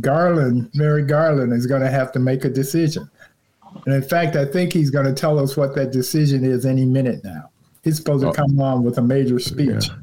Garland, 0.00 0.70
Merrick 0.74 1.06
Garland, 1.06 1.52
is 1.52 1.66
going 1.66 1.82
to 1.82 1.90
have 1.90 2.12
to 2.12 2.18
make 2.18 2.44
a 2.44 2.50
decision. 2.50 3.08
And 3.84 3.94
in 3.94 4.02
fact, 4.02 4.36
I 4.36 4.44
think 4.44 4.72
he's 4.72 4.90
going 4.90 5.06
to 5.06 5.14
tell 5.14 5.38
us 5.38 5.56
what 5.56 5.74
that 5.76 5.92
decision 5.92 6.44
is 6.44 6.66
any 6.66 6.84
minute 6.84 7.22
now. 7.22 7.50
He's 7.84 7.96
supposed 7.96 8.24
to 8.24 8.30
oh. 8.30 8.32
come 8.32 8.60
on 8.60 8.82
with 8.82 8.98
a 8.98 9.02
major 9.02 9.38
speech. 9.38 9.88
Yeah. 9.88 9.96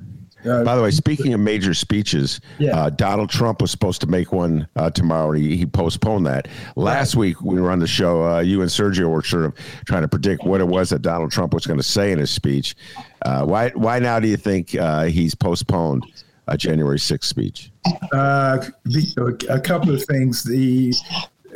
Uh, 0.45 0.63
By 0.63 0.75
the 0.75 0.82
way, 0.82 0.91
speaking 0.91 1.34
of 1.34 1.39
major 1.39 1.73
speeches, 1.73 2.41
yeah. 2.60 2.77
uh, 2.77 2.89
Donald 2.89 3.29
Trump 3.29 3.62
was 3.62 3.71
supposed 3.71 4.01
to 4.01 4.08
make 4.08 4.32
one 4.32 4.67
uh, 4.75 4.89
tomorrow. 4.89 5.32
He, 5.32 5.56
he, 5.56 5.65
postponed 5.65 6.25
that. 6.25 6.47
Last 6.75 7.15
right. 7.15 7.19
week, 7.19 7.41
we 7.41 7.60
were 7.60 7.71
on 7.71 7.79
the 7.79 7.88
show. 7.88 8.23
Uh, 8.23 8.39
you 8.41 8.62
and 8.62 8.69
Sergio 8.69 9.10
were 9.10 9.23
sort 9.23 9.45
of 9.45 9.56
trying 9.86 10.01
to 10.01 10.08
predict 10.08 10.43
what 10.43 10.62
it 10.62 10.67
was 10.67 10.89
that 10.89 11.01
Donald 11.01 11.32
Trump 11.32 11.53
was 11.53 11.65
going 11.65 11.79
to 11.79 11.84
say 11.84 12.12
in 12.12 12.19
his 12.19 12.32
speech. 12.32 12.75
Uh, 13.23 13.45
why, 13.45 13.69
why 13.69 13.99
now 13.99 14.19
do 14.19 14.27
you 14.27 14.38
think 14.38 14.75
uh, 14.75 15.03
he's 15.06 15.34
postponed 15.34 16.06
a 16.47 16.58
January 16.58 16.97
6th 16.97 17.23
speech? 17.23 17.71
The, 17.86 19.47
a 19.49 19.60
couple 19.60 19.93
of 19.93 20.03
things. 20.03 20.43
The, 20.43 20.93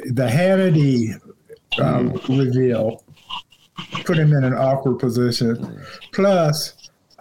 the 0.06 0.28
Hannity 0.28 1.20
um, 1.80 2.20
reveal 2.30 3.04
put 4.06 4.18
him 4.18 4.34
in 4.34 4.44
an 4.44 4.54
awkward 4.54 5.00
position. 5.00 5.82
Plus, 6.12 6.77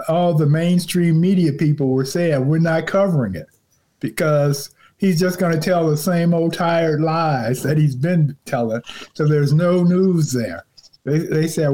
all 0.08 0.34
the 0.34 0.46
mainstream 0.46 1.20
media 1.20 1.52
people 1.52 1.88
were 1.88 2.04
saying 2.04 2.46
we're 2.46 2.58
not 2.58 2.86
covering 2.86 3.34
it 3.34 3.46
because 4.00 4.70
he's 4.98 5.18
just 5.18 5.38
going 5.38 5.52
to 5.52 5.60
tell 5.60 5.88
the 5.88 5.96
same 5.96 6.34
old 6.34 6.54
tired 6.54 7.00
lies 7.00 7.62
that 7.62 7.78
he's 7.78 7.96
been 7.96 8.36
telling. 8.44 8.82
So 9.14 9.26
there's 9.26 9.52
no 9.52 9.82
news 9.82 10.32
there. 10.32 10.64
They, 11.04 11.18
they 11.18 11.48
said 11.48 11.68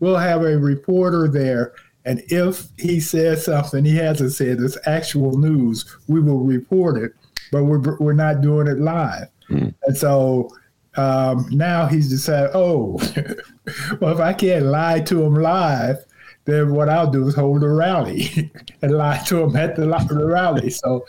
we'll 0.00 0.16
have 0.16 0.42
a 0.42 0.58
reporter 0.58 1.28
there, 1.28 1.74
and 2.04 2.22
if 2.28 2.66
he 2.78 2.98
says 2.98 3.44
something 3.44 3.84
he 3.84 3.96
hasn't 3.96 4.32
said, 4.32 4.58
it's 4.60 4.78
actual 4.86 5.38
news, 5.38 5.84
we 6.08 6.20
will 6.20 6.40
report 6.40 6.96
it, 6.96 7.12
but 7.52 7.64
we're, 7.64 7.96
we're 7.98 8.12
not 8.12 8.40
doing 8.40 8.66
it 8.66 8.80
live. 8.80 9.28
Mm. 9.48 9.72
And 9.84 9.96
so 9.96 10.50
um, 10.96 11.46
now 11.50 11.86
he's 11.86 12.10
decided, 12.10 12.50
oh, 12.54 12.98
well, 14.00 14.12
if 14.12 14.18
I 14.18 14.32
can't 14.32 14.66
lie 14.66 15.00
to 15.00 15.22
him 15.22 15.34
live, 15.34 16.04
then 16.44 16.74
what 16.74 16.88
I'll 16.88 17.10
do 17.10 17.26
is 17.28 17.34
hold 17.34 17.62
a 17.62 17.68
rally 17.68 18.50
and 18.82 18.92
lie 18.92 19.18
to 19.26 19.36
them 19.36 19.56
at 19.56 19.76
the, 19.76 19.86
the 19.86 20.26
rally. 20.26 20.70
So 20.70 21.06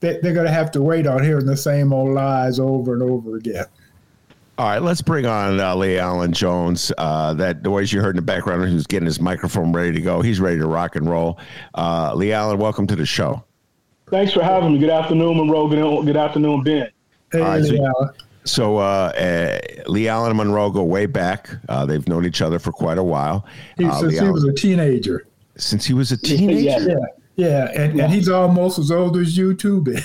they, 0.00 0.18
they're 0.20 0.32
going 0.32 0.46
to 0.46 0.52
have 0.52 0.70
to 0.72 0.82
wait 0.82 1.06
on 1.06 1.22
hearing 1.22 1.46
the 1.46 1.56
same 1.56 1.92
old 1.92 2.14
lies 2.14 2.58
over 2.58 2.94
and 2.94 3.02
over 3.02 3.36
again. 3.36 3.66
All 4.56 4.66
right, 4.66 4.80
let's 4.80 5.02
bring 5.02 5.26
on 5.26 5.58
uh, 5.58 5.74
LeAlan 5.74 6.30
Jones. 6.30 6.92
Uh, 6.96 7.34
that 7.34 7.62
noise 7.62 7.92
you 7.92 8.00
heard 8.00 8.10
in 8.10 8.16
the 8.16 8.22
background, 8.22 8.62
who's 8.68 8.86
getting 8.86 9.06
his 9.06 9.18
microphone 9.18 9.72
ready 9.72 9.92
to 9.92 10.00
go. 10.00 10.22
He's 10.22 10.38
ready 10.38 10.58
to 10.58 10.66
rock 10.66 10.94
and 10.94 11.10
roll. 11.10 11.40
Uh, 11.74 12.14
LeAlan, 12.14 12.58
welcome 12.58 12.86
to 12.86 12.94
the 12.94 13.04
show. 13.04 13.42
Thanks 14.10 14.32
for 14.32 14.44
having 14.44 14.74
me. 14.74 14.78
Good 14.78 14.90
afternoon, 14.90 15.38
Monroe. 15.38 15.66
Good, 15.66 16.06
good 16.06 16.16
afternoon, 16.16 16.62
Ben. 16.62 16.88
Hey, 17.32 17.40
All 17.40 17.46
right, 17.46 17.62
Lee 17.62 17.76
so, 17.76 17.84
Allen. 17.84 18.10
So 18.44 18.76
uh, 18.76 19.12
uh, 19.16 19.58
LeAlan 19.88 20.28
and 20.28 20.36
Monroe 20.36 20.70
go 20.70 20.84
way 20.84 21.06
back. 21.06 21.48
Uh, 21.68 21.86
they've 21.86 22.06
known 22.06 22.26
each 22.26 22.42
other 22.42 22.58
for 22.58 22.72
quite 22.72 22.98
a 22.98 23.02
while. 23.02 23.46
He, 23.78 23.84
uh, 23.86 24.00
since 24.00 24.18
he 24.18 24.28
was 24.28 24.44
a 24.44 24.52
teenager. 24.52 25.26
Since 25.56 25.86
he 25.86 25.94
was 25.94 26.12
a 26.12 26.16
teenager. 26.22 26.90
Yeah, 26.90 26.96
yeah, 27.36 27.70
and, 27.74 27.96
yeah. 27.96 28.04
and 28.04 28.12
he's 28.12 28.28
almost 28.28 28.78
as 28.78 28.90
old 28.90 29.16
as 29.16 29.36
you 29.36 29.54
too, 29.54 29.80
Ben. 29.82 30.02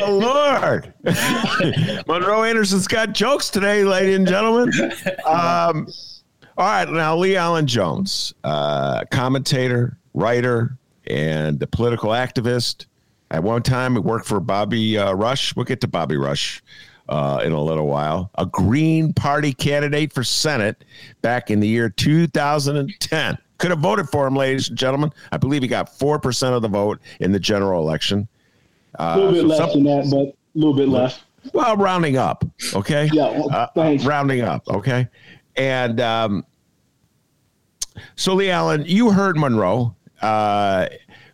oh 0.00 0.20
Lord! 0.20 0.94
Monroe 2.08 2.42
Anderson's 2.44 2.88
got 2.88 3.12
jokes 3.12 3.50
today, 3.50 3.84
ladies 3.84 4.16
and 4.16 4.26
gentlemen. 4.26 4.72
Um, 5.26 5.86
all 6.56 6.66
right, 6.66 6.88
now 6.88 7.16
LeAlan 7.16 7.66
Jones, 7.66 8.34
uh, 8.42 9.04
commentator, 9.10 9.98
writer, 10.14 10.78
and 11.06 11.62
a 11.62 11.66
political 11.66 12.10
activist. 12.10 12.86
At 13.30 13.42
one 13.42 13.62
time, 13.62 13.94
he 13.94 13.98
worked 13.98 14.26
for 14.26 14.40
Bobby 14.40 14.98
uh, 14.98 15.12
Rush. 15.12 15.56
We'll 15.56 15.64
get 15.64 15.80
to 15.80 15.88
Bobby 15.88 16.16
Rush 16.16 16.62
uh, 17.08 17.40
in 17.44 17.52
a 17.52 17.62
little 17.62 17.86
while. 17.86 18.30
A 18.36 18.46
Green 18.46 19.12
Party 19.12 19.52
candidate 19.52 20.12
for 20.12 20.24
Senate 20.24 20.84
back 21.22 21.50
in 21.50 21.60
the 21.60 21.68
year 21.68 21.88
2010. 21.88 23.38
Could 23.58 23.70
have 23.70 23.80
voted 23.80 24.08
for 24.08 24.26
him, 24.26 24.36
ladies 24.36 24.68
and 24.68 24.78
gentlemen. 24.78 25.10
I 25.32 25.36
believe 25.36 25.62
he 25.62 25.68
got 25.68 25.86
4% 25.86 26.52
of 26.54 26.62
the 26.62 26.68
vote 26.68 27.00
in 27.20 27.32
the 27.32 27.38
general 27.38 27.80
election. 27.82 28.28
Uh, 28.98 29.14
a 29.16 29.18
little 29.18 29.32
bit 29.32 29.40
so 29.40 29.46
less 29.46 29.72
some, 29.72 29.84
than 29.84 29.84
that, 29.84 30.10
but 30.10 30.26
a 30.28 30.58
little 30.58 30.74
bit 30.74 30.88
less. 30.88 31.24
Well, 31.52 31.76
rounding 31.76 32.16
up, 32.16 32.44
okay? 32.74 33.10
Yeah, 33.12 33.24
uh, 33.24 33.66
thanks. 33.74 34.04
rounding 34.04 34.40
up, 34.40 34.66
okay? 34.68 35.08
And 35.56 36.00
um, 36.00 36.44
so, 38.16 38.36
LeAlan, 38.36 38.86
you 38.88 39.10
heard 39.10 39.36
Monroe 39.36 39.94
uh, 40.22 40.86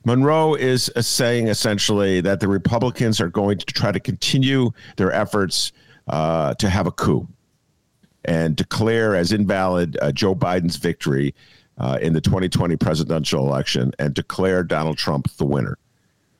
Monroe 0.05 0.55
is 0.55 0.91
saying 1.01 1.49
essentially 1.49 2.21
that 2.23 2.41
the 2.41 2.49
Republicans 2.49 3.21
are 3.21 3.29
going 3.29 3.59
to 3.59 3.67
try 3.67 3.93
to 3.93 4.01
continue 4.01 4.71
their 4.97 5.13
efforts 5.13 5.73
uh, 6.09 6.55
to 6.55 6.69
have 6.69 6.87
a 6.87 6.93
coup 6.93 7.27
and 8.25 8.57
declare 8.57 9.15
as 9.15 9.33
invalid 9.33 9.97
uh, 10.01 10.13
Joe 10.13 10.35
Biden's 10.35 10.77
victory 10.77 11.35
uh, 11.79 11.99
in 12.01 12.13
the 12.13 12.21
2020 12.21 12.77
presidential 12.77 13.47
election 13.47 13.93
and 13.99 14.15
declare 14.15 14.63
Donald 14.63 14.99
Trump 14.99 15.31
the 15.37 15.47
winner. 15.47 15.79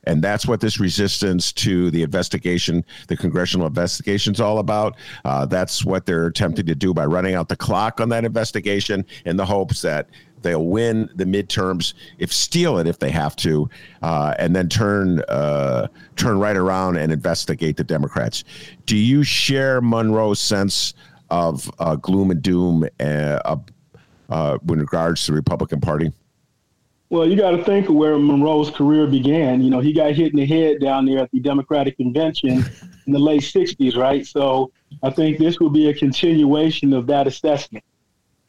And 0.05 0.23
that's 0.25 0.47
what 0.47 0.61
this 0.61 0.81
resistance 0.81 1.53
to 1.53 1.91
the 1.91 2.03
investigation, 2.03 2.85
the 3.09 3.17
congressional 3.17 3.67
investigation, 3.67 4.33
is 4.33 4.41
all 4.41 4.59
about. 4.59 4.97
Uh, 5.25 5.45
that's 5.45 5.85
what 5.85 6.07
they're 6.07 6.27
attempting 6.27 6.67
to 6.67 6.75
do 6.75 6.95
by 6.95 7.05
running 7.05 7.35
out 7.35 7.49
the 7.49 7.57
clock 7.57 8.01
on 8.01 8.09
that 8.09 8.25
investigation 8.25 9.05
in 9.27 9.37
the 9.37 9.45
hopes 9.45 9.83
that 9.83 10.09
they'll 10.43 10.67
win 10.67 11.11
the 11.15 11.25
midterms, 11.25 11.95
if 12.19 12.33
steal 12.33 12.79
it 12.79 12.87
if 12.87 12.99
they 12.99 13.11
have 13.11 13.37
to, 13.37 13.69
uh, 14.03 14.35
and 14.39 14.55
then 14.55 14.69
turn 14.69 15.21
uh, 15.29 15.89
turn 16.17 16.39
right 16.39 16.57
around 16.57 16.97
and 16.97 17.13
investigate 17.13 17.77
the 17.77 17.85
Democrats. 17.85 18.45
Do 18.87 18.97
you 18.97 19.23
share 19.23 19.81
Monroe's 19.81 20.41
sense 20.41 20.95
of 21.31 21.71
uh, 21.79 21.97
gloom 21.97 22.31
and 22.31 22.43
doom 22.43 22.89
uh, 22.99 23.57
uh, 24.29 24.59
in 24.69 24.79
regards 24.79 25.25
to 25.27 25.33
the 25.33 25.37
Republican 25.37 25.81
Party? 25.81 26.13
Well, 27.11 27.29
you 27.29 27.37
got 27.37 27.51
to 27.51 27.65
think 27.65 27.89
of 27.89 27.97
where 27.97 28.17
Monroe's 28.17 28.71
career 28.71 29.09
began. 29.09 29.61
You 29.61 29.71
know, 29.71 29.81
he 29.81 29.93
got 29.93 30.13
hit 30.13 30.33
in 30.33 30.39
the 30.39 30.47
head 30.47 30.81
down 30.81 31.07
there 31.07 31.19
at 31.19 31.31
the 31.33 31.41
Democratic 31.41 31.97
Convention 31.97 32.65
in 33.07 33.13
the 33.13 33.19
late 33.19 33.43
60s, 33.43 33.97
right? 33.97 34.25
So 34.25 34.71
I 35.03 35.11
think 35.11 35.39
this 35.39 35.59
will 35.59 35.71
be 35.71 35.89
a 35.89 35.95
continuation 35.95 36.93
of 36.93 37.09
that 37.09 37.27
assessment 37.27 37.85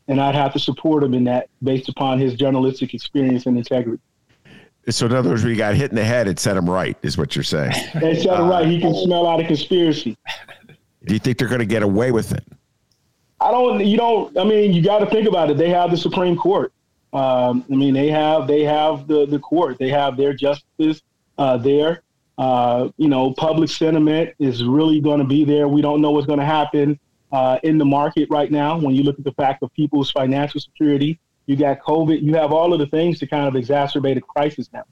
and 0.08 0.20
I'd 0.20 0.36
have 0.36 0.54
to 0.54 0.60
support 0.60 1.04
him 1.04 1.14
in 1.14 1.24
that 1.26 1.50
based 1.64 1.90
upon 1.90 2.20
his 2.20 2.36
journalistic 2.36 2.94
experience 2.94 3.46
and 3.46 3.58
integrity. 3.58 4.02
So, 4.90 5.06
in 5.06 5.14
other 5.14 5.30
words, 5.30 5.44
when 5.44 5.52
he 5.52 5.58
got 5.58 5.76
hit 5.76 5.92
in 5.92 5.96
the 5.96 6.04
head, 6.04 6.28
it 6.28 6.40
set 6.40 6.58
him 6.58 6.70
right, 6.70 6.98
is 7.04 7.18
what 7.18 7.36
you're 7.36 7.44
saying. 7.44 7.74
It 7.96 8.24
set 8.24 8.40
him 8.40 8.48
right. 8.48 8.66
He 8.66 8.82
can 8.82 8.96
smell 8.96 9.28
out 9.28 9.40
a 9.40 9.46
conspiracy. 9.46 10.18
Do 11.06 11.14
you 11.14 11.20
think 11.20 11.38
they're 11.38 11.48
going 11.48 11.60
to 11.60 11.66
get 11.66 11.84
away 11.84 12.12
with 12.12 12.32
it? 12.32 12.44
I 13.40 13.52
don't. 13.52 13.86
You 13.86 13.98
don't. 13.98 14.36
I 14.38 14.44
mean, 14.44 14.74
you 14.74 14.82
got 14.82 15.00
to 15.00 15.06
think 15.06 15.28
about 15.28 15.52
it. 15.52 15.58
They 15.58 15.70
have 15.70 15.92
the 15.92 15.98
Supreme 15.98 16.36
Court. 16.36 16.74
Um, 17.14 17.66
I 17.72 17.76
mean, 17.76 17.94
they 17.94 18.10
have 18.10 18.48
they 18.48 18.64
have 18.64 19.08
the 19.08 19.26
the 19.26 19.40
court. 19.40 19.78
They 19.78 19.90
have 19.90 20.18
their 20.18 20.34
justices 20.34 21.04
uh, 21.38 21.58
there. 21.58 22.02
Uh, 22.38 22.90
you 22.98 23.08
know, 23.08 23.34
public 23.34 23.70
sentiment 23.70 24.34
is 24.40 24.64
really 24.64 25.00
going 25.00 25.20
to 25.20 25.26
be 25.26 25.44
there. 25.44 25.68
We 25.68 25.82
don't 25.82 26.02
know 26.02 26.12
what's 26.12 26.26
going 26.26 26.40
to 26.40 26.46
happen 26.46 27.00
uh, 27.32 27.60
in 27.64 27.78
the 27.78 27.86
market 27.86 28.30
right 28.30 28.52
now. 28.52 28.78
When 28.78 28.96
you 28.96 29.04
look 29.04 29.18
at 29.18 29.26
the 29.26 29.34
fact 29.34 29.64
of 29.64 29.74
people's 29.74 30.12
financial 30.12 30.60
security, 30.60 31.20
you 31.46 31.56
got 31.56 31.80
COVID. 31.80 32.22
You 32.22 32.36
have 32.36 32.52
all 32.52 32.74
of 32.74 32.80
the 32.80 32.88
things 32.88 33.20
to 33.20 33.28
kind 33.28 33.48
of 33.48 33.62
exacerbate 33.62 34.18
a 34.18 34.22
crisis 34.22 34.70
now. 34.74 34.84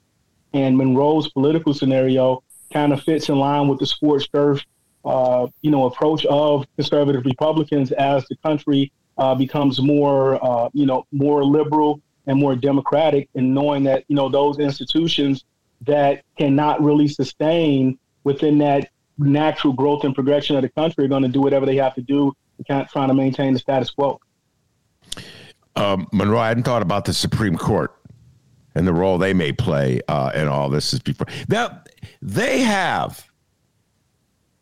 And 0.53 0.77
Monroe's 0.77 1.29
political 1.29 1.73
scenario 1.73 2.43
kind 2.73 2.93
of 2.93 3.01
fits 3.03 3.29
in 3.29 3.37
line 3.37 3.67
with 3.67 3.79
the 3.79 3.85
sports 3.85 4.27
turf 4.27 4.63
uh, 5.05 5.47
you 5.61 5.71
know, 5.71 5.85
approach 5.85 6.25
of 6.25 6.65
conservative 6.75 7.25
Republicans 7.25 7.91
as 7.93 8.25
the 8.27 8.35
country 8.37 8.91
uh, 9.17 9.35
becomes 9.35 9.81
more, 9.81 10.43
uh, 10.43 10.69
you 10.73 10.85
know, 10.85 11.05
more 11.11 11.43
liberal 11.43 12.01
and 12.27 12.37
more 12.37 12.55
democratic, 12.55 13.29
and 13.35 13.53
knowing 13.53 13.83
that 13.83 14.03
you 14.07 14.15
know 14.15 14.29
those 14.29 14.59
institutions 14.59 15.45
that 15.81 16.23
cannot 16.37 16.81
really 16.83 17.07
sustain 17.07 17.97
within 18.23 18.57
that 18.59 18.89
natural 19.19 19.73
growth 19.73 20.03
and 20.03 20.15
progression 20.15 20.55
of 20.55 20.61
the 20.61 20.69
country 20.69 21.05
are 21.05 21.07
going 21.07 21.23
to 21.23 21.29
do 21.29 21.41
whatever 21.41 21.65
they 21.65 21.75
have 21.75 21.93
to 21.95 22.01
do 22.01 22.33
to 22.57 22.87
trying 22.91 23.09
to 23.09 23.13
maintain 23.13 23.53
the 23.53 23.59
status 23.59 23.91
quo. 23.91 24.19
Um, 25.75 26.07
Monroe, 26.11 26.39
I 26.39 26.47
hadn't 26.47 26.63
thought 26.63 26.81
about 26.81 27.05
the 27.05 27.13
Supreme 27.13 27.57
Court 27.57 27.93
and 28.75 28.87
the 28.87 28.93
role 28.93 29.17
they 29.17 29.33
may 29.33 29.51
play 29.51 30.01
uh, 30.07 30.31
in 30.33 30.47
all 30.47 30.69
this. 30.69 30.93
Is 30.93 30.99
before 30.99 31.27
now 31.47 31.81
they 32.21 32.61
have 32.61 33.29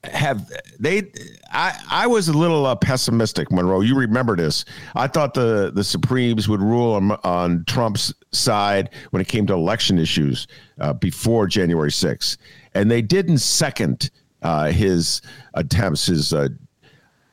have 0.04 0.50
they 0.80 1.04
i 1.52 1.78
i 1.90 2.08
was 2.08 2.28
a 2.28 2.34
little 2.34 2.66
uh, 2.66 2.76
pessimistic 2.76 3.52
monroe 3.52 3.82
you 3.82 3.96
remember 3.96 4.36
this 4.36 4.64
i 4.96 5.08
thought 5.08 5.34
the 5.34 5.72
the 5.74 5.84
supremes 5.84 6.48
would 6.48 6.62
rule 6.62 6.94
on, 6.94 7.12
on 7.24 7.66
trump's 7.66 8.14
side 8.32 8.90
when 9.10 9.22
it 9.22 9.28
came 9.28 9.46
to 9.46 9.54
election 9.54 9.98
issues 9.98 10.48
uh, 10.80 10.94
before 10.94 11.48
january 11.48 11.90
6th 11.90 12.38
and 12.74 12.90
they 12.90 13.02
didn't 13.02 13.40
second 13.40 14.10
uh, 14.44 14.72
his 14.72 15.22
attempts 15.54 16.06
his 16.06 16.34
uh, 16.34 16.48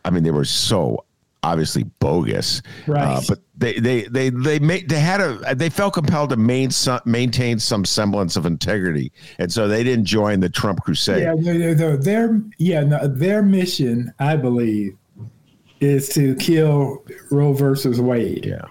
i 0.05 0.11
mean 0.11 0.23
they 0.23 0.31
were 0.31 0.45
so 0.45 1.05
obviously 1.45 1.85
bogus. 2.01 2.63
Right. 2.87 3.05
Uh, 3.05 3.21
but 3.29 3.39
they 3.57 3.75
they 3.75 4.03
they 4.05 4.31
they 4.31 4.59
made 4.59 4.89
they 4.89 4.99
had 4.99 5.21
a 5.21 5.55
they 5.55 5.71
felt 5.71 5.95
compelled 5.95 6.31
to 6.31 6.37
main, 6.37 6.71
maintain 7.05 7.59
some 7.59 7.85
semblance 7.85 8.37
of 8.37 8.47
integrity, 8.47 9.13
and 9.39 9.53
so 9.53 9.69
they 9.69 9.85
didn't 9.85 10.07
join 10.07 10.41
the 10.41 10.49
Trump 10.49 10.81
crusade. 10.83 11.23
Yeah, 11.23 11.75
their, 11.75 11.97
their 11.97 12.43
yeah 12.59 12.83
no, 12.83 13.07
their 13.07 13.43
mission, 13.43 14.13
I 14.19 14.37
believe, 14.37 14.97
is 15.81 16.09
to 16.11 16.35
kill 16.37 17.05
Roe 17.31 17.53
versus 17.53 18.01
Wade. 18.01 18.47
Yeah. 18.47 18.65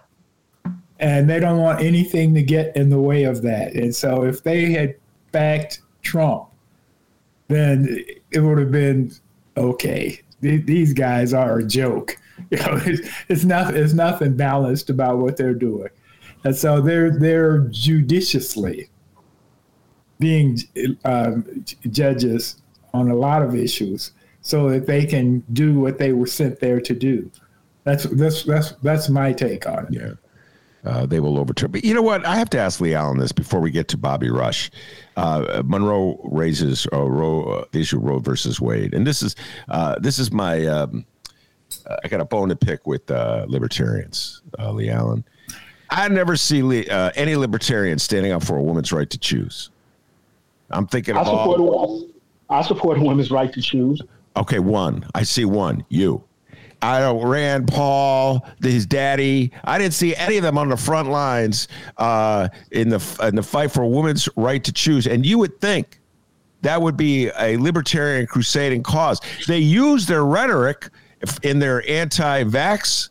And 0.99 1.29
they 1.29 1.39
don't 1.39 1.59
want 1.59 1.81
anything 1.81 2.33
to 2.33 2.41
get 2.41 2.75
in 2.77 2.89
the 2.89 2.99
way 2.99 3.25
of 3.25 3.41
that. 3.41 3.73
And 3.73 3.93
so 3.93 4.23
if 4.23 4.43
they 4.43 4.71
had 4.71 4.95
backed 5.33 5.81
Trump, 6.01 6.47
then 7.47 8.03
it 8.31 8.39
would 8.39 8.57
have 8.57 8.71
been 8.71 9.11
okay. 9.57 10.19
These 10.41 10.93
guys 10.93 11.33
are 11.33 11.59
a 11.59 11.63
joke 11.63 12.17
You 12.49 12.57
know, 12.57 12.79
it's, 12.85 13.09
it's 13.29 13.43
not 13.43 13.75
it's 13.75 13.93
nothing 13.93 14.35
balanced 14.35 14.89
about 14.89 15.19
what 15.19 15.37
they're 15.37 15.53
doing, 15.53 15.89
and 16.43 16.55
so 16.55 16.81
they're 16.81 17.11
they're 17.11 17.59
judiciously 17.69 18.89
being 20.19 20.57
um, 21.05 21.65
judges 21.89 22.61
on 22.93 23.09
a 23.09 23.15
lot 23.15 23.41
of 23.41 23.55
issues 23.55 24.11
so 24.41 24.69
that 24.69 24.87
they 24.87 25.05
can 25.05 25.43
do 25.53 25.79
what 25.79 25.97
they 25.97 26.11
were 26.11 26.27
sent 26.27 26.59
there 26.59 26.81
to 26.81 26.93
do. 26.93 27.29
That's 27.83 28.03
that's 28.03 28.43
that's 28.43 28.71
that's 28.83 29.09
my 29.09 29.31
take 29.31 29.67
on 29.67 29.85
it. 29.87 29.93
Yeah. 29.93 30.13
Uh, 30.85 31.05
they 31.05 31.21
will 31.21 31.39
overturn. 31.39 31.71
But 31.71 31.85
you 31.85 31.93
know 31.93 32.01
what? 32.01 32.25
I 32.25 32.35
have 32.35 32.49
to 32.51 32.59
ask 32.59 32.79
LeAlan 32.81 33.19
this 33.19 33.31
before 33.31 33.61
we 33.61 33.71
get 33.71 33.87
to 33.89 33.97
Bobby 33.97 34.29
Rush. 34.29 34.69
Uh, 35.15 35.63
Monroe 35.65 36.19
raises 36.25 36.85
uh, 36.91 37.03
Roe, 37.03 37.43
uh, 37.43 37.65
the 37.71 37.79
issue 37.79 37.99
Roe 37.99 38.19
versus 38.19 38.59
Wade, 38.59 38.93
and 38.93 39.07
this 39.07 39.21
is 39.21 39.35
uh, 39.69 39.97
this 39.99 40.19
is 40.19 40.31
my 40.31 40.65
um, 40.65 41.05
I 42.03 42.07
got 42.07 42.19
a 42.19 42.25
bone 42.25 42.49
to 42.49 42.55
pick 42.55 42.85
with 42.85 43.09
uh, 43.09 43.45
libertarians, 43.47 44.41
uh, 44.59 44.71
LeAlan. 44.71 45.23
I 45.89 46.07
never 46.07 46.35
see 46.35 46.87
uh, 46.89 47.11
any 47.15 47.35
libertarian 47.35 47.99
standing 47.99 48.31
up 48.31 48.43
for 48.43 48.57
a 48.57 48.63
woman's 48.63 48.91
right 48.91 49.09
to 49.09 49.17
choose. 49.17 49.69
I'm 50.71 50.87
thinking 50.87 51.15
I 51.15 51.23
support, 51.23 51.59
all, 51.59 52.09
I 52.49 52.61
support 52.63 52.97
a 52.97 53.01
woman's 53.01 53.29
right 53.29 53.53
to 53.53 53.61
choose. 53.61 54.01
Okay, 54.35 54.59
one. 54.59 55.05
I 55.13 55.23
see 55.23 55.45
one. 55.45 55.85
You. 55.89 56.23
I 56.83 56.99
don't 56.99 57.25
Rand 57.25 57.69
Paul, 57.69 58.45
his 58.61 58.85
daddy. 58.85 59.51
I 59.63 59.77
didn't 59.77 59.93
see 59.93 60.13
any 60.17 60.35
of 60.35 60.43
them 60.43 60.57
on 60.57 60.67
the 60.67 60.75
front 60.75 61.09
lines 61.09 61.69
uh, 61.97 62.49
in 62.71 62.89
the 62.89 63.19
in 63.21 63.35
the 63.35 63.43
fight 63.43 63.71
for 63.71 63.83
a 63.83 63.87
woman's 63.87 64.27
right 64.35 64.61
to 64.63 64.73
choose. 64.73 65.07
And 65.07 65.25
you 65.25 65.37
would 65.37 65.61
think 65.61 66.01
that 66.61 66.81
would 66.81 66.97
be 66.97 67.29
a 67.39 67.55
libertarian 67.55 68.27
crusading 68.27 68.83
cause. 68.83 69.21
They 69.47 69.59
use 69.59 70.05
their 70.05 70.25
rhetoric 70.25 70.89
in 71.41 71.59
their 71.59 71.89
anti-vax 71.89 73.09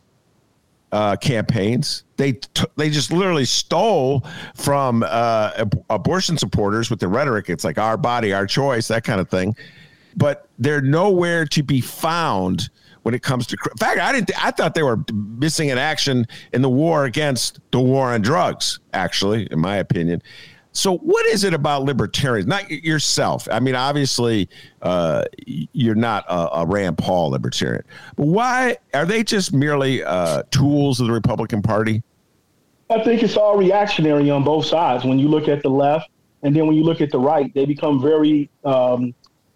uh, 0.91 1.15
campaigns. 1.15 2.03
They 2.17 2.33
t- 2.33 2.65
they 2.75 2.91
just 2.91 3.11
literally 3.11 3.45
stole 3.45 4.23
from 4.53 5.01
uh, 5.01 5.51
ab- 5.57 5.83
abortion 5.89 6.37
supporters 6.37 6.91
with 6.91 6.99
the 6.99 7.07
rhetoric. 7.07 7.49
It's 7.49 7.63
like 7.63 7.79
our 7.79 7.97
body, 7.97 8.33
our 8.33 8.45
choice, 8.45 8.87
that 8.89 9.03
kind 9.03 9.19
of 9.19 9.29
thing. 9.29 9.55
But 10.15 10.47
they're 10.59 10.81
nowhere 10.81 11.47
to 11.47 11.63
be 11.63 11.81
found 11.81 12.69
when 13.03 13.13
it 13.13 13.21
comes 13.21 13.47
to. 13.47 13.57
In 13.71 13.77
fact, 13.77 13.99
I 13.99 14.11
didn't. 14.11 14.31
I 14.43 14.51
thought 14.51 14.73
they 14.73 14.83
were 14.83 14.99
missing 15.13 15.69
in 15.69 15.77
action 15.77 16.27
in 16.51 16.61
the 16.61 16.69
war 16.69 17.05
against 17.05 17.59
the 17.71 17.79
war 17.79 18.13
on 18.13 18.21
drugs. 18.21 18.79
Actually, 18.93 19.47
in 19.51 19.59
my 19.59 19.77
opinion, 19.77 20.21
so, 20.75 20.97
what 20.97 21.23
is 21.27 21.43
it 21.43 21.53
about 21.53 21.83
libertarians? 21.83 22.47
Not 22.47 22.69
yourself. 22.69 23.47
I 23.51 23.59
mean, 23.59 23.75
obviously, 23.75 24.49
uh, 24.81 25.23
you're 25.45 25.93
not 25.93 26.25
a, 26.27 26.61
a, 26.61 26.65
Rand 26.65 26.97
Paul 26.97 27.29
libertarian, 27.29 27.83
but 28.15 28.25
why 28.25 28.77
are 28.95 29.05
they 29.05 29.23
just 29.23 29.53
merely 29.53 30.03
uh, 30.03 30.41
tools 30.49 30.99
of 30.99 31.05
the 31.05 31.13
Republican 31.13 31.61
Party? 31.61 32.01
I 32.89 33.03
think 33.03 33.21
it's 33.21 33.37
all 33.37 33.55
reactionary 33.55 34.31
on 34.31 34.43
both 34.43 34.65
sides. 34.65 35.05
When 35.05 35.19
you 35.19 35.27
look 35.27 35.47
at 35.47 35.61
the 35.61 35.69
left, 35.69 36.09
and 36.41 36.55
then 36.55 36.65
when 36.65 36.75
you 36.75 36.83
look 36.83 37.01
at 37.01 37.11
the 37.11 37.19
right, 37.19 37.53
they 37.53 37.65
become 37.65 38.01
very 38.01 38.49
um, 38.65 39.13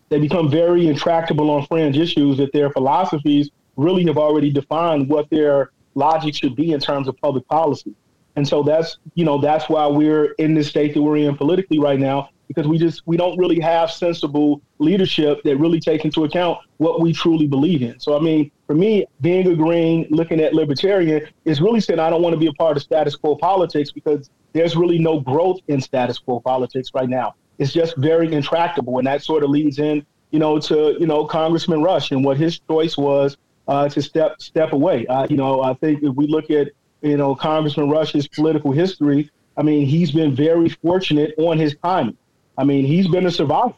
they 0.10 0.20
become 0.20 0.50
very 0.50 0.88
intractable 0.88 1.50
on 1.50 1.66
fringe 1.68 1.98
issues. 1.98 2.38
That 2.38 2.54
their 2.54 2.70
philosophies 2.70 3.50
really 3.76 4.06
have 4.06 4.18
already 4.18 4.52
defined 4.52 5.08
what 5.10 5.30
their 5.30 5.72
logic 5.96 6.36
should 6.36 6.56
be 6.56 6.72
in 6.72 6.80
terms 6.80 7.08
of 7.08 7.18
public 7.18 7.48
policy. 7.48 7.94
And 8.36 8.48
so 8.48 8.62
that's, 8.62 9.00
you 9.16 9.26
know, 9.26 9.40
that's 9.40 9.68
why 9.68 9.88
we're 9.88 10.34
in 10.34 10.54
this 10.54 10.68
state 10.68 10.94
that 10.94 11.02
we're 11.02 11.18
in 11.18 11.36
politically 11.36 11.80
right 11.80 12.00
now, 12.00 12.30
because 12.48 12.68
we 12.68 12.78
just, 12.78 13.02
we 13.08 13.18
don't 13.18 13.36
really 13.38 13.60
have 13.60 13.90
sensible 13.90 14.62
leadership 14.78 15.42
that 15.44 15.58
really 15.58 15.80
take 15.80 16.06
into 16.06 16.24
account 16.24 16.60
what 16.78 17.02
we 17.02 17.12
truly 17.12 17.48
believe 17.48 17.82
in. 17.82 18.00
So, 18.00 18.16
I 18.16 18.20
mean, 18.20 18.52
for 18.68 18.76
me, 18.76 19.08
being 19.22 19.48
a 19.48 19.56
green, 19.56 20.06
looking 20.12 20.40
at 20.40 20.54
libertarian 20.54 21.28
is 21.46 21.62
really 21.62 21.80
saying 21.80 22.00
I 22.00 22.12
don't 22.12 22.22
want 22.22 22.34
to 22.34 22.40
be 22.40 22.46
a 22.46 22.54
part 22.54 22.78
of 22.78 22.84
status 22.84 23.16
quo 23.16 23.36
politics 23.36 23.92
because 23.92 24.30
there's 24.54 24.76
really 24.76 25.00
no 25.00 25.20
growth 25.20 25.60
in 25.68 25.82
status 25.82 26.20
quo 26.20 26.40
politics 26.40 26.92
right 26.94 27.10
now. 27.10 27.34
It's 27.58 27.74
just 27.74 27.98
very 27.98 28.32
intractable. 28.32 28.98
And 28.98 29.08
that 29.08 29.24
sort 29.24 29.44
of 29.44 29.50
leads 29.50 29.80
in, 29.80 30.06
you 30.32 30.40
know, 30.40 30.60
to, 30.60 30.96
you 31.00 31.08
know, 31.08 31.26
Congressman 31.26 31.82
Rush 31.82 32.12
and 32.12 32.24
what 32.24 32.38
his 32.38 32.60
choice 32.60 32.98
was 32.98 33.38
uh, 33.68 33.90
to 33.90 34.02
step 34.02 34.42
step 34.42 34.74
away. 34.74 35.06
Uh, 35.08 35.28
you 35.30 35.38
know, 35.38 35.62
I 35.62 35.74
think 35.74 36.04
if 36.04 36.14
we 36.16 36.28
look 36.28 36.52
at 36.52 36.70
you 37.02 37.18
know, 37.18 37.36
Congressman 37.36 37.90
Rush's 37.90 38.28
political 38.28 38.72
history, 38.72 39.30
I 39.56 39.64
mean, 39.64 39.86
he's 39.86 40.12
been 40.12 40.36
very 40.36 40.70
fortunate 40.70 41.34
on 41.38 41.58
his 41.58 41.76
timing. 41.84 42.18
I 42.58 42.64
mean, 42.64 42.86
he's 42.86 43.08
been 43.08 43.26
a 43.26 43.32
survivor 43.32 43.76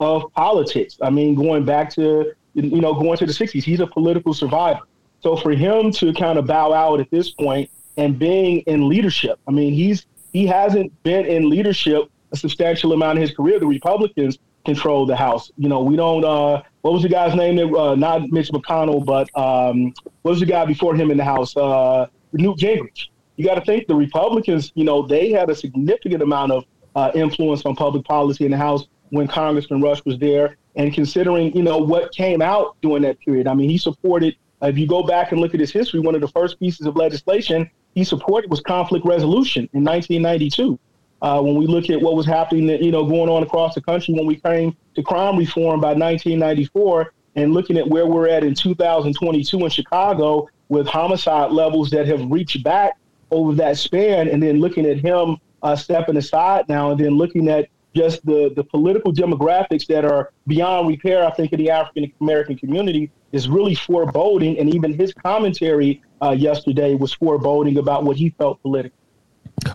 of 0.00 0.32
politics. 0.32 0.98
I 1.02 1.10
mean, 1.10 1.34
going 1.34 1.64
back 1.64 1.90
to, 1.94 2.32
you 2.54 2.80
know, 2.80 2.94
going 2.94 3.16
to 3.18 3.26
the 3.26 3.32
60s, 3.32 3.62
he's 3.62 3.80
a 3.80 3.86
political 3.86 4.34
survivor. 4.34 4.80
So 5.20 5.36
for 5.36 5.50
him 5.50 5.90
to 5.92 6.12
kind 6.12 6.38
of 6.38 6.46
bow 6.46 6.72
out 6.72 7.00
at 7.00 7.10
this 7.10 7.30
point 7.30 7.70
and 7.96 8.18
being 8.18 8.60
in 8.60 8.88
leadership, 8.88 9.38
I 9.48 9.50
mean, 9.50 9.72
he's 9.72 10.06
he 10.32 10.46
hasn't 10.46 11.02
been 11.02 11.26
in 11.26 11.48
leadership 11.48 12.10
a 12.32 12.36
substantial 12.36 12.92
amount 12.92 13.18
of 13.18 13.22
his 13.22 13.32
career. 13.32 13.58
The 13.58 13.66
Republicans 13.66 14.38
control 14.64 15.06
the 15.06 15.16
House. 15.16 15.50
You 15.56 15.68
know, 15.68 15.82
we 15.82 15.96
don't. 15.96 16.24
Uh, 16.24 16.62
what 16.82 16.92
was 16.92 17.02
the 17.02 17.08
guy's 17.08 17.34
name? 17.34 17.74
Uh, 17.74 17.94
not 17.94 18.30
Mitch 18.30 18.50
McConnell, 18.50 19.04
but 19.04 19.28
um, 19.38 19.92
what 20.22 20.32
was 20.32 20.40
the 20.40 20.46
guy 20.46 20.64
before 20.64 20.94
him 20.94 21.10
in 21.10 21.16
the 21.16 21.24
House? 21.24 21.56
Uh, 21.56 22.06
Newt 22.32 22.58
Gingrich. 22.58 23.08
You 23.36 23.44
got 23.44 23.54
to 23.54 23.60
think 23.60 23.86
the 23.86 23.94
Republicans, 23.94 24.72
you 24.74 24.84
know, 24.84 25.06
they 25.06 25.30
had 25.30 25.48
a 25.48 25.54
significant 25.54 26.22
amount 26.22 26.52
of 26.52 26.64
uh, 26.96 27.12
influence 27.14 27.64
on 27.64 27.76
public 27.76 28.04
policy 28.04 28.44
in 28.44 28.50
the 28.50 28.56
House 28.56 28.86
when 29.10 29.28
Congressman 29.28 29.80
Rush 29.80 30.04
was 30.04 30.18
there. 30.18 30.56
And 30.76 30.92
considering, 30.92 31.56
you 31.56 31.62
know, 31.62 31.78
what 31.78 32.12
came 32.12 32.42
out 32.42 32.76
during 32.82 33.02
that 33.02 33.18
period, 33.20 33.46
I 33.46 33.54
mean, 33.54 33.70
he 33.70 33.78
supported, 33.78 34.36
if 34.62 34.76
you 34.76 34.86
go 34.86 35.02
back 35.02 35.32
and 35.32 35.40
look 35.40 35.54
at 35.54 35.60
his 35.60 35.70
history, 35.70 36.00
one 36.00 36.14
of 36.14 36.20
the 36.20 36.28
first 36.28 36.58
pieces 36.58 36.86
of 36.86 36.96
legislation 36.96 37.70
he 37.94 38.04
supported 38.04 38.50
was 38.50 38.60
conflict 38.60 39.04
resolution 39.04 39.68
in 39.72 39.82
1992. 39.84 40.78
Uh, 41.20 41.40
when 41.40 41.56
we 41.56 41.66
look 41.66 41.90
at 41.90 42.00
what 42.00 42.14
was 42.14 42.26
happening, 42.26 42.68
you 42.82 42.92
know, 42.92 43.04
going 43.04 43.28
on 43.28 43.42
across 43.42 43.74
the 43.74 43.80
country 43.80 44.14
when 44.14 44.26
we 44.26 44.36
came 44.36 44.76
to 44.94 45.02
crime 45.02 45.36
reform 45.36 45.80
by 45.80 45.88
1994 45.88 47.12
and 47.34 47.52
looking 47.54 47.76
at 47.76 47.88
where 47.88 48.06
we're 48.06 48.28
at 48.28 48.44
in 48.44 48.54
2022 48.54 49.64
in 49.64 49.70
Chicago, 49.70 50.48
with 50.68 50.86
homicide 50.86 51.50
levels 51.50 51.90
that 51.90 52.06
have 52.06 52.30
reached 52.30 52.62
back 52.62 52.98
over 53.30 53.54
that 53.54 53.76
span, 53.76 54.28
and 54.28 54.42
then 54.42 54.60
looking 54.60 54.86
at 54.86 54.98
him 54.98 55.36
uh, 55.62 55.74
stepping 55.74 56.16
aside 56.16 56.68
now, 56.68 56.90
and 56.90 57.00
then 57.00 57.16
looking 57.16 57.48
at 57.48 57.68
just 57.94 58.24
the, 58.24 58.52
the 58.54 58.62
political 58.62 59.12
demographics 59.12 59.86
that 59.86 60.04
are 60.04 60.30
beyond 60.46 60.88
repair, 60.88 61.26
I 61.26 61.30
think, 61.32 61.52
in 61.52 61.58
the 61.58 61.70
African 61.70 62.12
American 62.20 62.56
community 62.56 63.10
is 63.32 63.48
really 63.48 63.74
foreboding. 63.74 64.58
And 64.58 64.72
even 64.74 64.92
his 64.92 65.12
commentary 65.12 66.02
uh, 66.22 66.30
yesterday 66.30 66.94
was 66.94 67.12
foreboding 67.12 67.78
about 67.78 68.04
what 68.04 68.16
he 68.16 68.30
felt 68.30 68.60
politically. 68.62 68.96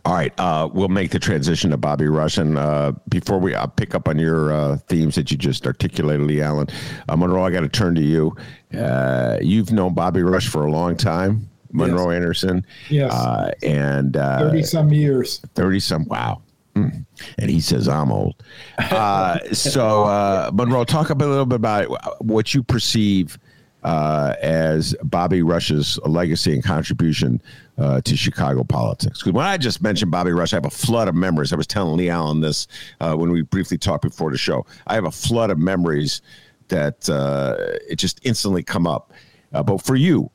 All 0.06 0.14
right, 0.14 0.34
uh, 0.40 0.70
we'll 0.72 0.88
make 0.88 1.12
the 1.12 1.20
transition 1.20 1.72
to 1.72 1.78
Bobby 1.78 2.08
Rush, 2.08 2.38
and 2.38 2.58
uh, 2.58 2.94
before 3.10 3.40
we 3.40 3.56
uh, 3.56 3.68
pick 3.68 3.96
up 3.96 4.08
on 4.08 4.20
your 4.20 4.54
uh, 4.54 4.78
themes 4.88 5.16
that 5.16 5.32
you 5.32 5.38
just 5.38 5.66
articulated, 5.66 6.28
LeAlan, 6.28 6.72
uh, 7.10 7.16
Monroe, 7.16 7.44
I 7.44 7.52
got 7.52 7.62
to 7.62 7.70
turn 7.70 7.96
to 7.96 8.02
you. 8.02 8.36
Uh, 8.78 9.38
you've 9.42 9.72
known 9.72 9.94
Bobby 9.94 10.24
Rush 10.24 10.48
for 10.48 10.66
a 10.66 10.72
long 10.72 10.96
time, 10.96 11.50
Monroe 11.72 12.10
yes. 12.10 12.16
Anderson. 12.16 12.66
Yes, 12.90 13.54
and 13.64 14.14
thirty 14.14 14.64
some 14.64 14.92
years. 14.92 15.40
Thirty 15.56 15.80
some. 15.80 16.06
Wow. 16.06 16.42
Mm. 16.76 17.06
And 17.38 17.52
he 17.52 17.62
says 17.62 17.88
I'm 17.88 18.12
old. 18.12 18.42
so, 19.52 20.50
Monroe, 20.54 20.84
talk 20.84 21.12
a, 21.12 21.14
a 21.14 21.16
little 21.16 21.46
bit 21.46 21.58
about 21.58 22.24
what 22.24 22.56
you 22.56 22.64
perceive 22.64 23.38
uh, 23.84 24.36
as 24.42 24.96
Bobby 25.04 25.42
Rush's 25.42 26.00
legacy 26.06 26.54
and 26.54 26.64
contribution 26.64 27.42
uh, 27.78 28.02
to 28.02 28.16
Chicago 28.16 28.64
politics. 28.64 29.20
Because 29.20 29.34
when 29.34 29.46
I 29.46 29.58
just 29.58 29.82
mentioned 29.82 30.12
Bobby 30.12 30.32
Rush, 30.32 30.54
I 30.54 30.58
have 30.58 30.66
a 30.66 30.70
flood 30.70 31.08
of 31.08 31.16
memories. 31.16 31.54
I 31.54 31.56
was 31.56 31.68
telling 31.68 31.98
LeAlan 31.98 32.42
this 32.42 32.68
uh, 33.00 33.16
when 33.16 33.32
we 33.32 33.42
briefly 33.42 33.78
talked 33.78 34.04
before 34.04 34.32
the 34.32 34.38
show. 34.38 34.66
I 34.88 34.96
have 34.96 35.06
a 35.06 35.12
flood 35.12 35.50
of 35.50 35.58
memories 35.58 36.22
that 36.68 37.10
uh, 37.10 37.56
it 37.90 37.96
just 37.96 38.20
instantly 38.24 38.64
come 38.64 38.88
up. 38.88 39.12
Uh, 39.54 39.64
but 39.64 39.82
for 39.82 39.96
you, 39.96 40.30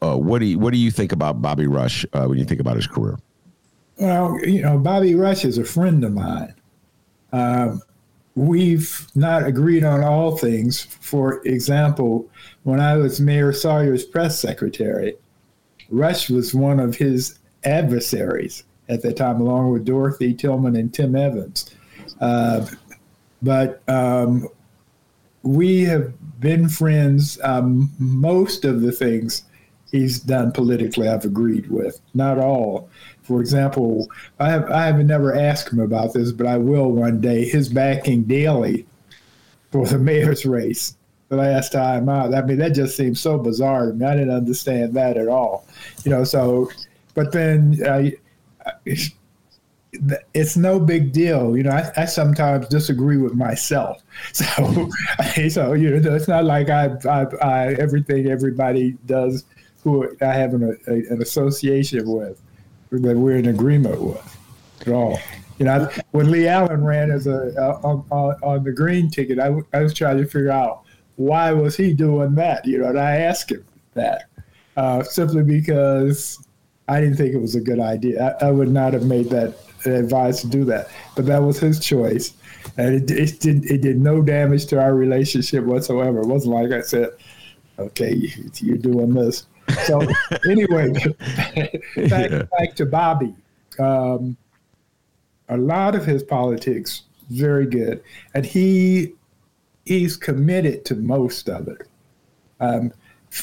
uh, 0.00 0.16
what 0.16 0.38
do 0.38 0.46
you 0.46 0.58
what 0.58 0.72
do 0.72 0.78
you 0.78 0.92
think 0.92 1.10
about 1.10 1.42
Bobby 1.42 1.66
Rush 1.66 2.06
when 2.12 2.38
you 2.38 2.44
think 2.44 2.60
about 2.60 2.76
his 2.76 2.86
career? 2.86 3.18
Well, 3.96 4.38
you 4.44 4.62
know, 4.62 4.78
Bobby 4.78 5.16
Rush 5.16 5.44
is 5.44 5.58
a 5.58 5.64
friend 5.64 6.04
of 6.04 6.12
mine. 6.12 6.54
Um, 7.32 7.82
we've 8.36 9.08
not 9.16 9.44
agreed 9.44 9.84
on 9.84 10.04
all 10.04 10.36
things. 10.36 10.82
For 10.82 11.44
example, 11.44 12.30
when 12.62 12.78
I 12.80 12.96
was 12.96 13.20
Mayor 13.20 13.52
Sawyer's 13.52 14.04
press 14.04 14.38
secretary, 14.38 15.16
Rush 15.88 16.28
was 16.28 16.54
one 16.54 16.80
of 16.80 16.96
his 16.96 17.38
adversaries 17.64 18.64
at 18.88 19.02
that 19.02 19.16
time, 19.16 19.40
along 19.40 19.72
with 19.72 19.84
Dorothy 19.84 20.34
Tillman 20.34 20.76
and 20.76 20.92
Tim 20.92 21.16
Evans. 21.16 21.74
Uh, 22.20 22.66
but 23.42 23.82
um, 23.88 24.48
we 25.42 25.84
have 25.84 26.12
been 26.40 26.68
friends. 26.68 27.38
Um, 27.42 27.90
most 27.98 28.64
of 28.64 28.82
the 28.82 28.92
things 28.92 29.44
he's 29.90 30.20
done 30.20 30.52
politically, 30.52 31.08
I've 31.08 31.24
agreed 31.24 31.70
with, 31.70 32.00
not 32.14 32.38
all. 32.38 32.90
For 33.22 33.40
example, 33.40 34.08
I 34.40 34.50
have 34.50 34.70
I 34.70 34.86
have 34.86 34.98
never 35.04 35.34
asked 35.34 35.72
him 35.72 35.80
about 35.80 36.14
this, 36.14 36.32
but 36.32 36.46
I 36.46 36.56
will 36.56 36.90
one 36.90 37.20
day. 37.20 37.44
His 37.46 37.68
backing 37.68 38.24
Daley 38.24 38.86
for 39.70 39.86
the 39.86 39.98
mayor's 39.98 40.46
race 40.46 40.96
last 41.30 41.72
time 41.72 42.08
out. 42.08 42.34
I 42.34 42.42
mean, 42.42 42.58
that 42.58 42.74
just 42.74 42.96
seems 42.96 43.20
so 43.20 43.38
bizarre 43.38 43.86
to 43.86 43.92
me. 43.92 44.06
I 44.06 44.14
didn't 44.14 44.34
understand 44.34 44.94
that 44.94 45.16
at 45.16 45.28
all. 45.28 45.66
You 46.04 46.10
know, 46.10 46.24
so, 46.24 46.70
but 47.14 47.32
then 47.32 47.78
uh, 47.86 48.10
it's 50.34 50.56
no 50.56 50.80
big 50.80 51.12
deal. 51.12 51.56
You 51.56 51.64
know, 51.64 51.70
I, 51.70 51.90
I, 51.96 52.04
sometimes 52.04 52.68
disagree 52.68 53.16
with 53.16 53.34
myself. 53.34 54.02
So, 54.32 54.90
so 55.48 55.72
you 55.74 56.00
know, 56.00 56.14
it's 56.14 56.28
not 56.28 56.44
like 56.44 56.70
I, 56.70 56.90
I, 57.08 57.24
I 57.40 57.74
everything 57.74 58.26
everybody 58.26 58.96
does 59.06 59.44
who 59.84 60.08
I 60.20 60.32
have 60.32 60.54
an, 60.54 60.76
a, 60.88 60.92
an 60.92 61.22
association 61.22 62.08
with 62.10 62.40
that 62.90 63.16
we're 63.16 63.36
in 63.36 63.46
agreement 63.46 64.00
with 64.00 64.38
at 64.80 64.88
all. 64.88 65.18
You 65.58 65.66
know, 65.66 65.88
when 66.12 66.26
LeAlan 66.26 66.84
ran 66.84 67.10
as 67.10 67.26
a 67.26 67.54
uh, 67.56 67.80
on, 67.82 68.04
on, 68.10 68.34
on, 68.42 68.64
the 68.64 68.72
green 68.72 69.10
ticket, 69.10 69.38
I, 69.38 69.54
I 69.72 69.82
was 69.82 69.92
trying 69.94 70.18
to 70.18 70.24
figure 70.24 70.50
out 70.50 70.84
why 71.18 71.52
was 71.52 71.76
he 71.76 71.92
doing 71.92 72.36
that. 72.36 72.64
You 72.64 72.78
know, 72.78 72.88
and 72.88 72.98
I 72.98 73.16
asked 73.16 73.50
him 73.50 73.64
that 73.94 74.24
uh, 74.76 75.02
simply 75.02 75.42
because 75.42 76.42
I 76.86 77.00
didn't 77.00 77.16
think 77.16 77.34
it 77.34 77.40
was 77.40 77.56
a 77.56 77.60
good 77.60 77.80
idea. 77.80 78.36
I, 78.40 78.46
I, 78.46 78.50
would 78.52 78.70
not 78.70 78.92
have 78.92 79.04
made 79.04 79.28
that 79.30 79.58
advice 79.84 80.40
to 80.42 80.46
do 80.46 80.64
that, 80.66 80.88
but 81.16 81.26
that 81.26 81.42
was 81.42 81.58
his 81.58 81.80
choice, 81.80 82.34
and 82.76 82.94
it, 82.94 83.10
it 83.10 83.40
did 83.40 83.64
it 83.64 83.82
did 83.82 83.98
no 83.98 84.22
damage 84.22 84.66
to 84.66 84.80
our 84.80 84.94
relationship 84.94 85.64
whatsoever. 85.64 86.20
It 86.20 86.28
wasn't 86.28 86.54
like 86.54 86.70
I 86.70 86.82
said, 86.82 87.10
"Okay, 87.80 88.32
you're 88.60 88.78
doing 88.78 89.12
this." 89.12 89.46
So 89.86 90.00
anyway, 90.48 90.92
back, 92.08 92.30
yeah. 92.30 92.42
back 92.58 92.76
to 92.76 92.86
Bobby. 92.86 93.34
Um, 93.80 94.36
a 95.48 95.56
lot 95.56 95.96
of 95.96 96.06
his 96.06 96.22
politics 96.22 97.02
very 97.28 97.66
good, 97.66 98.02
and 98.34 98.46
he 98.46 99.14
he's 99.88 100.16
committed 100.16 100.84
to 100.84 100.94
most 100.94 101.48
of 101.48 101.66
it. 101.68 101.88
Um, 102.60 102.92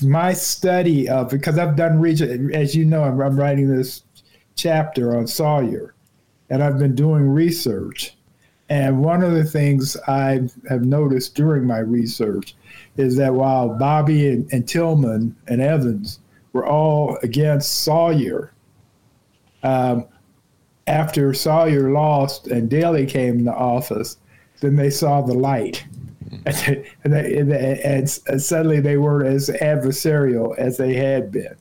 my 0.02 0.34
study 0.34 1.08
of 1.10 1.30
because 1.30 1.58
I've 1.58 1.76
done 1.76 2.00
research, 2.00 2.52
as 2.54 2.76
you 2.76 2.86
know, 2.86 3.04
I'm, 3.04 3.20
I'm 3.22 3.38
writing 3.38 3.68
this 3.68 4.04
chapter 4.56 5.18
on 5.18 5.28
Sawyer, 5.28 5.94
and 6.50 6.64
I've 6.64 6.80
been 6.80 6.96
doing 6.96 7.30
research. 7.30 8.16
And 8.68 9.04
one 9.04 9.22
of 9.22 9.34
the 9.34 9.44
things 9.44 9.96
I 10.08 10.42
have 10.70 10.84
noticed 10.84 11.36
during 11.36 11.68
my 11.68 11.80
research 11.80 12.56
is 12.98 13.16
that 13.18 13.34
while 13.34 13.70
Bobby 13.78 14.28
and, 14.28 14.52
and 14.52 14.68
Tillman 14.68 15.36
and 15.48 15.62
Evans 15.62 16.20
were 16.52 16.66
all 16.66 17.18
against 17.22 17.84
Sawyer, 17.84 18.52
um, 19.62 20.06
after 20.88 21.34
Sawyer 21.34 21.92
lost 21.92 22.48
and 22.48 22.70
Daley 22.70 23.06
came 23.06 23.40
into 23.40 23.54
office, 23.54 24.18
then 24.62 24.76
they 24.76 24.90
saw 24.90 25.22
the 25.22 25.34
light. 25.34 25.86
And, 26.46 27.14
they, 27.14 27.38
and, 27.38 27.52
and, 28.28 28.42
suddenly 28.42 28.80
they 28.80 28.98
weren't 28.98 29.28
as 29.28 29.50
adversarial 29.50 30.58
as 30.58 30.78
they 30.78 30.94
had 30.94 31.32
been. 31.32 31.56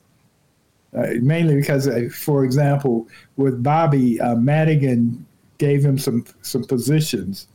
Uh, 0.95 1.07
mainly 1.21 1.55
because, 1.55 1.87
uh, 1.87 2.07
for 2.13 2.45
example, 2.45 3.07
with 3.35 3.61
Bobby, 3.61 4.19
uh, 4.21 4.35
Madigan 4.35 5.25
gave 5.57 5.83
him 5.83 5.97
some 5.97 6.25
some 6.41 6.63
positions 6.63 7.47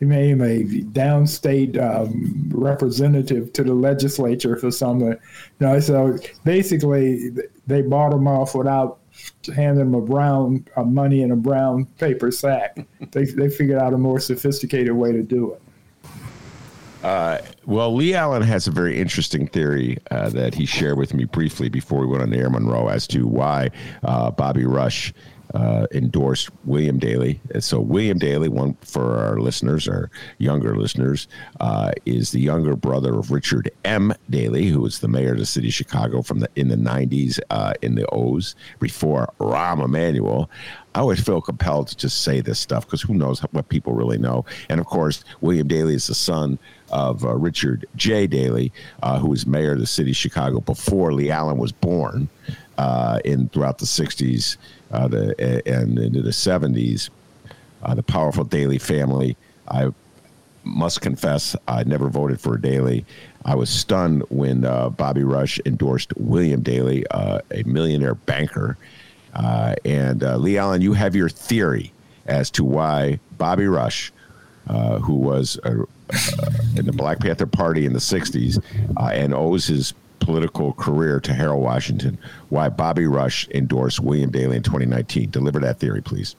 he 0.00 0.06
made 0.06 0.30
him 0.30 0.40
a 0.40 0.62
downstate 0.92 1.78
um, 1.78 2.48
representative 2.50 3.52
to 3.52 3.62
the 3.62 3.74
legislature 3.74 4.56
for 4.56 4.70
something. 4.70 5.08
You 5.08 5.18
know, 5.60 5.78
so 5.78 6.16
basically 6.42 7.30
they 7.66 7.82
bought 7.82 8.14
him 8.14 8.26
off 8.26 8.54
without 8.54 8.98
handing 9.54 9.82
him 9.82 9.94
a 9.94 10.00
brown 10.00 10.66
uh, 10.74 10.84
money 10.84 11.20
in 11.20 11.32
a 11.32 11.36
brown 11.36 11.84
paper 11.98 12.30
sack. 12.32 12.78
they 13.12 13.26
they 13.26 13.50
figured 13.50 13.78
out 13.78 13.92
a 13.92 13.98
more 13.98 14.18
sophisticated 14.18 14.94
way 14.94 15.12
to 15.12 15.22
do 15.22 15.52
it. 15.52 15.62
Uh, 17.02 17.38
well, 17.64 17.92
LeAlan 17.94 18.44
has 18.44 18.66
a 18.66 18.70
very 18.70 18.98
interesting 18.98 19.46
theory 19.46 19.96
uh, 20.10 20.28
that 20.30 20.54
he 20.54 20.66
shared 20.66 20.98
with 20.98 21.14
me 21.14 21.24
briefly 21.24 21.68
before 21.68 22.00
we 22.00 22.06
went 22.06 22.22
on 22.22 22.30
the 22.30 22.36
air, 22.36 22.50
Monroe, 22.50 22.88
as 22.88 23.06
to 23.08 23.26
why 23.26 23.70
uh, 24.02 24.30
Bobby 24.30 24.66
Rush 24.66 25.14
uh, 25.54 25.86
endorsed 25.92 26.50
William 26.64 26.98
Daley. 26.98 27.40
So 27.58 27.80
William 27.80 28.18
Daley, 28.18 28.48
one 28.48 28.74
for 28.82 29.18
our 29.18 29.40
listeners, 29.40 29.88
our 29.88 30.10
younger 30.38 30.76
listeners, 30.76 31.28
uh, 31.58 31.92
is 32.06 32.30
the 32.30 32.40
younger 32.40 32.76
brother 32.76 33.18
of 33.18 33.30
Richard 33.30 33.70
M. 33.84 34.14
Daley, 34.28 34.66
who 34.66 34.80
was 34.80 35.00
the 35.00 35.08
mayor 35.08 35.32
of 35.32 35.38
the 35.38 35.46
city 35.46 35.68
of 35.68 35.74
Chicago 35.74 36.22
from 36.22 36.40
the 36.40 36.48
in 36.54 36.68
the 36.68 36.76
'90s 36.76 37.40
uh, 37.50 37.74
in 37.82 37.94
the 37.94 38.06
O's 38.12 38.54
before 38.78 39.32
Rahm 39.40 39.82
Emanuel. 39.82 40.50
I 40.94 41.00
always 41.00 41.20
feel 41.20 41.40
compelled 41.40 41.88
to 41.88 41.96
just 41.96 42.22
say 42.22 42.40
this 42.40 42.58
stuff 42.58 42.84
because 42.84 43.02
who 43.02 43.14
knows 43.14 43.40
what 43.52 43.68
people 43.68 43.92
really 43.92 44.18
know. 44.18 44.44
And 44.68 44.80
of 44.80 44.86
course, 44.86 45.24
William 45.40 45.68
Daley 45.68 45.94
is 45.94 46.08
the 46.08 46.14
son 46.14 46.58
of 46.90 47.24
uh, 47.24 47.34
Richard 47.34 47.86
J. 47.96 48.26
Daley, 48.26 48.72
uh, 49.02 49.18
who 49.18 49.28
was 49.28 49.46
mayor 49.46 49.72
of 49.72 49.78
the 49.78 49.86
city 49.86 50.10
of 50.10 50.16
Chicago 50.16 50.60
before 50.60 51.10
LeAlan 51.10 51.56
was 51.56 51.72
born 51.72 52.28
uh, 52.78 53.20
in 53.24 53.48
throughout 53.48 53.78
the 53.78 53.86
'60s 53.86 54.56
uh, 54.90 55.08
the, 55.08 55.62
and 55.66 55.98
into 55.98 56.22
the 56.22 56.30
70s, 56.30 57.10
uh, 57.82 57.94
the 57.94 58.02
powerful 58.02 58.44
Daley 58.44 58.78
family. 58.78 59.36
I 59.68 59.92
must 60.64 61.00
confess, 61.00 61.56
I 61.68 61.84
never 61.84 62.08
voted 62.08 62.40
for 62.40 62.56
Daley. 62.56 63.04
I 63.44 63.54
was 63.54 63.70
stunned 63.70 64.22
when 64.28 64.60
Bobby 64.60 65.24
Rush 65.24 65.58
endorsed 65.64 66.12
William 66.16 66.60
Daley, 66.60 67.04
a 67.10 67.62
millionaire 67.64 68.14
banker. 68.14 68.76
And 69.34 70.20
LeAlan, 70.20 70.82
you 70.82 70.92
have 70.92 71.16
your 71.16 71.28
theory 71.28 71.92
as 72.26 72.50
to 72.52 72.64
why 72.64 73.18
Bobby 73.38 73.66
Rush, 73.66 74.12
who 75.02 75.14
was 75.14 75.58
in 76.76 76.86
the 76.86 76.92
Black 76.92 77.20
Panther 77.20 77.46
Party 77.46 77.86
in 77.86 77.92
the 77.92 77.98
60s 77.98 78.62
and 78.98 79.34
owes 79.34 79.66
his 79.66 79.94
political 80.20 80.74
career 80.74 81.18
to 81.20 81.34
Harold 81.34 81.62
Washington, 81.62 82.16
why 82.50 82.68
Bobby 82.68 83.06
Rush 83.06 83.48
endorsed 83.48 84.00
William 84.00 84.30
Daley 84.30 84.56
in 84.56 84.62
2019. 84.62 85.30
Deliver 85.30 85.58
that 85.60 85.80
theory, 85.80 86.02
please. 86.02 86.36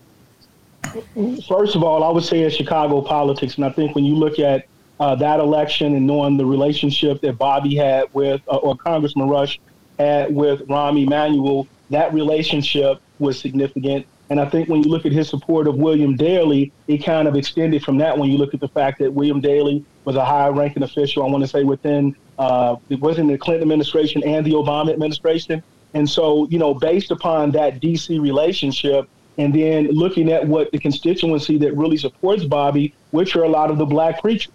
First 1.47 1.75
of 1.75 1.83
all, 1.83 2.03
I 2.03 2.09
would 2.09 2.23
say 2.23 2.43
in 2.43 2.49
Chicago 2.49 3.01
politics, 3.01 3.55
and 3.55 3.65
I 3.65 3.69
think 3.69 3.95
when 3.95 4.05
you 4.05 4.15
look 4.15 4.39
at 4.39 4.65
uh, 4.99 5.15
that 5.15 5.39
election 5.39 5.95
and 5.95 6.07
knowing 6.07 6.37
the 6.37 6.45
relationship 6.45 7.21
that 7.21 7.37
Bobby 7.37 7.75
had 7.75 8.05
with, 8.13 8.41
uh, 8.47 8.57
or 8.57 8.75
Congressman 8.77 9.27
Rush 9.27 9.59
had 9.99 10.33
with 10.33 10.67
Rahm 10.67 11.01
Emanuel, 11.01 11.67
that 11.89 12.13
relationship 12.13 13.01
was 13.19 13.39
significant. 13.39 14.05
And 14.31 14.39
I 14.39 14.45
think 14.45 14.69
when 14.69 14.81
you 14.81 14.89
look 14.89 15.05
at 15.05 15.11
his 15.11 15.27
support 15.27 15.67
of 15.67 15.75
William 15.75 16.15
Daley, 16.15 16.71
it 16.87 16.99
kind 16.99 17.27
of 17.27 17.35
extended 17.35 17.83
from 17.83 17.97
that 17.97 18.17
when 18.17 18.31
you 18.31 18.37
look 18.37 18.53
at 18.53 18.61
the 18.61 18.69
fact 18.69 18.99
that 18.99 19.11
William 19.11 19.41
Daley 19.41 19.83
was 20.05 20.15
a 20.15 20.23
high 20.23 20.47
ranking 20.47 20.83
official, 20.83 21.23
I 21.23 21.29
want 21.29 21.43
to 21.43 21.49
say 21.49 21.65
within, 21.65 22.15
uh, 22.39 22.77
it 22.87 23.01
was 23.01 23.17
in 23.17 23.27
the 23.27 23.37
Clinton 23.37 23.63
administration 23.63 24.23
and 24.23 24.45
the 24.45 24.51
Obama 24.51 24.93
administration. 24.93 25.61
And 25.95 26.09
so, 26.09 26.47
you 26.47 26.59
know, 26.59 26.73
based 26.73 27.11
upon 27.11 27.51
that 27.51 27.81
DC 27.81 28.21
relationship, 28.21 29.09
and 29.37 29.53
then 29.53 29.87
looking 29.87 30.31
at 30.31 30.47
what 30.47 30.71
the 30.71 30.79
constituency 30.79 31.57
that 31.57 31.75
really 31.75 31.97
supports 31.97 32.45
Bobby, 32.45 32.93
which 33.09 33.35
are 33.35 33.43
a 33.43 33.49
lot 33.49 33.69
of 33.69 33.77
the 33.77 33.85
black 33.85 34.21
preachers. 34.21 34.53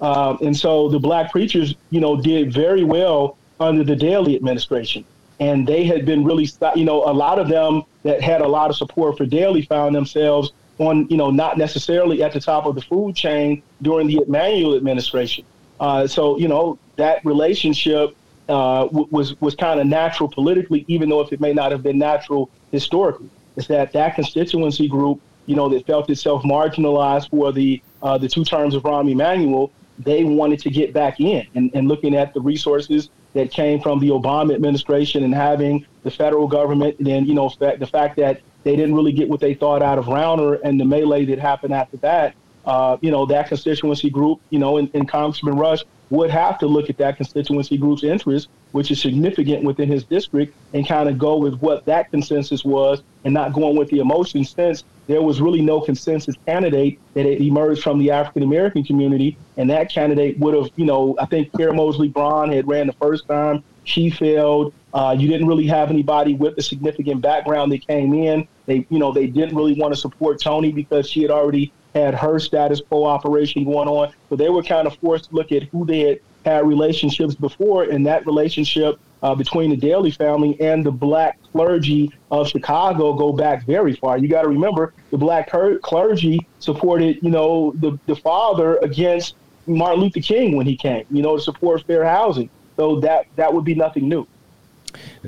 Uh, 0.00 0.38
and 0.40 0.56
so 0.56 0.88
the 0.88 0.98
black 0.98 1.30
preachers, 1.30 1.74
you 1.90 2.00
know, 2.00 2.18
did 2.18 2.50
very 2.50 2.82
well 2.82 3.36
under 3.60 3.84
the 3.84 3.94
Daley 3.94 4.36
administration. 4.36 5.04
And 5.40 5.66
they 5.66 5.84
had 5.84 6.04
been 6.04 6.24
really, 6.24 6.48
you 6.74 6.84
know, 6.84 7.04
a 7.04 7.12
lot 7.12 7.38
of 7.38 7.48
them 7.48 7.82
that 8.02 8.20
had 8.20 8.40
a 8.40 8.48
lot 8.48 8.70
of 8.70 8.76
support 8.76 9.16
for 9.16 9.24
Daley 9.24 9.62
found 9.62 9.94
themselves 9.94 10.52
on, 10.78 11.06
you 11.08 11.16
know, 11.16 11.30
not 11.30 11.58
necessarily 11.58 12.22
at 12.22 12.32
the 12.32 12.40
top 12.40 12.66
of 12.66 12.74
the 12.74 12.80
food 12.80 13.14
chain 13.14 13.62
during 13.82 14.06
the 14.06 14.22
Emanuel 14.26 14.76
administration. 14.76 15.44
Uh, 15.78 16.06
so, 16.06 16.38
you 16.38 16.48
know, 16.48 16.78
that 16.96 17.24
relationship 17.24 18.16
uh, 18.48 18.84
w- 18.86 19.06
was 19.10 19.40
was 19.40 19.54
kind 19.54 19.78
of 19.78 19.86
natural 19.86 20.28
politically, 20.28 20.84
even 20.88 21.08
though 21.08 21.20
if 21.20 21.32
it 21.32 21.40
may 21.40 21.52
not 21.52 21.70
have 21.70 21.82
been 21.82 21.98
natural 21.98 22.50
historically 22.72 23.28
is 23.58 23.66
that 23.66 23.92
that 23.92 24.14
constituency 24.14 24.88
group, 24.88 25.20
you 25.46 25.56
know, 25.56 25.68
that 25.68 25.84
felt 25.84 26.08
itself 26.08 26.42
marginalized 26.44 27.28
for 27.30 27.52
the 27.52 27.82
uh, 28.02 28.16
the 28.16 28.28
two 28.28 28.44
terms 28.44 28.74
of 28.74 28.84
Rahm 28.84 29.10
Emanuel, 29.10 29.72
they 29.98 30.24
wanted 30.24 30.60
to 30.60 30.70
get 30.70 30.92
back 30.92 31.20
in. 31.20 31.46
And, 31.54 31.70
and 31.74 31.88
looking 31.88 32.14
at 32.14 32.34
the 32.34 32.40
resources 32.40 33.10
that 33.34 33.50
came 33.50 33.80
from 33.80 33.98
the 34.00 34.08
Obama 34.08 34.54
administration 34.54 35.24
and 35.24 35.34
having 35.34 35.86
the 36.02 36.10
federal 36.10 36.48
government, 36.48 36.98
and 36.98 37.06
then 37.06 37.24
you 37.24 37.34
know 37.34 37.50
the 37.58 37.88
fact 37.90 38.16
that 38.16 38.40
they 38.64 38.76
didn't 38.76 38.94
really 38.94 39.12
get 39.12 39.28
what 39.28 39.40
they 39.40 39.54
thought 39.54 39.82
out 39.82 39.98
of 39.98 40.06
Rauner 40.06 40.60
and 40.64 40.80
the 40.80 40.84
melee 40.84 41.24
that 41.26 41.38
happened 41.38 41.74
after 41.74 41.96
that. 41.98 42.34
Uh, 42.66 42.98
you 43.00 43.10
know 43.10 43.24
that 43.26 43.48
constituency 43.48 44.10
group, 44.10 44.40
you 44.50 44.58
know, 44.58 44.76
and, 44.76 44.90
and 44.94 45.08
Congressman 45.08 45.56
Rush 45.56 45.84
would 46.10 46.30
have 46.30 46.58
to 46.58 46.66
look 46.66 46.88
at 46.88 46.96
that 46.98 47.16
constituency 47.16 47.76
group's 47.76 48.02
interest, 48.02 48.48
which 48.72 48.90
is 48.90 49.00
significant 49.00 49.64
within 49.64 49.88
his 49.88 50.04
district, 50.04 50.54
and 50.72 50.86
kind 50.86 51.08
of 51.08 51.18
go 51.18 51.36
with 51.36 51.54
what 51.60 51.84
that 51.84 52.10
consensus 52.10 52.64
was 52.64 53.02
and 53.24 53.34
not 53.34 53.52
going 53.52 53.76
with 53.76 53.88
the 53.90 53.98
emotion 53.98 54.44
since 54.44 54.84
there 55.08 55.22
was 55.22 55.40
really 55.40 55.62
no 55.62 55.80
consensus 55.80 56.36
candidate 56.46 57.00
that 57.14 57.26
emerged 57.26 57.82
from 57.82 57.98
the 57.98 58.10
African 58.10 58.42
American 58.42 58.84
community. 58.84 59.36
And 59.56 59.68
that 59.70 59.90
candidate 59.90 60.38
would 60.38 60.54
have, 60.54 60.70
you 60.76 60.84
know, 60.84 61.16
I 61.18 61.24
think 61.24 61.50
Carol 61.56 61.74
Moseley 61.74 62.08
Braun 62.08 62.52
had 62.52 62.68
ran 62.68 62.86
the 62.86 62.92
first 62.92 63.26
time. 63.26 63.64
She 63.84 64.10
failed. 64.10 64.74
Uh, 64.92 65.16
you 65.18 65.26
didn't 65.26 65.48
really 65.48 65.66
have 65.66 65.90
anybody 65.90 66.34
with 66.34 66.58
a 66.58 66.62
significant 66.62 67.22
background 67.22 67.72
that 67.72 67.86
came 67.86 68.12
in. 68.12 68.46
They, 68.66 68.86
you 68.90 68.98
know, 68.98 69.12
they 69.12 69.26
didn't 69.26 69.56
really 69.56 69.74
want 69.80 69.94
to 69.94 70.00
support 70.00 70.40
Toni 70.42 70.72
because 70.72 71.08
she 71.08 71.22
had 71.22 71.30
already 71.30 71.72
had 71.94 72.14
her 72.14 72.38
status 72.38 72.82
quo 72.86 73.04
operation 73.04 73.64
going 73.64 73.88
on. 73.88 74.12
So 74.28 74.36
they 74.36 74.50
were 74.50 74.62
kind 74.62 74.86
of 74.86 74.94
forced 74.98 75.30
to 75.30 75.34
look 75.34 75.52
at 75.52 75.64
who 75.64 75.86
they 75.86 76.00
had 76.00 76.20
had 76.44 76.66
relationships 76.66 77.34
before, 77.34 77.84
and 77.84 78.06
that 78.06 78.26
relationship 78.26 79.00
uh, 79.22 79.34
between 79.34 79.70
the 79.70 79.76
Daley 79.76 80.10
family 80.10 80.60
and 80.60 80.84
the 80.84 80.90
black 80.90 81.38
clergy 81.52 82.12
of 82.30 82.48
Chicago 82.48 83.14
go 83.14 83.32
back 83.32 83.64
very 83.66 83.94
far. 83.96 84.18
You 84.18 84.28
got 84.28 84.42
to 84.42 84.48
remember 84.48 84.94
the 85.10 85.18
black 85.18 85.50
clergy 85.50 86.46
supported, 86.60 87.18
you 87.22 87.30
know, 87.30 87.72
the, 87.76 87.98
the 88.06 88.16
father 88.16 88.76
against 88.78 89.34
Martin 89.66 90.00
Luther 90.00 90.20
King 90.20 90.56
when 90.56 90.66
he 90.66 90.76
came, 90.76 91.04
you 91.10 91.22
know, 91.22 91.36
to 91.36 91.42
support 91.42 91.84
fair 91.86 92.04
housing. 92.04 92.48
So 92.76 93.00
that 93.00 93.26
that 93.36 93.52
would 93.52 93.64
be 93.64 93.74
nothing 93.74 94.08
new. 94.08 94.26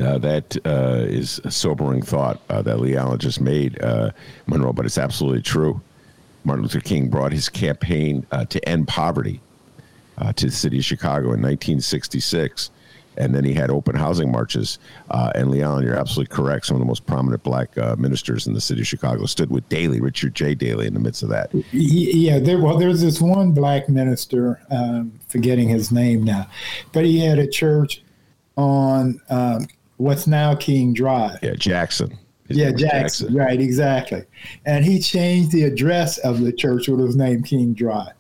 Uh, 0.01 0.19
that 0.19 0.57
uh, 0.65 1.05
is 1.07 1.41
a 1.45 1.51
sobering 1.51 2.01
thought 2.01 2.41
uh, 2.49 2.63
that 2.63 2.79
Allen 2.97 3.19
just 3.19 3.41
made, 3.41 3.81
uh, 3.83 4.11
Monroe, 4.47 4.73
but 4.73 4.87
it's 4.87 4.99
absolutely 4.99 5.43
true. 5.43 5.81
Martin 6.45 6.63
Luther 6.63 6.81
King 6.81 7.09
brought 7.09 7.33
his 7.33 7.49
campaign 7.49 8.27
uh, 8.31 8.45
to 8.47 8.67
end 8.67 8.89
poverty 8.89 9.41
uh, 10.17 10.33
to 10.35 10.47
the 10.47 10.53
city 10.53 10.79
of 10.79 10.85
Chicago 10.85 11.27
in 11.27 11.43
1966. 11.43 12.71
And 13.21 13.35
then 13.35 13.45
he 13.45 13.53
had 13.53 13.71
open 13.71 13.95
housing 13.95 14.33
marches. 14.33 14.79
Uh, 15.11 15.31
and 15.35 15.51
Leon, 15.51 15.83
you're 15.83 15.95
absolutely 15.95 16.35
correct. 16.35 16.67
Some 16.67 16.77
of 16.77 16.81
the 16.81 16.87
most 16.87 17.07
prominent 17.07 17.43
black 17.43 17.77
uh, 17.77 17.95
ministers 17.97 18.47
in 18.47 18.55
the 18.55 18.61
city 18.61 18.81
of 18.81 18.87
Chicago 18.87 19.27
stood 19.27 19.51
with 19.51 19.69
Daley, 19.69 20.01
Richard 20.01 20.35
J. 20.35 20.55
Daley, 20.55 20.87
in 20.87 20.95
the 20.95 21.01
midst 21.01 21.23
of 21.23 21.29
that. 21.29 21.51
Yeah, 21.73 22.39
there, 22.39 22.59
well, 22.59 22.79
there's 22.79 23.03
this 23.03 23.21
one 23.21 23.53
black 23.53 23.89
minister, 23.89 24.61
um, 24.71 25.13
forgetting 25.29 25.69
his 25.69 25.93
name 25.93 26.25
now, 26.25 26.49
but 26.93 27.05
he 27.05 27.19
had 27.19 27.39
a 27.39 27.47
church 27.47 28.03
on 28.57 29.21
um, 29.29 29.67
what's 29.99 30.27
now 30.27 30.55
King 30.55 30.95
Drive. 30.95 31.39
Yeah, 31.43 31.55
Jackson. 31.55 32.19
His 32.49 32.57
yeah, 32.57 32.73
Jackson, 32.73 32.89
Jackson, 33.29 33.35
Right, 33.35 33.61
exactly. 33.61 34.25
And 34.67 34.85
he 34.85 34.99
changed 34.99 35.53
the 35.53 35.65
address 35.65 36.19
of 36.19 36.41
the 36.41 36.53
church 36.53 36.89
with 36.89 36.99
his 37.01 37.17
name 37.17 37.45
King 37.45 37.75
Drive. 37.75 38.15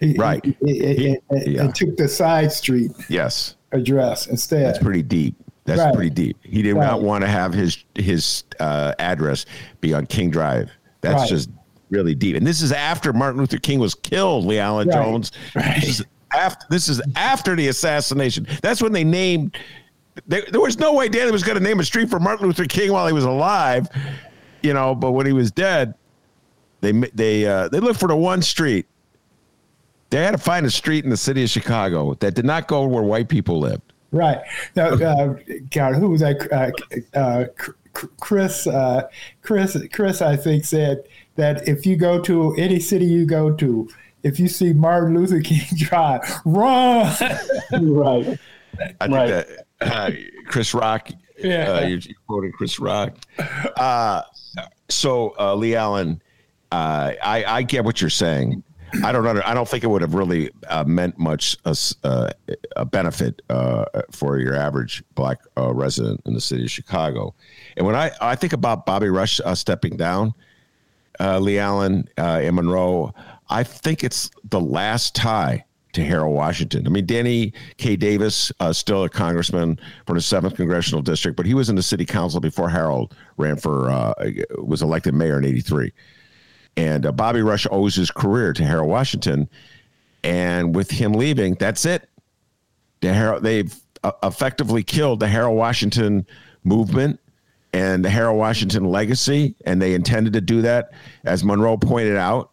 He, 0.00 0.16
right. 0.16 0.44
He, 0.44 0.54
he, 0.64 1.18
yeah. 1.30 1.62
and 1.62 1.74
took 1.74 1.96
the 1.96 2.08
side 2.08 2.50
street. 2.52 2.92
Yes. 3.08 3.56
Address 3.74 4.26
instead. 4.28 4.66
That's 4.66 4.78
pretty 4.78 5.02
deep. 5.02 5.34
That's 5.64 5.80
right. 5.80 5.94
pretty 5.94 6.10
deep. 6.10 6.36
He 6.42 6.62
did 6.62 6.74
right. 6.74 6.86
not 6.86 7.02
want 7.02 7.22
to 7.22 7.28
have 7.28 7.52
his 7.54 7.84
his 7.94 8.44
uh, 8.60 8.92
address 8.98 9.46
be 9.80 9.94
on 9.94 10.06
King 10.06 10.30
Drive. 10.30 10.70
That's 11.00 11.22
right. 11.22 11.28
just 11.28 11.50
really 11.90 12.14
deep. 12.14 12.36
And 12.36 12.46
this 12.46 12.60
is 12.60 12.72
after 12.72 13.12
Martin 13.12 13.40
Luther 13.40 13.58
King 13.58 13.78
was 13.78 13.94
killed, 13.94 14.44
LeAlan 14.44 14.92
Jones. 14.92 15.32
This 15.54 16.00
is 16.00 16.04
after 16.32 16.66
this 16.70 16.88
is 16.88 17.00
after 17.16 17.56
the 17.56 17.68
assassination. 17.68 18.46
That's 18.62 18.82
when 18.82 18.92
they 18.92 19.04
named 19.04 19.56
there, 20.26 20.44
there 20.50 20.60
was 20.60 20.78
no 20.78 20.92
way 20.92 21.08
Danny 21.08 21.30
was 21.30 21.42
going 21.42 21.58
to 21.58 21.62
name 21.62 21.80
a 21.80 21.84
street 21.84 22.08
for 22.08 22.20
Martin 22.20 22.46
Luther 22.46 22.66
King 22.66 22.92
while 22.92 23.06
he 23.06 23.12
was 23.12 23.24
alive, 23.24 23.88
you 24.62 24.72
know. 24.72 24.94
But 24.94 25.12
when 25.12 25.26
he 25.26 25.32
was 25.32 25.50
dead, 25.50 25.94
they 26.80 26.92
they 26.92 27.46
uh, 27.46 27.68
they 27.68 27.80
looked 27.80 28.00
for 28.00 28.08
the 28.08 28.16
one 28.16 28.42
street. 28.42 28.86
They 30.10 30.22
had 30.22 30.32
to 30.32 30.38
find 30.38 30.64
a 30.64 30.70
street 30.70 31.04
in 31.04 31.10
the 31.10 31.16
city 31.16 31.42
of 31.42 31.50
Chicago 31.50 32.14
that 32.14 32.34
did 32.34 32.44
not 32.44 32.68
go 32.68 32.86
where 32.86 33.02
white 33.02 33.28
people 33.28 33.58
lived. 33.58 33.92
Right. 34.12 34.38
Now, 34.76 34.90
uh, 34.90 35.34
God, 35.70 35.96
who 35.96 36.10
was 36.10 36.20
that? 36.20 36.52
Uh, 36.52 37.18
uh, 37.18 37.46
Chris, 38.20 38.66
uh, 38.66 39.08
Chris, 39.42 39.76
Chris, 39.92 40.22
I 40.22 40.36
think 40.36 40.64
said 40.64 41.04
that 41.36 41.66
if 41.68 41.86
you 41.86 41.96
go 41.96 42.20
to 42.22 42.54
any 42.56 42.80
city 42.80 43.06
you 43.06 43.26
go 43.26 43.52
to, 43.54 43.88
if 44.22 44.40
you 44.40 44.48
see 44.48 44.72
Martin 44.72 45.14
Luther 45.14 45.40
King 45.40 45.62
Drive, 45.76 46.20
run. 46.44 47.06
right. 47.72 48.38
I 49.00 49.06
think 49.06 49.14
right. 49.14 49.28
that 49.28 49.66
uh, 49.80 50.10
Chris 50.46 50.74
Rock. 50.74 51.10
Yeah, 51.36 51.72
uh, 51.72 51.80
you're, 51.80 51.98
you're, 51.98 52.16
quoting 52.28 52.52
Chris 52.52 52.78
Rock. 52.78 53.16
Uh, 53.76 54.22
so 54.88 55.30
uh, 55.30 55.56
LeAlan, 55.56 56.20
uh, 56.70 57.12
I, 57.20 57.44
I 57.44 57.62
get 57.62 57.84
what 57.84 58.00
you're 58.00 58.08
saying. 58.08 58.62
I 59.02 59.12
don't 59.12 59.26
under, 59.26 59.46
I 59.46 59.54
don't 59.54 59.68
think 59.68 59.84
it 59.84 59.88
would 59.88 60.02
have 60.02 60.14
really 60.14 60.50
uh, 60.68 60.84
meant 60.84 61.18
much 61.18 61.56
uh, 61.64 62.30
a 62.76 62.84
benefit 62.84 63.42
uh, 63.50 63.84
for 64.12 64.38
your 64.38 64.54
average 64.54 65.02
black 65.14 65.40
uh, 65.56 65.72
resident 65.72 66.20
in 66.26 66.34
the 66.34 66.40
city 66.40 66.64
of 66.64 66.70
Chicago. 66.70 67.34
And 67.76 67.86
when 67.86 67.96
I, 67.96 68.10
I 68.20 68.36
think 68.36 68.52
about 68.52 68.86
Bobby 68.86 69.08
Rush 69.08 69.40
uh, 69.44 69.54
stepping 69.54 69.96
down, 69.96 70.34
uh, 71.20 71.38
LeAlan 71.38 72.08
and 72.16 72.56
Monroe, 72.56 73.14
I 73.48 73.62
think 73.62 74.04
it's 74.04 74.30
the 74.50 74.60
last 74.60 75.14
tie 75.14 75.64
to 75.94 76.04
Harold 76.04 76.34
Washington. 76.34 76.86
I 76.86 76.90
mean, 76.90 77.06
Danny 77.06 77.52
K. 77.78 77.96
Davis, 77.96 78.52
uh, 78.60 78.72
still 78.72 79.04
a 79.04 79.08
congressman 79.08 79.78
from 80.06 80.16
the 80.16 80.22
seventh 80.22 80.56
congressional 80.56 81.02
district, 81.02 81.36
but 81.36 81.46
he 81.46 81.54
was 81.54 81.68
in 81.68 81.76
the 81.76 81.82
city 81.82 82.04
council 82.04 82.40
before 82.40 82.68
Harold 82.68 83.14
ran 83.36 83.56
for 83.56 83.90
uh, 83.90 84.12
was 84.58 84.82
elected 84.82 85.14
mayor 85.14 85.38
in 85.38 85.44
'83. 85.44 85.92
And 86.76 87.06
uh, 87.06 87.12
Bobby 87.12 87.42
Rush 87.42 87.66
owes 87.70 87.94
his 87.94 88.10
career 88.10 88.52
to 88.52 88.64
Harold 88.64 88.90
Washington, 88.90 89.48
and 90.22 90.74
with 90.74 90.90
him 90.90 91.12
leaving, 91.12 91.54
that's 91.54 91.84
it. 91.84 92.08
The 93.00 93.12
Harold, 93.12 93.42
they've 93.42 93.74
uh, 94.02 94.12
effectively 94.22 94.82
killed 94.82 95.20
the 95.20 95.28
Harold 95.28 95.56
Washington 95.56 96.26
movement 96.64 97.20
and 97.72 98.04
the 98.04 98.10
Harold 98.10 98.38
Washington 98.38 98.84
legacy, 98.84 99.54
and 99.66 99.82
they 99.82 99.94
intended 99.94 100.32
to 100.32 100.40
do 100.40 100.62
that, 100.62 100.92
as 101.24 101.44
Monroe 101.44 101.76
pointed 101.76 102.16
out, 102.16 102.52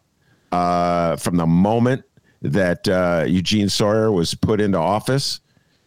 uh, 0.50 1.16
from 1.16 1.36
the 1.36 1.46
moment 1.46 2.04
that 2.42 2.88
uh, 2.88 3.24
Eugene 3.26 3.68
Sawyer 3.68 4.10
was 4.10 4.34
put 4.34 4.60
into 4.60 4.78
office, 4.78 5.40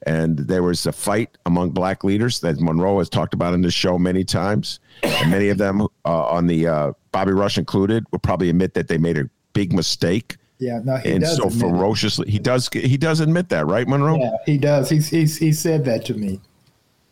and 0.06 0.38
there 0.38 0.64
was 0.64 0.86
a 0.86 0.92
fight 0.92 1.38
among 1.46 1.72
black 1.72 2.04
leaders 2.04 2.40
that 2.40 2.60
Monroe 2.62 3.00
has 3.00 3.10
talked 3.10 3.34
about 3.34 3.54
in 3.54 3.62
this 3.62 3.74
show 3.74 3.98
many 3.98 4.24
times. 4.24 4.80
And 5.04 5.32
many 5.32 5.50
of 5.50 5.58
them, 5.58 5.82
uh, 5.82 5.88
on 6.06 6.48
the 6.48 6.68
uh, 6.68 6.92
Bobby 7.16 7.32
Rush 7.32 7.58
included, 7.58 8.06
will 8.12 8.20
probably 8.20 8.50
admit 8.50 8.74
that 8.74 8.90
they 8.90 8.98
made 8.98 9.18
a 9.18 9.30
big 9.54 9.72
mistake. 9.72 10.36
Yeah, 10.60 10.82
no, 10.84 10.98
he 10.98 11.14
and 11.14 11.22
does 11.22 11.38
so 11.38 11.50
ferociously. 11.50 12.28
It. 12.28 12.32
He 12.32 12.40
does. 12.40 12.68
He 12.74 12.98
does 12.98 13.22
admit 13.22 13.48
that, 13.50 13.66
right, 13.68 13.88
Monroe? 13.88 14.18
Yeah, 14.18 14.32
he 14.46 14.58
does. 14.58 14.90
He's 14.90 15.08
he's 15.08 15.38
he 15.38 15.54
said 15.54 15.86
that 15.86 16.04
to 16.06 16.14
me. 16.14 16.42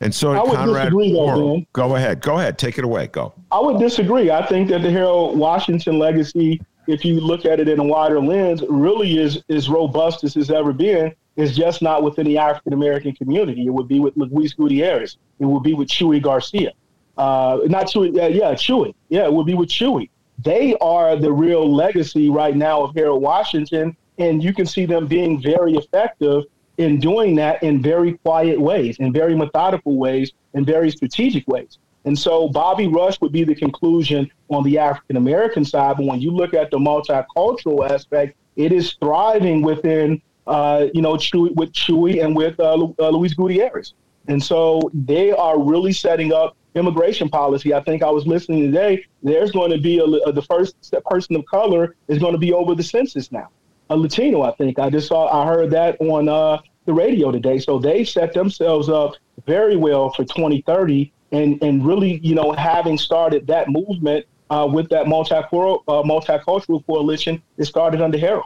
And 0.02 0.14
so, 0.14 0.34
I 0.34 0.44
would 0.44 0.56
Conrad, 0.56 0.88
disagree, 0.88 1.14
though, 1.14 1.54
Ben. 1.56 1.68
Go 1.72 1.96
ahead. 1.96 2.20
Go 2.20 2.38
ahead. 2.38 2.58
Take 2.58 2.78
it 2.78 2.84
away. 2.84 3.08
Go. 3.08 3.34
I 3.50 3.62
would 3.62 3.80
disagree. 3.80 4.30
I 4.30 4.46
think 4.46 4.68
that 4.70 4.82
the 4.82 4.92
Harold 4.92 5.38
Washington 5.38 6.00
legacy 6.00 6.60
if 6.88 7.06
you 7.06 7.20
look 7.20 7.46
at 7.46 7.60
it 7.60 7.70
in 7.70 7.80
a 7.80 7.84
wider 7.84 8.20
lens, 8.20 8.64
really 8.68 9.18
is 9.18 9.42
as 9.50 9.70
robust 9.70 10.24
as 10.24 10.36
it's 10.36 10.50
ever 10.50 10.74
been. 10.74 11.14
It's 11.36 11.56
just 11.56 11.82
not 11.82 12.04
within 12.04 12.26
the 12.26 12.38
African 12.38 12.74
American 12.74 13.14
community. 13.16 13.66
It 13.66 13.70
would 13.70 13.88
be 13.88 14.00
with 14.00 14.16
Luis 14.16 14.54
Gutierrez. 14.54 15.18
It 15.40 15.46
would 15.46 15.64
be 15.64 15.74
with 15.74 15.88
Chuy 15.88 16.22
Garcia. 16.22 16.72
Uh, 17.18 17.60
not 17.66 17.86
Chuy, 17.88 18.18
uh, 18.20 18.28
yeah, 18.28 18.54
Chuy. 18.54 18.94
Yeah, 19.10 19.26
it 19.26 19.34
would 19.34 19.46
be 19.46 19.54
with 19.54 19.70
Chuy. 19.70 20.10
They 20.40 20.76
are 20.82 21.16
the 21.16 21.32
real 21.32 21.74
legacy 21.74 22.30
right 22.30 22.56
now 22.56 22.84
of 22.84 22.96
Harold 22.96 23.22
Washington, 23.22 23.96
and 24.18 24.44
you 24.44 24.54
can 24.54 24.66
see 24.66 24.86
them 24.86 25.08
being 25.08 25.42
very 25.42 25.76
effective 25.76 26.44
in 26.78 27.00
doing 27.00 27.36
that 27.36 27.62
in 27.62 27.82
very 27.82 28.14
quiet 28.20 28.60
ways, 28.60 28.98
in 28.98 29.14
very 29.14 29.36
methodical 29.36 29.96
ways, 29.96 30.32
in 30.54 30.66
very 30.66 30.90
strategic 30.90 31.48
ways. 31.48 31.78
And 32.06 32.18
so 32.18 32.50
Bobby 32.50 32.88
Rush 32.88 33.22
would 33.22 33.32
be 33.32 33.44
the 33.44 33.56
conclusion 33.56 34.30
on 34.50 34.64
the 34.64 34.78
African 34.78 35.16
American 35.18 35.64
side. 35.64 35.98
But 35.98 36.06
when 36.06 36.20
you 36.20 36.32
look 36.32 36.54
at 36.54 36.72
the 36.72 36.78
multicultural 36.78 37.90
aspect, 37.90 38.36
it 38.56 38.72
is 38.72 38.94
thriving 38.94 39.62
within, 39.62 40.22
uh, 40.48 40.88
you 40.94 41.02
know, 41.02 41.14
Chuy, 41.14 41.56
with 41.56 41.72
Chuy 41.72 42.24
and 42.24 42.36
with 42.36 42.60
uh, 42.60 42.88
uh, 43.00 43.10
Luis 43.10 43.34
Gutierrez. 43.34 43.94
And 44.28 44.42
so 44.42 44.90
they 44.94 45.32
are 45.32 45.60
really 45.60 45.94
setting 45.94 46.34
up 46.34 46.56
immigration 46.76 47.30
policy. 47.30 47.74
I 47.74 47.82
think 47.82 48.04
I 48.04 48.10
was 48.10 48.26
listening 48.26 48.72
today. 48.72 49.06
There's 49.22 49.52
going 49.52 49.72
to 49.72 49.78
be 49.78 50.00
a, 50.00 50.06
a, 50.06 50.32
the 50.32 50.42
first 50.42 50.76
person 51.06 51.36
of 51.36 51.46
color 51.46 51.96
is 52.08 52.20
going 52.20 52.34
to 52.34 52.40
be 52.40 52.54
over 52.54 52.76
the 52.76 52.84
census 52.84 53.32
now. 53.32 53.50
A 53.90 53.98
Latino, 53.98 54.42
I 54.42 54.52
think. 54.56 54.80
I 54.80 54.90
just 54.90 55.08
saw, 55.08 55.28
I 55.28 55.46
heard 55.46 55.70
that 55.72 56.00
on 56.00 56.30
uh, 56.30 56.60
the 56.86 56.94
radio 56.94 57.32
today. 57.32 57.60
So 57.60 57.80
they 57.80 58.04
set 58.04 58.34
themselves 58.34 58.90
up 58.90 59.16
very 59.46 59.76
well 59.76 60.10
for 60.10 60.24
2030 60.24 61.12
and, 61.32 61.62
and 61.64 61.86
really, 61.86 62.20
you 62.20 62.36
know, 62.36 62.52
having 62.52 62.98
started 62.98 63.48
that 63.48 63.70
movement 63.70 64.26
uh, 64.50 64.68
with 64.72 64.90
that 64.90 65.06
multicultural, 65.06 65.84
uh, 65.88 66.04
multicultural 66.04 66.86
coalition, 66.86 67.42
it 67.58 67.66
started 67.66 68.02
under 68.02 68.18
Harold. 68.18 68.46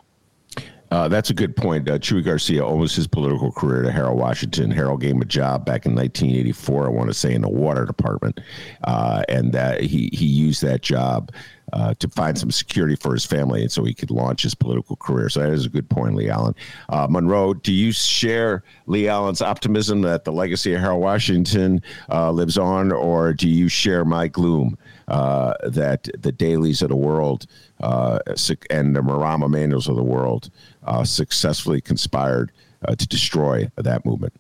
Uh, 0.92 1.08
that's 1.08 1.30
a 1.30 1.34
good 1.34 1.56
point. 1.56 1.90
Uh, 1.90 2.00
Chuy 2.00 2.24
Garcia 2.24 2.66
owes 2.66 2.96
his 2.96 3.08
political 3.08 3.52
career 3.52 3.82
to 3.84 3.92
Harold 3.92 4.18
Washington. 4.18 4.72
Harold 4.72 5.02
gave 5.02 5.16
him 5.16 5.22
a 5.22 5.26
job 5.26 5.66
back 5.66 5.86
in 5.86 5.96
1984, 5.96 6.86
I 6.86 6.90
want 6.90 7.10
to 7.10 7.14
say, 7.14 7.34
in 7.34 7.42
the 7.42 7.50
water 7.50 7.86
department, 7.86 8.40
uh, 8.86 9.24
and 9.28 9.52
that 9.54 9.82
he 9.82 10.10
he 10.14 10.26
used 10.26 10.62
that 10.64 10.82
job 10.82 11.32
uh, 11.74 11.94
to 11.96 12.08
find 12.08 12.38
some 12.38 12.52
security 12.52 12.96
for 12.96 13.12
his 13.12 13.26
family, 13.26 13.62
and 13.62 13.72
so 13.72 13.84
he 13.84 13.94
could 13.94 14.12
launch 14.12 14.44
his 14.44 14.56
political 14.56 14.96
career. 14.96 15.28
So 15.28 15.42
that 15.42 15.52
is 15.52 15.66
a 15.66 15.70
good 15.70 15.90
point, 15.90 16.16
LeAlan. 16.16 16.56
Uh, 16.88 17.08
Monroe, 17.10 17.54
do 17.54 17.74
you 17.74 17.92
share 17.92 18.64
LeAlan's 18.88 19.42
optimism 19.42 20.02
that 20.04 20.24
the 20.24 20.32
legacy 20.32 20.74
of 20.74 20.80
Harold 20.80 21.02
Washington 21.02 21.82
uh, 22.10 22.32
lives 22.32 22.58
on, 22.58 22.94
or 22.94 23.34
do 23.34 23.50
you 23.50 23.68
share 23.68 24.06
my 24.06 24.30
gloom 24.30 24.78
that 25.08 26.10
the 26.18 26.32
Daleys 26.32 26.82
of 26.82 26.90
the 26.90 26.96
world 26.96 27.48
and 27.80 28.96
the 28.96 29.02
Rahm 29.02 29.44
Emanuels 29.44 29.90
of 29.90 29.96
the 29.96 30.04
world 30.04 30.50
uh, 30.88 31.04
successfully 31.04 31.82
conspired 31.82 32.52
to 32.98 33.08
destroy 33.08 33.70
that 33.76 34.06
movement? 34.06 34.34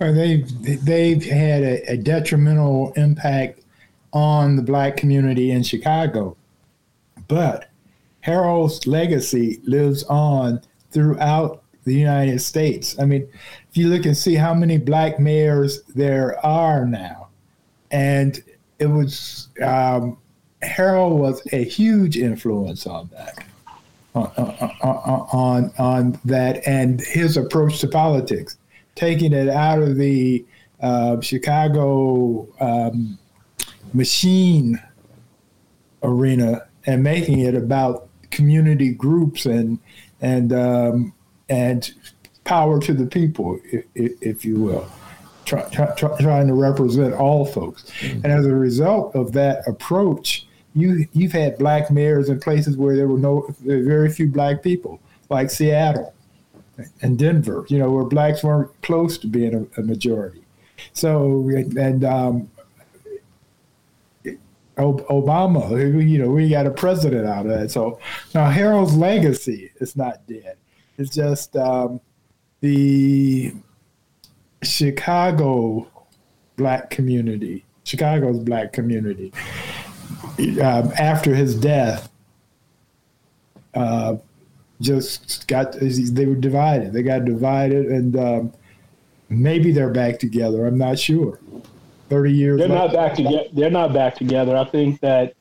They've 0.00 0.84
they've 0.84 1.24
had 1.24 1.62
a, 1.62 1.92
a 1.92 1.96
detrimental 1.96 2.92
impact 2.96 3.62
on 4.12 4.56
the 4.56 4.62
black 4.62 4.96
community 4.96 5.50
in 5.50 5.62
Chicago. 5.62 6.36
But 7.26 7.68
Harold's 8.20 8.86
legacy 8.86 9.60
lives 9.64 10.04
on 10.04 10.60
throughout 10.90 11.62
the 11.84 11.94
United 11.94 12.40
States. 12.40 12.98
I 12.98 13.04
mean, 13.04 13.28
if 13.70 13.76
you 13.76 13.88
look 13.88 14.06
and 14.06 14.16
see 14.16 14.34
how 14.34 14.54
many 14.54 14.78
black 14.78 15.18
mayors 15.18 15.82
there 15.94 16.44
are 16.44 16.84
now, 16.84 17.28
and 17.90 18.42
it 18.78 18.86
was 18.86 19.48
um, 19.62 20.18
Harold 20.62 21.18
was 21.18 21.42
a 21.52 21.64
huge 21.64 22.16
influence 22.16 22.86
on 22.86 23.08
that, 23.12 23.44
on, 24.26 25.72
on, 25.78 26.18
that, 26.24 26.66
and 26.66 27.00
his 27.00 27.36
approach 27.36 27.80
to 27.80 27.88
politics, 27.88 28.56
taking 28.94 29.32
it 29.32 29.48
out 29.48 29.82
of 29.82 29.96
the 29.96 30.44
uh, 30.80 31.20
Chicago 31.20 32.48
um, 32.60 33.18
machine 33.92 34.80
arena 36.02 36.66
and 36.86 37.02
making 37.02 37.40
it 37.40 37.54
about 37.54 38.08
community 38.30 38.92
groups 38.92 39.46
and 39.46 39.78
and 40.20 40.52
um, 40.52 41.12
and 41.48 41.94
power 42.44 42.80
to 42.80 42.94
the 42.94 43.06
people, 43.06 43.58
if, 43.94 44.12
if 44.22 44.44
you 44.44 44.56
will, 44.56 44.90
try, 45.44 45.62
try, 45.68 45.94
trying 46.18 46.46
to 46.46 46.54
represent 46.54 47.14
all 47.14 47.44
folks. 47.44 47.84
And 48.02 48.26
as 48.26 48.46
a 48.46 48.54
result 48.54 49.14
of 49.14 49.32
that 49.32 49.68
approach, 49.68 50.46
you 50.74 51.06
you've 51.12 51.32
had 51.32 51.58
black 51.58 51.90
mayors 51.90 52.28
in 52.28 52.40
places 52.40 52.76
where 52.76 52.96
there 52.96 53.08
were 53.08 53.18
no 53.18 53.46
very 53.60 54.10
few 54.10 54.28
black 54.28 54.62
people, 54.62 55.00
like 55.30 55.50
Seattle 55.50 56.14
and 57.02 57.18
Denver, 57.18 57.64
you 57.68 57.78
know, 57.78 57.90
where 57.90 58.04
blacks 58.04 58.42
weren't 58.44 58.70
close 58.82 59.18
to 59.18 59.26
being 59.26 59.54
a, 59.54 59.80
a 59.80 59.82
majority. 59.82 60.42
So 60.92 61.48
and 61.48 62.04
um, 62.04 62.50
Obama. 64.78 66.08
You 66.08 66.18
know, 66.18 66.30
we 66.30 66.48
got 66.48 66.66
a 66.66 66.70
president 66.70 67.26
out 67.26 67.46
of 67.46 67.52
that. 67.52 67.70
So 67.70 67.98
now 68.34 68.48
Harold's 68.50 68.94
legacy 68.96 69.72
is 69.80 69.96
not 69.96 70.26
dead. 70.26 70.56
It's 70.96 71.14
just 71.14 71.56
um, 71.56 72.00
the 72.60 73.52
Chicago 74.62 75.88
black 76.56 76.90
community, 76.90 77.64
Chicago's 77.84 78.40
black 78.40 78.72
community, 78.72 79.32
um, 80.38 80.92
after 80.98 81.34
his 81.34 81.54
death, 81.54 82.10
uh, 83.74 84.16
just 84.80 85.46
got 85.48 85.72
they 85.72 86.26
were 86.26 86.34
divided. 86.34 86.92
They 86.92 87.02
got 87.02 87.24
divided, 87.24 87.86
and 87.86 88.16
um, 88.16 88.52
maybe 89.28 89.72
they're 89.72 89.92
back 89.92 90.18
together. 90.18 90.66
I'm 90.66 90.78
not 90.78 90.98
sure. 90.98 91.38
30 92.08 92.32
years 92.32 92.58
they're 92.58 92.68
not 92.68 92.92
back 92.92 93.14
together 93.14 93.44
they're 93.52 93.70
not 93.70 93.92
back 93.92 94.14
together 94.14 94.56
i 94.56 94.64
think 94.64 94.98
that 95.00 95.34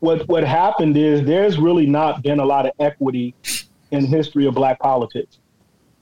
what 0.00 0.26
what 0.28 0.44
happened 0.44 0.96
is 0.96 1.24
there's 1.24 1.58
really 1.58 1.86
not 1.86 2.22
been 2.22 2.38
a 2.38 2.44
lot 2.44 2.66
of 2.66 2.72
equity 2.78 3.34
in 3.90 4.04
history 4.04 4.46
of 4.46 4.54
black 4.54 4.78
politics 4.78 5.38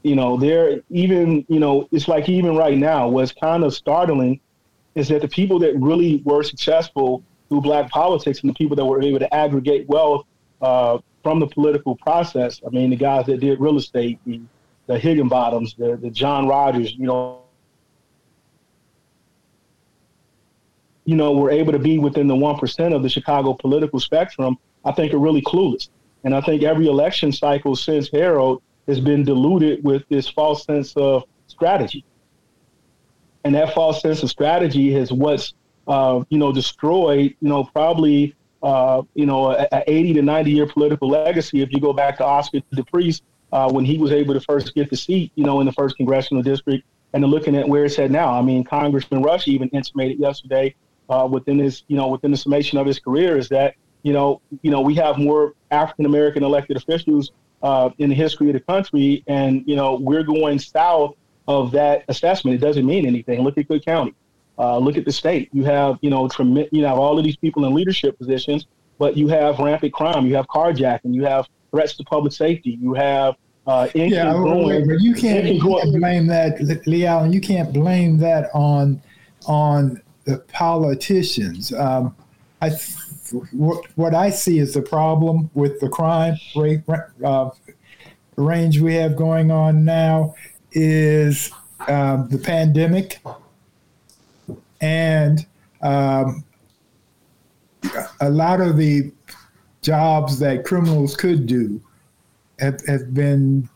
you 0.02 0.16
know 0.16 0.36
there 0.36 0.80
even 0.90 1.44
you 1.48 1.60
know 1.60 1.88
it's 1.92 2.08
like 2.08 2.28
even 2.28 2.56
right 2.56 2.78
now 2.78 3.08
what's 3.08 3.32
kind 3.32 3.62
of 3.62 3.74
startling 3.74 4.40
is 4.94 5.08
that 5.08 5.22
the 5.22 5.28
people 5.28 5.58
that 5.58 5.76
really 5.76 6.20
were 6.24 6.42
successful 6.42 7.22
through 7.50 7.60
black 7.60 7.90
politics 7.90 8.40
and 8.40 8.48
the 8.48 8.54
people 8.54 8.74
that 8.74 8.86
were 8.86 9.02
able 9.02 9.18
to 9.18 9.34
aggregate 9.34 9.86
wealth 9.88 10.24
uh, 10.62 10.96
from 11.22 11.38
the 11.38 11.46
political 11.46 11.94
process 11.96 12.62
i 12.66 12.70
mean 12.70 12.88
the 12.88 12.96
guys 12.96 13.26
that 13.26 13.40
did 13.40 13.60
real 13.60 13.76
estate 13.76 14.18
the, 14.24 14.40
the 14.86 14.98
higginbottoms 14.98 15.76
the, 15.76 15.98
the 15.98 16.10
john 16.10 16.48
rogers 16.48 16.94
you 16.94 17.06
know 17.06 17.42
you 21.10 21.16
know, 21.16 21.32
were 21.32 21.50
able 21.50 21.72
to 21.72 21.78
be 21.80 21.98
within 21.98 22.28
the 22.28 22.34
1% 22.34 22.94
of 22.94 23.02
the 23.02 23.08
Chicago 23.08 23.52
political 23.52 23.98
spectrum, 23.98 24.56
I 24.84 24.92
think 24.92 25.12
are 25.12 25.18
really 25.18 25.42
clueless. 25.42 25.88
And 26.22 26.32
I 26.32 26.40
think 26.40 26.62
every 26.62 26.86
election 26.86 27.32
cycle 27.32 27.74
since 27.74 28.08
Harold 28.12 28.62
has 28.86 29.00
been 29.00 29.24
diluted 29.24 29.82
with 29.82 30.04
this 30.08 30.28
false 30.28 30.64
sense 30.64 30.96
of 30.96 31.24
strategy. 31.48 32.04
And 33.42 33.56
that 33.56 33.74
false 33.74 34.02
sense 34.02 34.22
of 34.22 34.30
strategy 34.30 34.94
is 34.94 35.10
what's, 35.10 35.52
uh, 35.86 36.22
you 36.28 36.38
know, 36.38 36.52
destroyed, 36.52 37.34
you 37.40 37.48
know, 37.48 37.64
probably, 37.64 38.34
uh, 38.62 39.02
you 39.14 39.26
know, 39.26 39.52
an 39.52 39.82
80 39.86 40.14
to 40.14 40.22
90 40.22 40.50
year 40.50 40.66
political 40.66 41.08
legacy. 41.08 41.62
If 41.62 41.72
you 41.72 41.80
go 41.80 41.92
back 41.92 42.18
to 42.18 42.24
Oscar 42.24 42.60
DePriest, 42.74 43.22
uh, 43.52 43.70
when 43.70 43.84
he 43.84 43.98
was 43.98 44.12
able 44.12 44.34
to 44.34 44.40
first 44.40 44.74
get 44.74 44.90
the 44.90 44.96
seat, 44.96 45.32
you 45.34 45.44
know, 45.44 45.60
in 45.60 45.66
the 45.66 45.72
first 45.72 45.96
congressional 45.96 46.42
district, 46.42 46.84
and 47.12 47.24
looking 47.24 47.56
at 47.56 47.68
where 47.68 47.84
it's 47.84 47.98
at 47.98 48.10
now. 48.10 48.32
I 48.32 48.42
mean, 48.42 48.62
Congressman 48.62 49.22
Rush 49.22 49.48
even 49.48 49.68
intimated 49.70 50.20
yesterday 50.20 50.74
uh, 51.08 51.28
within 51.30 51.58
his, 51.58 51.82
you 51.88 51.96
know, 51.96 52.06
within 52.06 52.30
the 52.30 52.36
summation 52.36 52.78
of 52.78 52.86
his 52.86 53.00
career 53.00 53.36
is 53.36 53.48
that, 53.48 53.74
you 54.02 54.12
know, 54.12 54.40
you 54.62 54.70
know, 54.70 54.80
we 54.80 54.94
have 54.94 55.18
more 55.18 55.54
African 55.70 56.06
American 56.06 56.44
elected 56.44 56.76
officials 56.76 57.32
uh, 57.62 57.90
in 57.98 58.08
the 58.08 58.14
history 58.14 58.48
of 58.48 58.54
the 58.54 58.60
country, 58.60 59.22
and 59.26 59.62
you 59.66 59.76
know, 59.76 59.96
we're 59.96 60.22
going 60.22 60.58
south 60.58 61.16
of 61.48 61.72
that 61.72 62.04
assessment. 62.08 62.54
It 62.54 62.64
doesn't 62.64 62.86
mean 62.86 63.06
anything. 63.06 63.42
Look 63.42 63.58
at 63.58 63.68
Cook 63.68 63.84
County. 63.84 64.14
Uh, 64.60 64.76
look 64.76 64.98
at 64.98 65.06
the 65.06 65.12
state. 65.12 65.48
You 65.52 65.64
have, 65.64 65.98
you 66.02 66.10
know, 66.10 66.28
trem- 66.28 66.66
you 66.70 66.84
have 66.84 66.98
all 66.98 67.18
of 67.18 67.24
these 67.24 67.36
people 67.36 67.64
in 67.64 67.72
leadership 67.72 68.18
positions, 68.18 68.66
but 68.98 69.16
you 69.16 69.26
have 69.28 69.58
rampant 69.58 69.94
crime. 69.94 70.26
You 70.26 70.36
have 70.36 70.46
carjacking. 70.48 71.14
You 71.14 71.24
have 71.24 71.48
threats 71.70 71.96
to 71.96 72.04
public 72.04 72.34
safety. 72.34 72.78
You 72.78 72.92
have 72.92 73.36
uh, 73.66 73.88
yeah, 73.94 74.34
wait, 74.34 74.86
but 74.86 75.00
you 75.00 75.14
can't, 75.14 75.46
you 75.46 75.60
can't 75.60 75.92
blame 75.92 76.26
that, 76.26 76.58
LeAlan. 76.58 77.32
You 77.32 77.40
can't 77.40 77.72
blame 77.72 78.18
that 78.18 78.50
on 78.52 79.00
on 79.46 80.02
the 80.24 80.38
politicians. 80.52 81.72
Um, 81.72 82.16
I, 82.60 82.70
what, 83.52 83.84
what 83.96 84.14
I 84.14 84.30
see 84.30 84.58
is 84.58 84.74
the 84.74 84.82
problem 84.82 85.50
with 85.54 85.78
the 85.80 85.88
crime 85.88 86.36
rate 86.56 86.82
uh, 87.24 87.50
range 88.36 88.80
we 88.80 88.94
have 88.94 89.16
going 89.16 89.50
on 89.50 89.84
now 89.84 90.34
is 90.72 91.50
um, 91.88 92.28
the 92.28 92.38
pandemic 92.38 93.20
and 94.80 95.46
um, 95.82 96.44
a 98.20 98.30
lot 98.30 98.60
of 98.60 98.76
the 98.76 99.12
jobs 99.82 100.38
that 100.38 100.64
criminals 100.64 101.16
could 101.16 101.46
do 101.46 101.80
have, 102.58 102.80
have 102.86 103.14
been 103.14 103.68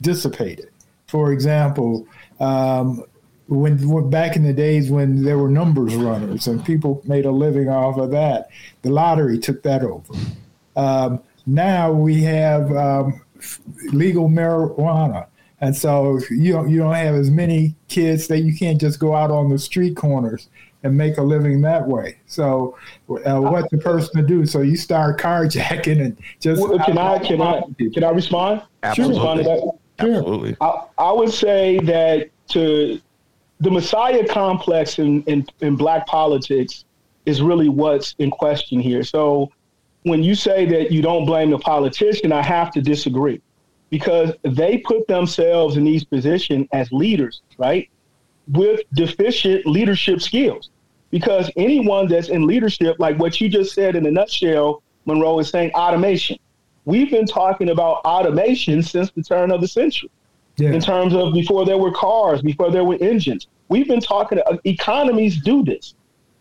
dissipated. 0.00 0.70
For 1.06 1.32
example, 1.32 2.06
um, 2.38 3.04
when 3.48 4.10
back 4.10 4.36
in 4.36 4.44
the 4.44 4.52
days 4.52 4.90
when 4.90 5.24
there 5.24 5.36
were 5.36 5.48
numbers 5.48 5.94
runners 5.96 6.46
and 6.46 6.64
people 6.64 7.02
made 7.04 7.26
a 7.26 7.30
living 7.30 7.68
off 7.68 7.98
of 7.98 8.10
that, 8.12 8.48
the 8.82 8.90
lottery 8.90 9.38
took 9.38 9.62
that 9.64 9.82
over. 9.82 10.14
Um, 10.76 11.20
now 11.46 11.90
we 11.90 12.22
have 12.22 12.70
um, 12.70 13.20
legal 13.92 14.28
marijuana, 14.28 15.26
and 15.60 15.76
so 15.76 16.18
you 16.30 16.52
don't 16.52 16.70
you 16.70 16.78
don't 16.78 16.94
have 16.94 17.14
as 17.14 17.30
many 17.30 17.74
kids 17.88 18.28
that 18.28 18.40
you 18.40 18.56
can't 18.56 18.80
just 18.80 18.98
go 18.98 19.14
out 19.14 19.30
on 19.30 19.50
the 19.50 19.58
street 19.58 19.96
corners 19.96 20.48
and 20.82 20.96
make 20.96 21.18
a 21.18 21.22
living 21.22 21.60
that 21.60 21.86
way. 21.86 22.16
So, 22.26 22.76
uh, 23.26 23.40
what 23.40 23.68
the 23.70 23.78
person 23.78 24.16
to 24.16 24.26
do? 24.26 24.46
So 24.46 24.60
you 24.60 24.76
start 24.76 25.20
carjacking 25.20 26.00
and 26.02 26.16
just. 26.40 26.62
Well, 26.62 26.78
can 26.78 26.96
I 26.96 27.18
can 27.18 27.40
I 27.42 27.62
can 27.92 28.04
I 28.04 28.10
respond? 28.10 28.62
Absolutely. 28.82 29.16
Respond 29.16 29.38
to 29.38 29.44
that? 29.44 29.58
Sure. 30.00 30.16
Absolutely. 30.16 30.56
I, 30.60 30.84
I 30.96 31.12
would 31.12 31.30
say 31.30 31.78
that 31.80 32.30
to 32.48 33.00
the 33.60 33.70
Messiah 33.70 34.26
complex 34.26 34.98
in, 34.98 35.22
in, 35.24 35.46
in 35.60 35.76
black 35.76 36.06
politics 36.06 36.86
is 37.26 37.42
really 37.42 37.68
what's 37.68 38.14
in 38.18 38.30
question 38.30 38.80
here. 38.80 39.04
So 39.04 39.52
when 40.04 40.22
you 40.22 40.34
say 40.34 40.64
that 40.64 40.90
you 40.90 41.02
don't 41.02 41.26
blame 41.26 41.50
the 41.50 41.58
politician, 41.58 42.32
I 42.32 42.40
have 42.42 42.70
to 42.72 42.80
disagree 42.80 43.42
because 43.90 44.32
they 44.42 44.78
put 44.78 45.06
themselves 45.08 45.76
in 45.76 45.84
these 45.84 46.04
positions 46.04 46.66
as 46.72 46.90
leaders, 46.92 47.42
right? 47.58 47.90
With 48.48 48.80
deficient 48.94 49.66
leadership 49.66 50.20
skills. 50.20 50.70
Because 51.10 51.50
anyone 51.56 52.06
that's 52.06 52.28
in 52.28 52.46
leadership, 52.46 52.96
like 53.00 53.18
what 53.18 53.40
you 53.40 53.48
just 53.48 53.74
said 53.74 53.96
in 53.96 54.06
a 54.06 54.10
nutshell, 54.10 54.82
Monroe 55.06 55.40
is 55.40 55.48
saying 55.48 55.72
automation. 55.72 56.38
We've 56.84 57.10
been 57.10 57.26
talking 57.26 57.70
about 57.70 57.96
automation 58.04 58.82
since 58.82 59.10
the 59.10 59.22
turn 59.22 59.50
of 59.50 59.60
the 59.60 59.68
century 59.68 60.10
yeah. 60.56 60.70
in 60.70 60.80
terms 60.80 61.14
of 61.14 61.32
before 61.32 61.64
there 61.64 61.78
were 61.78 61.92
cars, 61.92 62.42
before 62.42 62.70
there 62.70 62.84
were 62.84 62.98
engines. 63.00 63.48
We've 63.68 63.88
been 63.88 64.00
talking, 64.00 64.38
uh, 64.46 64.56
economies 64.64 65.40
do 65.40 65.64
this, 65.64 65.94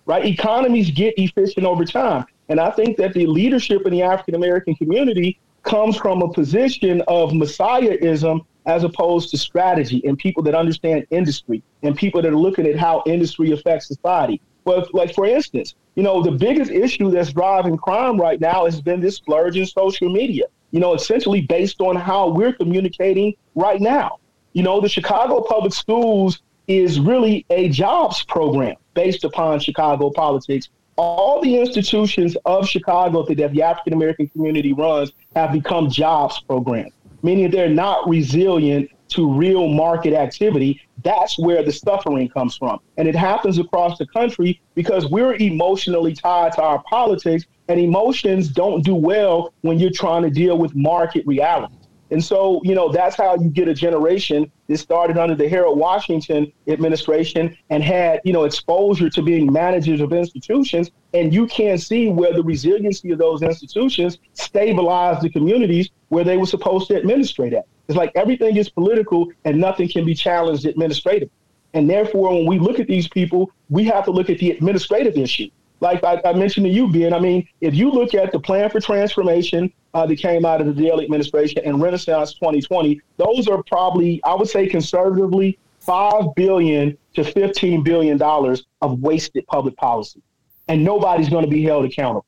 right? 0.05 0.25
Economies 0.25 0.91
get 0.91 1.13
efficient 1.17 1.65
over 1.65 1.85
time. 1.85 2.25
And 2.49 2.59
I 2.59 2.71
think 2.71 2.97
that 2.97 3.13
the 3.13 3.25
leadership 3.27 3.85
in 3.85 3.91
the 3.91 4.01
African 4.01 4.35
American 4.35 4.75
community 4.75 5.39
comes 5.63 5.95
from 5.97 6.21
a 6.21 6.31
position 6.31 7.01
of 7.07 7.31
messiahism 7.31 8.45
as 8.65 8.83
opposed 8.83 9.29
to 9.31 9.37
strategy 9.37 10.01
and 10.05 10.17
people 10.17 10.43
that 10.43 10.55
understand 10.55 11.05
industry 11.09 11.63
and 11.83 11.95
people 11.95 12.21
that 12.21 12.31
are 12.31 12.37
looking 12.37 12.67
at 12.67 12.77
how 12.77 13.03
industry 13.05 13.51
affects 13.51 13.87
society. 13.87 14.41
But 14.65 14.93
like 14.93 15.13
for 15.13 15.25
instance, 15.25 15.75
you 15.95 16.03
know, 16.03 16.21
the 16.21 16.31
biggest 16.31 16.71
issue 16.71 17.11
that's 17.11 17.33
driving 17.33 17.77
crime 17.77 18.19
right 18.19 18.39
now 18.39 18.65
has 18.65 18.81
been 18.81 18.99
this 18.99 19.15
splurge 19.15 19.57
in 19.57 19.65
social 19.65 20.09
media 20.09 20.45
you 20.71 20.79
know, 20.79 20.93
essentially 20.93 21.41
based 21.41 21.81
on 21.81 21.95
how 21.95 22.29
we're 22.29 22.53
communicating 22.53 23.35
right 23.55 23.81
now. 23.81 24.19
You 24.53 24.63
know, 24.63 24.81
the 24.81 24.89
Chicago 24.89 25.41
Public 25.41 25.73
Schools 25.73 26.41
is 26.67 26.99
really 26.99 27.45
a 27.49 27.69
jobs 27.69 28.23
program 28.23 28.75
based 28.93 29.23
upon 29.23 29.59
Chicago 29.59 30.11
politics. 30.11 30.69
All 31.01 31.41
the 31.41 31.57
institutions 31.57 32.35
of 32.43 32.67
Chicago 32.67 33.23
that 33.25 33.53
the 33.53 33.63
African 33.63 33.93
American 33.93 34.27
community 34.27 34.73
runs 34.73 35.13
have 35.33 35.53
become 35.53 35.89
jobs 35.89 36.41
programs, 36.41 36.91
meaning 37.23 37.49
they're 37.49 37.69
not 37.69 38.09
resilient 38.09 38.91
to 39.11 39.31
real 39.31 39.69
market 39.69 40.13
activity. 40.13 40.81
That's 41.05 41.39
where 41.39 41.63
the 41.63 41.71
suffering 41.71 42.27
comes 42.27 42.57
from. 42.57 42.81
And 42.97 43.07
it 43.07 43.15
happens 43.15 43.59
across 43.59 43.97
the 43.97 44.07
country 44.07 44.61
because 44.75 45.09
we're 45.09 45.35
emotionally 45.35 46.13
tied 46.13 46.51
to 46.55 46.61
our 46.63 46.83
politics 46.83 47.45
and 47.69 47.79
emotions 47.79 48.49
don't 48.49 48.83
do 48.83 48.93
well 48.93 49.53
when 49.61 49.79
you're 49.79 49.91
trying 49.91 50.23
to 50.23 50.29
deal 50.29 50.57
with 50.57 50.75
market 50.75 51.25
reality. 51.25 51.75
And 52.11 52.21
so, 52.21 52.59
you 52.65 52.75
know, 52.75 52.91
that's 52.91 53.15
how 53.15 53.35
you 53.35 53.47
get 53.47 53.69
a 53.69 53.73
generation 53.73 54.51
that 54.69 54.77
started 54.77 55.17
under 55.17 55.35
the 55.35 55.49
Harold 55.49 55.77
Washington 55.77 56.53
administration 56.67 57.57
and 57.69 57.83
had, 57.83 58.21
you 58.23 58.31
know, 58.31 58.45
exposure 58.45 59.09
to 59.09 59.21
being 59.21 59.51
managers 59.51 59.99
of 59.99 60.13
institutions. 60.13 60.91
And 61.13 61.33
you 61.33 61.47
can 61.47 61.77
see 61.77 62.07
where 62.09 62.33
the 62.33 62.43
resiliency 62.43 63.11
of 63.11 63.17
those 63.17 63.41
institutions 63.41 64.19
stabilized 64.33 65.21
the 65.21 65.29
communities 65.29 65.89
where 66.09 66.23
they 66.23 66.37
were 66.37 66.45
supposed 66.45 66.87
to 66.89 66.95
administrate 66.95 67.53
at. 67.53 67.65
It's 67.87 67.97
like 67.97 68.11
everything 68.15 68.55
is 68.55 68.69
political 68.69 69.27
and 69.43 69.59
nothing 69.59 69.89
can 69.89 70.05
be 70.05 70.13
challenged 70.13 70.65
administratively. 70.65 71.31
And 71.73 71.89
therefore, 71.89 72.35
when 72.35 72.45
we 72.45 72.59
look 72.59 72.79
at 72.79 72.87
these 72.87 73.07
people, 73.07 73.51
we 73.69 73.83
have 73.85 74.05
to 74.05 74.11
look 74.11 74.29
at 74.29 74.37
the 74.37 74.51
administrative 74.51 75.17
issue 75.17 75.49
like 75.81 76.03
I, 76.03 76.21
I, 76.25 76.33
mentioned 76.33 76.65
to 76.65 76.71
you, 76.71 76.91
Ben, 76.91 77.13
I 77.13 77.19
mean, 77.19 77.47
if 77.61 77.73
you 77.73 77.89
look 77.89 78.13
at 78.13 78.31
the 78.31 78.39
plan 78.39 78.69
for 78.69 78.79
transformation 78.79 79.71
uh, 79.93 80.05
that 80.05 80.15
came 80.17 80.45
out 80.45 80.61
of 80.61 80.67
the 80.67 80.73
Daley 80.73 81.05
administration 81.05 81.61
and 81.65 81.81
Renaissance 81.81 82.33
2020, 82.33 83.01
those 83.17 83.47
are 83.47 83.63
probably, 83.63 84.21
I 84.23 84.35
would 84.35 84.47
say 84.47 84.67
conservatively, 84.67 85.57
five 85.79 86.25
billion 86.35 86.97
to 87.15 87.23
fifteen 87.23 87.83
billion 87.83 88.17
dollars 88.17 88.65
of 88.81 88.99
wasted 88.99 89.47
public 89.47 89.75
policy, 89.77 90.21
and 90.67 90.83
nobody's 90.83 91.29
going 91.29 91.43
to 91.43 91.49
be 91.49 91.63
held 91.63 91.85
accountable. 91.85 92.25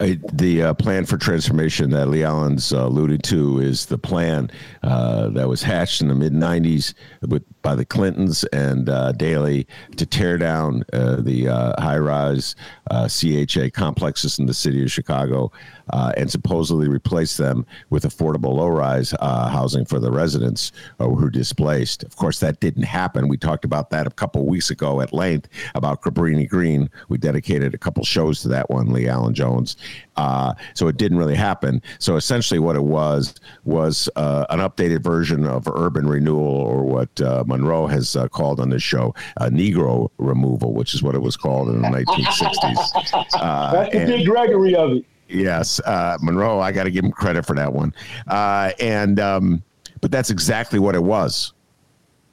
Uh, 0.00 0.14
the 0.32 0.62
uh, 0.62 0.74
plan 0.74 1.04
for 1.04 1.18
transformation 1.18 1.90
that 1.90 2.08
LeAlan's 2.08 2.72
uh, 2.72 2.86
alluded 2.86 3.22
to 3.22 3.58
is 3.58 3.86
the 3.86 3.98
plan 3.98 4.50
uh, 4.82 5.28
that 5.28 5.46
was 5.46 5.62
hatched 5.62 6.00
in 6.00 6.08
the 6.08 6.14
mid 6.14 6.32
90s 6.32 6.94
with, 7.22 7.44
by 7.68 7.74
the 7.74 7.84
Clintons 7.84 8.44
and 8.44 8.88
uh, 8.88 9.12
Daley 9.12 9.66
to 9.98 10.06
tear 10.06 10.38
down 10.38 10.84
uh, 10.94 11.16
the 11.16 11.48
uh, 11.48 11.78
high 11.78 11.98
rise 11.98 12.56
uh, 12.90 13.06
CHA 13.06 13.68
complexes 13.74 14.38
in 14.38 14.46
the 14.46 14.54
city 14.54 14.82
of 14.82 14.90
Chicago 14.90 15.52
uh, 15.90 16.12
and 16.16 16.30
supposedly 16.30 16.88
replace 16.88 17.36
them 17.36 17.66
with 17.90 18.04
affordable 18.04 18.54
low 18.54 18.68
rise 18.68 19.14
housing 19.20 19.84
for 19.84 19.98
the 19.98 20.10
residents 20.10 20.72
who 20.98 21.28
displaced. 21.28 22.04
Of 22.04 22.16
course, 22.16 22.40
that 22.40 22.58
didn't 22.60 22.84
happen. 22.84 23.28
We 23.28 23.36
talked 23.36 23.66
about 23.66 23.90
that 23.90 24.06
a 24.06 24.10
couple 24.10 24.46
weeks 24.46 24.70
ago 24.70 25.02
at 25.02 25.12
length 25.12 25.50
about 25.74 26.00
Cabrini 26.00 26.48
Green. 26.48 26.88
We 27.10 27.18
dedicated 27.18 27.74
a 27.74 27.78
couple 27.78 28.02
shows 28.02 28.40
to 28.42 28.48
that 28.48 28.70
one, 28.70 28.88
LeAlan 28.88 29.34
Jones. 29.34 29.76
Uh, 30.18 30.52
so 30.74 30.88
it 30.88 30.96
didn't 30.96 31.16
really 31.16 31.36
happen. 31.36 31.80
So 32.00 32.16
essentially, 32.16 32.58
what 32.58 32.74
it 32.74 32.82
was 32.82 33.34
was 33.64 34.08
uh, 34.16 34.46
an 34.50 34.58
updated 34.58 35.00
version 35.00 35.46
of 35.46 35.68
urban 35.68 36.08
renewal, 36.08 36.42
or 36.42 36.82
what 36.82 37.20
uh, 37.20 37.44
Monroe 37.46 37.86
has 37.86 38.16
uh, 38.16 38.26
called 38.26 38.58
on 38.58 38.68
this 38.68 38.82
show, 38.82 39.14
Negro 39.40 40.10
removal, 40.18 40.74
which 40.74 40.92
is 40.92 41.02
what 41.04 41.14
it 41.14 41.20
was 41.20 41.36
called 41.36 41.68
in 41.68 41.80
the 41.80 41.88
1960s. 41.88 43.24
Uh, 43.38 43.72
That's 43.72 43.92
the 43.92 44.06
Dick 44.06 44.26
Gregory 44.26 44.74
of 44.74 44.92
it. 44.92 45.04
Yes, 45.28 45.80
uh, 45.80 46.18
Monroe. 46.20 46.58
I 46.60 46.72
got 46.72 46.84
to 46.84 46.90
give 46.90 47.04
him 47.04 47.12
credit 47.12 47.46
for 47.46 47.54
that 47.54 47.72
one. 47.72 47.94
and 48.28 49.20
um, 49.20 49.62
but 50.00 50.10
that's 50.10 50.30
exactly 50.30 50.78
what 50.78 50.94
it 50.94 51.02
was 51.02 51.52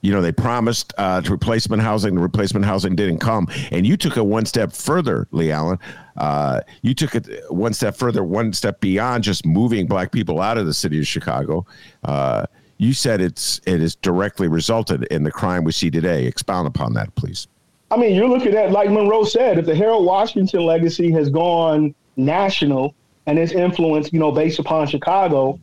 you 0.06 0.12
know, 0.12 0.22
they 0.22 0.32
promised 0.32 0.94
uh, 1.00 1.20
to 1.22 1.32
replacement 1.32 1.82
housing. 1.82 2.14
The 2.14 2.22
replacement 2.22 2.64
housing 2.64 2.96
didn't 2.96 3.18
come, 3.20 3.48
and 3.72 3.88
you 3.88 3.98
took 3.98 4.18
it 4.18 4.26
one 4.26 4.46
step 4.46 4.72
further, 4.72 5.28
LeAlan. 5.34 5.80
Uh, 6.18 6.62
you 6.82 6.94
took 6.94 7.16
it 7.16 7.28
one 7.50 7.74
step 7.74 7.96
further, 7.96 8.24
one 8.24 8.54
step 8.54 8.80
beyond 8.80 9.24
just 9.24 9.46
moving 9.46 9.86
black 9.86 10.12
people 10.12 10.42
out 10.42 10.58
of 10.58 10.66
the 10.66 10.74
city 10.74 11.00
of 11.00 11.08
Chicago. 11.08 11.66
Uh, 12.04 12.46
you 12.78 12.94
said 12.94 13.22
it's 13.22 13.62
it 13.66 13.80
has 13.80 13.96
directly 13.96 14.48
resulted 14.48 15.04
in 15.06 15.24
the 15.24 15.32
crime 15.32 15.64
we 15.64 15.72
see 15.72 15.90
today. 15.90 16.26
Expound 16.26 16.68
upon 16.68 16.94
that, 16.94 17.14
please. 17.16 17.48
I 17.92 17.98
mean, 17.98 18.16
you're 18.16 18.30
looking 18.30 18.56
at 18.56 18.72
like 18.72 18.90
Monroe 18.90 19.24
said, 19.24 19.58
if 19.58 19.66
the 19.66 19.76
Harold 19.76 20.06
Washington 20.06 20.66
legacy 20.66 21.12
has 21.12 21.30
gone 21.30 21.94
national 22.18 22.96
and 23.28 23.40
its 23.40 23.52
influence, 23.52 24.12
you 24.12 24.20
know, 24.20 24.32
based 24.32 24.60
upon 24.60 24.88
Chicago, 24.88 25.60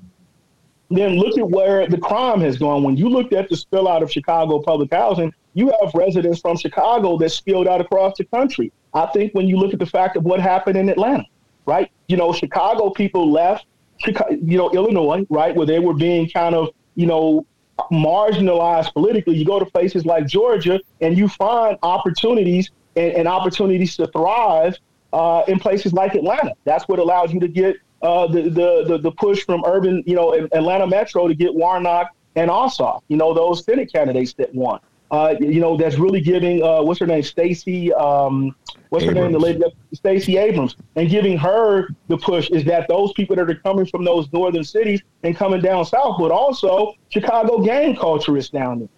then 0.96 1.16
look 1.16 1.38
at 1.38 1.48
where 1.48 1.86
the 1.86 1.98
crime 1.98 2.40
has 2.40 2.58
gone. 2.58 2.82
When 2.82 2.96
you 2.96 3.08
looked 3.08 3.32
at 3.32 3.48
the 3.48 3.56
spill 3.56 3.88
out 3.88 4.02
of 4.02 4.10
Chicago 4.10 4.60
public 4.60 4.92
housing, 4.92 5.32
you 5.54 5.72
have 5.80 5.94
residents 5.94 6.40
from 6.40 6.56
Chicago 6.56 7.18
that 7.18 7.30
spilled 7.30 7.68
out 7.68 7.80
across 7.80 8.16
the 8.18 8.24
country. 8.24 8.72
I 8.94 9.06
think 9.06 9.34
when 9.34 9.46
you 9.46 9.56
look 9.56 9.72
at 9.72 9.78
the 9.78 9.86
fact 9.86 10.16
of 10.16 10.24
what 10.24 10.40
happened 10.40 10.76
in 10.76 10.88
Atlanta, 10.88 11.24
right? 11.66 11.90
You 12.08 12.16
know, 12.16 12.32
Chicago 12.32 12.90
people 12.90 13.30
left, 13.30 13.66
you 14.04 14.58
know, 14.58 14.70
Illinois, 14.70 15.24
right, 15.30 15.54
where 15.54 15.66
they 15.66 15.78
were 15.78 15.94
being 15.94 16.28
kind 16.28 16.54
of, 16.54 16.70
you 16.94 17.06
know, 17.06 17.46
marginalized 17.90 18.92
politically. 18.92 19.36
You 19.36 19.44
go 19.44 19.58
to 19.58 19.66
places 19.66 20.04
like 20.04 20.26
Georgia 20.26 20.80
and 21.00 21.16
you 21.16 21.28
find 21.28 21.78
opportunities 21.82 22.70
and, 22.96 23.12
and 23.12 23.28
opportunities 23.28 23.96
to 23.96 24.06
thrive 24.08 24.76
uh, 25.12 25.42
in 25.48 25.58
places 25.58 25.92
like 25.92 26.14
Atlanta. 26.14 26.54
That's 26.64 26.86
what 26.88 26.98
allows 26.98 27.32
you 27.32 27.40
to 27.40 27.48
get 27.48 27.76
uh, 28.02 28.26
the, 28.26 28.42
the, 28.42 28.84
the 28.86 28.98
the 28.98 29.12
push 29.12 29.44
from 29.44 29.62
urban, 29.64 30.02
you 30.06 30.14
know, 30.14 30.34
Atlanta 30.34 30.86
Metro 30.86 31.28
to 31.28 31.34
get 31.34 31.54
Warnock 31.54 32.10
and 32.36 32.50
Ossoff, 32.50 33.02
you 33.08 33.16
know, 33.16 33.32
those 33.34 33.64
Senate 33.64 33.92
candidates 33.92 34.32
that 34.34 34.54
won. 34.54 34.80
Uh, 35.10 35.34
you 35.40 35.60
know, 35.60 35.76
that's 35.76 35.98
really 35.98 36.22
giving 36.22 36.62
uh, 36.62 36.82
what's 36.82 36.98
her 36.98 37.06
name, 37.06 37.22
Stacey, 37.22 37.92
um, 37.92 38.54
what's 38.88 39.04
Abrams. 39.04 39.18
her 39.18 39.24
name, 39.24 39.32
the 39.32 39.38
lady, 39.38 39.62
Stacey 39.92 40.38
Abrams, 40.38 40.74
and 40.96 41.10
giving 41.10 41.36
her 41.36 41.88
the 42.08 42.16
push 42.16 42.48
is 42.48 42.64
that 42.64 42.88
those 42.88 43.12
people 43.12 43.36
that 43.36 43.48
are 43.48 43.54
coming 43.56 43.84
from 43.84 44.04
those 44.04 44.32
northern 44.32 44.64
cities 44.64 45.02
and 45.22 45.36
coming 45.36 45.60
down 45.60 45.84
south, 45.84 46.16
but 46.18 46.30
also 46.30 46.94
Chicago 47.10 47.62
gang 47.62 47.94
culture 47.94 48.38
is 48.38 48.48
down 48.48 48.78
there, 48.78 48.88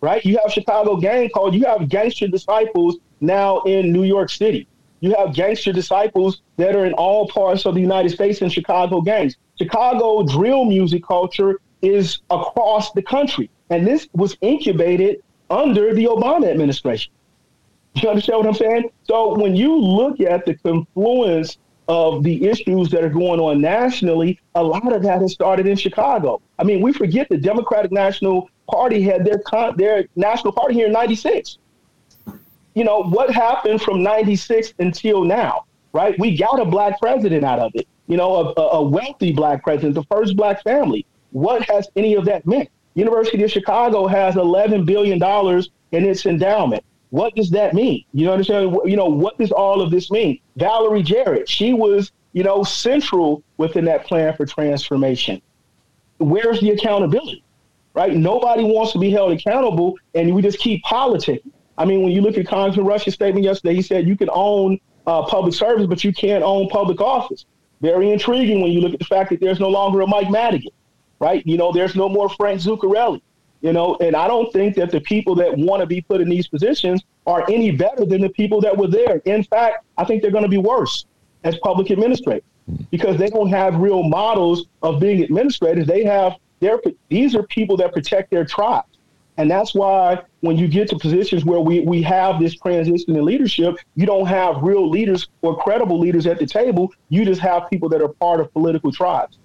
right? 0.00 0.24
You 0.24 0.38
have 0.42 0.50
Chicago 0.50 0.96
gang 0.96 1.28
culture, 1.28 1.58
you 1.58 1.66
have 1.66 1.86
gangster 1.90 2.28
disciples 2.28 2.96
now 3.20 3.60
in 3.60 3.92
New 3.92 4.04
York 4.04 4.30
City. 4.30 4.66
You 5.00 5.14
have 5.16 5.34
gangster 5.34 5.72
disciples 5.72 6.42
that 6.56 6.74
are 6.74 6.84
in 6.84 6.92
all 6.94 7.28
parts 7.28 7.66
of 7.66 7.74
the 7.74 7.80
United 7.80 8.10
States 8.10 8.42
and 8.42 8.52
Chicago 8.52 9.00
gangs. 9.00 9.36
Chicago 9.58 10.24
drill 10.24 10.64
music 10.64 11.04
culture 11.06 11.60
is 11.82 12.20
across 12.30 12.92
the 12.92 13.02
country. 13.02 13.50
And 13.70 13.86
this 13.86 14.08
was 14.12 14.36
incubated 14.40 15.22
under 15.50 15.94
the 15.94 16.06
Obama 16.06 16.48
administration. 16.48 17.12
You 17.94 18.08
understand 18.08 18.38
what 18.38 18.46
I'm 18.48 18.54
saying? 18.54 18.90
So 19.04 19.38
when 19.38 19.56
you 19.56 19.76
look 19.76 20.20
at 20.20 20.46
the 20.46 20.54
confluence 20.54 21.58
of 21.88 22.22
the 22.22 22.46
issues 22.46 22.90
that 22.90 23.02
are 23.02 23.08
going 23.08 23.40
on 23.40 23.60
nationally, 23.60 24.38
a 24.54 24.62
lot 24.62 24.92
of 24.92 25.02
that 25.02 25.20
has 25.22 25.32
started 25.32 25.66
in 25.66 25.76
Chicago. 25.76 26.40
I 26.58 26.64
mean, 26.64 26.82
we 26.82 26.92
forget 26.92 27.28
the 27.28 27.38
Democratic 27.38 27.90
National 27.90 28.50
Party 28.70 29.00
had 29.00 29.24
their 29.24 29.38
con- 29.38 29.76
their 29.76 30.06
national 30.14 30.52
party 30.52 30.74
here 30.74 30.86
in 30.86 30.92
'96. 30.92 31.58
You 32.78 32.84
know 32.84 33.02
what 33.02 33.34
happened 33.34 33.82
from 33.82 34.04
'96 34.04 34.74
until 34.78 35.24
now, 35.24 35.64
right? 35.92 36.16
We 36.16 36.36
got 36.36 36.60
a 36.60 36.64
black 36.64 37.00
president 37.00 37.44
out 37.44 37.58
of 37.58 37.72
it. 37.74 37.88
You 38.06 38.16
know, 38.16 38.54
a, 38.56 38.60
a 38.60 38.82
wealthy 38.82 39.32
black 39.32 39.64
president, 39.64 39.96
the 39.96 40.04
first 40.04 40.36
black 40.36 40.62
family. 40.62 41.04
What 41.32 41.62
has 41.68 41.88
any 41.96 42.14
of 42.14 42.24
that 42.26 42.46
meant? 42.46 42.68
University 42.94 43.42
of 43.42 43.50
Chicago 43.50 44.06
has 44.06 44.36
11 44.36 44.84
billion 44.84 45.18
dollars 45.18 45.70
in 45.90 46.04
its 46.04 46.24
endowment. 46.24 46.84
What 47.10 47.34
does 47.34 47.50
that 47.50 47.74
mean? 47.74 48.04
You 48.12 48.30
understand? 48.30 48.76
You 48.84 48.94
know, 48.94 49.06
what 49.06 49.36
does 49.38 49.50
all 49.50 49.82
of 49.82 49.90
this 49.90 50.12
mean? 50.12 50.38
Valerie 50.54 51.02
Jarrett, 51.02 51.48
she 51.48 51.72
was, 51.72 52.12
you 52.32 52.44
know, 52.44 52.62
central 52.62 53.42
within 53.56 53.86
that 53.86 54.06
plan 54.06 54.36
for 54.36 54.46
transformation. 54.46 55.42
Where's 56.18 56.60
the 56.60 56.70
accountability? 56.70 57.42
Right? 57.94 58.14
Nobody 58.14 58.62
wants 58.62 58.92
to 58.92 59.00
be 59.00 59.10
held 59.10 59.32
accountable, 59.32 59.98
and 60.14 60.32
we 60.32 60.42
just 60.42 60.60
keep 60.60 60.84
politicking. 60.84 61.50
I 61.78 61.84
mean, 61.84 62.02
when 62.02 62.10
you 62.10 62.20
look 62.20 62.36
at 62.36 62.46
Congressman 62.46 62.86
Rush's 62.86 63.14
statement 63.14 63.44
yesterday, 63.44 63.74
he 63.74 63.82
said 63.82 64.06
you 64.06 64.16
can 64.16 64.28
own 64.32 64.80
uh, 65.06 65.22
public 65.22 65.54
service, 65.54 65.86
but 65.86 66.02
you 66.02 66.12
can't 66.12 66.42
own 66.42 66.68
public 66.68 67.00
office. 67.00 67.46
Very 67.80 68.10
intriguing 68.10 68.60
when 68.60 68.72
you 68.72 68.80
look 68.80 68.92
at 68.92 68.98
the 68.98 69.04
fact 69.04 69.30
that 69.30 69.40
there's 69.40 69.60
no 69.60 69.68
longer 69.68 70.00
a 70.00 70.06
Mike 70.06 70.28
Madigan, 70.28 70.72
right? 71.20 71.46
You 71.46 71.56
know, 71.56 71.72
there's 71.72 71.94
no 71.94 72.08
more 72.08 72.28
Frank 72.30 72.60
Zuccarelli. 72.60 73.22
You 73.60 73.72
know, 73.72 73.96
and 74.00 74.14
I 74.14 74.28
don't 74.28 74.52
think 74.52 74.76
that 74.76 74.92
the 74.92 75.00
people 75.00 75.34
that 75.36 75.56
want 75.56 75.80
to 75.80 75.86
be 75.86 76.00
put 76.00 76.20
in 76.20 76.28
these 76.28 76.46
positions 76.46 77.02
are 77.26 77.44
any 77.50 77.72
better 77.72 78.04
than 78.04 78.20
the 78.20 78.28
people 78.28 78.60
that 78.60 78.76
were 78.76 78.86
there. 78.86 79.20
In 79.24 79.42
fact, 79.42 79.84
I 79.96 80.04
think 80.04 80.22
they're 80.22 80.30
going 80.30 80.44
to 80.44 80.48
be 80.48 80.58
worse 80.58 81.06
as 81.42 81.56
public 81.58 81.90
administrators 81.90 82.44
because 82.90 83.16
they 83.16 83.28
don't 83.30 83.48
have 83.48 83.76
real 83.76 84.02
models 84.04 84.66
of 84.82 85.00
being 85.00 85.22
administrators. 85.24 85.86
They 85.86 86.04
have 86.04 86.36
their 86.60 86.80
these 87.08 87.34
are 87.34 87.42
people 87.44 87.76
that 87.78 87.92
protect 87.92 88.30
their 88.30 88.44
tribes. 88.44 88.97
And 89.38 89.48
that's 89.48 89.72
why 89.72 90.20
when 90.40 90.58
you 90.58 90.66
get 90.66 90.88
to 90.90 90.98
positions 90.98 91.44
where 91.44 91.60
we, 91.60 91.80
we 91.80 92.02
have 92.02 92.40
this 92.40 92.56
transition 92.56 93.16
in 93.16 93.24
leadership, 93.24 93.76
you 93.94 94.04
don't 94.04 94.26
have 94.26 94.62
real 94.62 94.90
leaders 94.90 95.28
or 95.42 95.56
credible 95.56 95.98
leaders 95.98 96.26
at 96.26 96.40
the 96.40 96.46
table. 96.46 96.92
You 97.08 97.24
just 97.24 97.40
have 97.40 97.70
people 97.70 97.88
that 97.90 98.02
are 98.02 98.08
part 98.08 98.40
of 98.40 98.52
political 98.52 98.90
tribes. 98.92 99.38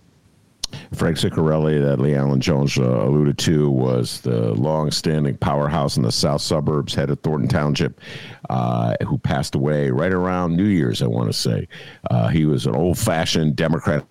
Frank 0.92 1.18
Zuccarelli, 1.18 1.80
that 1.84 2.00
LeAlan 2.00 2.40
Jones 2.40 2.80
uh, 2.80 2.82
alluded 2.82 3.38
to, 3.40 3.70
was 3.70 4.22
the 4.22 4.54
long-standing 4.54 5.38
powerhouse 5.38 5.98
in 5.98 6.04
the 6.04 6.12
south 6.12 6.42
suburbs, 6.42 6.96
head 6.96 7.12
of 7.12 7.20
Thornton 7.20 7.48
Township, 7.48 8.02
uh, 8.50 8.96
who 9.08 9.20
passed 9.20 9.54
away 9.54 9.92
right 9.92 10.12
around 10.12 10.58
New 10.58 10.66
Year's, 10.66 11.04
I 11.04 11.08
want 11.08 11.30
to 11.30 11.34
say. 11.34 11.68
Uh, 12.10 12.30
he 12.30 12.46
was 12.46 12.66
an 12.66 12.76
old-fashioned 12.76 13.56
Democrat 13.56 14.04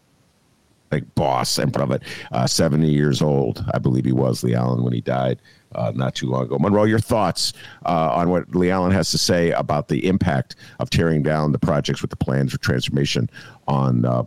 like 0.92 1.14
boss 1.14 1.58
and 1.58 1.74
it, 1.74 2.02
uh, 2.32 2.46
70 2.46 2.86
years 2.86 3.22
old, 3.22 3.64
I 3.74 3.78
believe 3.78 4.04
he 4.04 4.12
was, 4.12 4.42
LeAlan, 4.42 4.82
when 4.82 4.92
he 4.92 5.00
died 5.00 5.40
uh, 5.74 5.92
not 5.94 6.14
too 6.14 6.26
long 6.26 6.44
ago. 6.44 6.58
Monroe, 6.58 6.84
your 6.84 6.98
thoughts 6.98 7.52
uh, 7.86 8.12
on 8.14 8.30
what 8.30 8.50
LeAlan 8.50 8.92
has 8.92 9.10
to 9.10 9.18
say 9.18 9.50
about 9.52 9.88
the 9.88 10.06
impact 10.06 10.56
of 10.78 10.90
tearing 10.90 11.22
down 11.22 11.52
the 11.52 11.58
projects 11.58 12.02
with 12.02 12.10
the 12.10 12.16
plans 12.16 12.52
for 12.52 12.58
transformation 12.58 13.28
on 13.68 14.04
uh, 14.04 14.22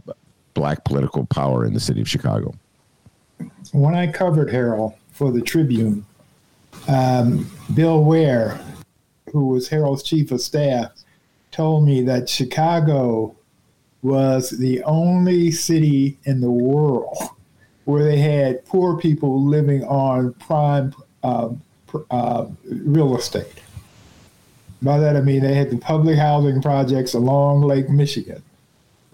black 0.54 0.84
political 0.86 1.26
power 1.26 1.66
in 1.66 1.74
the 1.74 1.80
city 1.80 2.02
of 2.02 2.10
Chicago? 2.10 2.54
When 3.72 3.96
I 3.96 4.12
covered 4.12 4.50
Harold 4.50 4.93
for 5.12 5.32
the 5.32 5.41
Tribune, 5.41 6.06
um, 6.88 7.50
Bill 7.74 8.04
Ware, 8.04 8.60
who 9.32 9.48
was 9.48 9.68
Harold's 9.68 10.04
chief 10.04 10.32
of 10.32 10.41
staff, 10.41 10.91
told 11.52 11.86
me 11.86 12.02
that 12.04 12.30
Chicago 12.30 13.36
was 14.02 14.52
the 14.52 14.84
only 14.84 15.52
city 15.52 16.18
in 16.26 16.39
the 16.41 16.52
world 16.52 17.18
where 17.86 18.04
they 18.04 18.18
had 18.18 18.66
poor 18.66 18.98
people 18.98 19.43
living 19.43 19.84
on 19.86 20.34
prime 20.34 20.93
real 22.66 23.18
estate. 23.18 23.62
By 24.82 25.00
that 25.00 25.16
I 25.16 25.22
mean 25.22 25.42
they 25.42 25.56
had 25.56 25.72
the 25.72 25.78
public 25.78 26.18
housing 26.18 26.62
projects 26.62 27.14
along 27.14 27.62
Lake 27.62 27.90
Michigan 27.90 28.44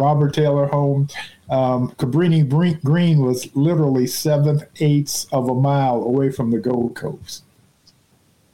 Robert 0.01 0.34
Taylor 0.34 0.66
Homes. 0.66 1.14
Um, 1.49 1.91
Cabrini 1.91 2.47
Green 2.82 3.20
was 3.20 3.55
literally 3.55 4.07
seven 4.07 4.62
eighths 4.80 5.28
of 5.32 5.47
a 5.47 5.53
mile 5.53 6.01
away 6.01 6.32
from 6.32 6.49
the 6.49 6.57
Gold 6.57 6.95
Coast. 6.95 7.43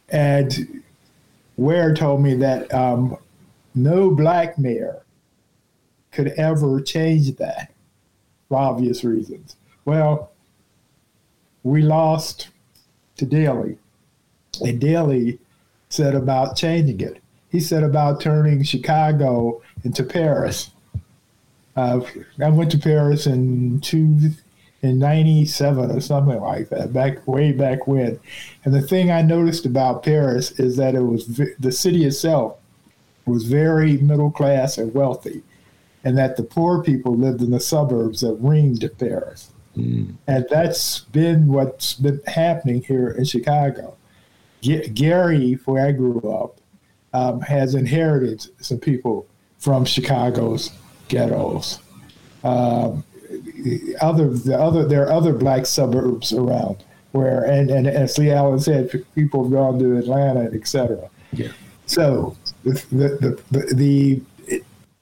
And 0.10 0.84
Ware 1.56 1.94
told 1.94 2.22
me 2.22 2.34
that 2.36 2.74
um, 2.74 3.18
no 3.74 4.12
black 4.12 4.58
mayor 4.58 5.04
could 6.12 6.30
ever 6.30 6.82
change 6.82 7.36
that 7.38 7.72
for 8.50 8.58
obvious 8.58 9.06
reasons. 9.06 9.56
Well, 9.86 10.32
we 11.64 11.82
lost 11.82 12.50
to 13.18 13.26
Daley, 13.26 13.78
and 14.62 14.80
Daley 14.80 15.40
said 15.90 16.16
about 16.16 16.56
changing 16.56 17.00
it. 17.02 17.22
He 17.50 17.60
said 17.60 17.84
about 17.84 18.22
turning 18.22 18.64
Chicago 18.64 19.62
into 19.84 20.04
Paris. 20.04 20.72
Uh, 21.76 22.02
I 22.44 22.50
went 22.50 22.72
to 22.72 22.78
Paris 22.78 23.28
in 23.28 23.80
two 23.82 24.32
in 24.82 25.00
'97 25.00 25.92
or 25.92 26.00
something 26.02 26.40
like 26.40 26.70
that, 26.70 26.94
back 26.94 27.28
way 27.28 27.52
back 27.52 27.88
when. 27.88 28.20
And 28.66 28.74
the 28.74 28.82
thing 28.82 29.12
I 29.12 29.22
noticed 29.22 29.66
about 29.66 30.04
Paris 30.04 30.52
is 30.60 30.78
that 30.78 30.96
it 30.96 31.02
was 31.02 31.28
the 31.60 31.72
city 31.72 32.06
itself 32.06 32.58
was 33.26 33.44
very 33.44 33.98
middle 33.98 34.32
class 34.32 34.78
and 34.78 34.94
wealthy, 34.94 35.44
and 36.04 36.18
that 36.18 36.38
the 36.38 36.44
poor 36.44 36.84
people 36.84 37.16
lived 37.16 37.42
in 37.42 37.52
the 37.52 37.60
suburbs 37.60 38.22
that 38.22 38.38
ringed 38.40 38.90
Paris. 38.98 39.52
Mm. 39.78 40.16
And 40.28 40.46
that's 40.50 41.02
been 41.02 41.48
what's 41.48 41.94
been 41.94 42.20
happening 42.26 42.82
here 42.82 43.10
in 43.12 43.26
Chicago. 43.26 43.96
G- 44.62 44.88
Gary, 44.90 45.54
where 45.66 45.86
I 45.86 45.92
grew 45.92 46.20
up, 46.32 46.60
um, 47.14 47.42
has 47.42 47.76
inherited 47.76 48.48
some 48.64 48.80
people 48.80 49.28
from 49.60 49.86
Chicago's 49.86 50.72
ghettos. 51.08 51.80
Um, 52.44 53.04
other 54.02 54.30
the 54.30 54.58
other 54.58 54.88
there 54.88 55.06
are 55.06 55.12
other 55.12 55.34
black 55.34 55.66
suburbs 55.66 56.32
around 56.32 56.84
where 57.12 57.44
and, 57.44 57.70
and 57.70 57.88
as 57.88 58.16
LeAlan 58.18 58.62
said, 58.62 59.06
people 59.16 59.44
have 59.44 59.52
gone 59.52 59.80
to 59.80 59.98
Atlanta, 59.98 60.52
etc. 60.54 61.10
Yeah. 61.34 61.52
So 61.86 62.38
the 62.64 62.74
the 62.92 63.42
the, 63.52 63.74
the, 63.74 64.22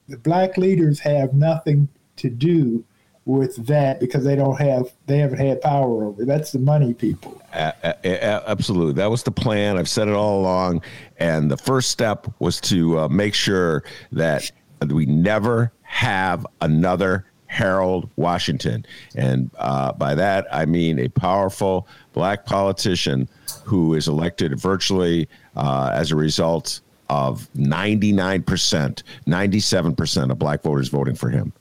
the 0.08 0.16
black 0.18 0.56
leaders 0.56 1.00
have 1.00 1.34
nothing 1.34 1.88
to 2.16 2.30
do 2.30 2.84
with 3.26 3.66
that 3.66 3.98
because 3.98 4.24
they 4.24 4.36
don't 4.36 4.58
have 4.58 4.90
they 5.06 5.18
haven't 5.18 5.40
had 5.40 5.60
power 5.60 6.04
over 6.04 6.24
that's 6.24 6.52
the 6.52 6.60
money 6.60 6.94
people. 6.94 7.42
Absolutely. 7.52 8.94
That 8.94 9.10
was 9.10 9.24
the 9.24 9.32
plan. 9.32 9.76
I've 9.76 9.88
said 9.88 10.08
it 10.08 10.14
all 10.14 10.40
along. 10.40 10.82
And 11.18 11.50
the 11.50 11.56
first 11.56 11.90
step 11.90 12.26
was 12.38 12.60
to 12.62 13.00
uh, 13.00 13.08
make 13.08 13.34
sure 13.34 13.82
that 14.12 14.50
we 14.88 15.06
never 15.06 15.72
have 15.82 16.46
another 16.60 17.26
Harold 17.46 18.08
Washington. 18.16 18.84
And 19.16 19.50
uh, 19.58 19.92
by 19.92 20.14
that, 20.14 20.46
I 20.52 20.66
mean 20.66 20.98
a 20.98 21.08
powerful 21.08 21.88
black 22.12 22.44
politician 22.44 23.28
who 23.64 23.94
is 23.94 24.08
elected 24.08 24.58
virtually 24.58 25.28
uh, 25.56 25.90
as 25.92 26.12
a 26.12 26.16
result 26.16 26.80
of 27.08 27.48
99%, 27.56 29.02
97% 29.26 30.30
of 30.30 30.38
black 30.38 30.62
voters 30.62 30.88
voting 30.88 31.14
for 31.14 31.30
him. 31.30 31.52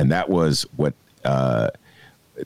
And 0.00 0.10
that 0.12 0.30
was 0.30 0.64
what 0.76 0.94
uh, 1.26 1.68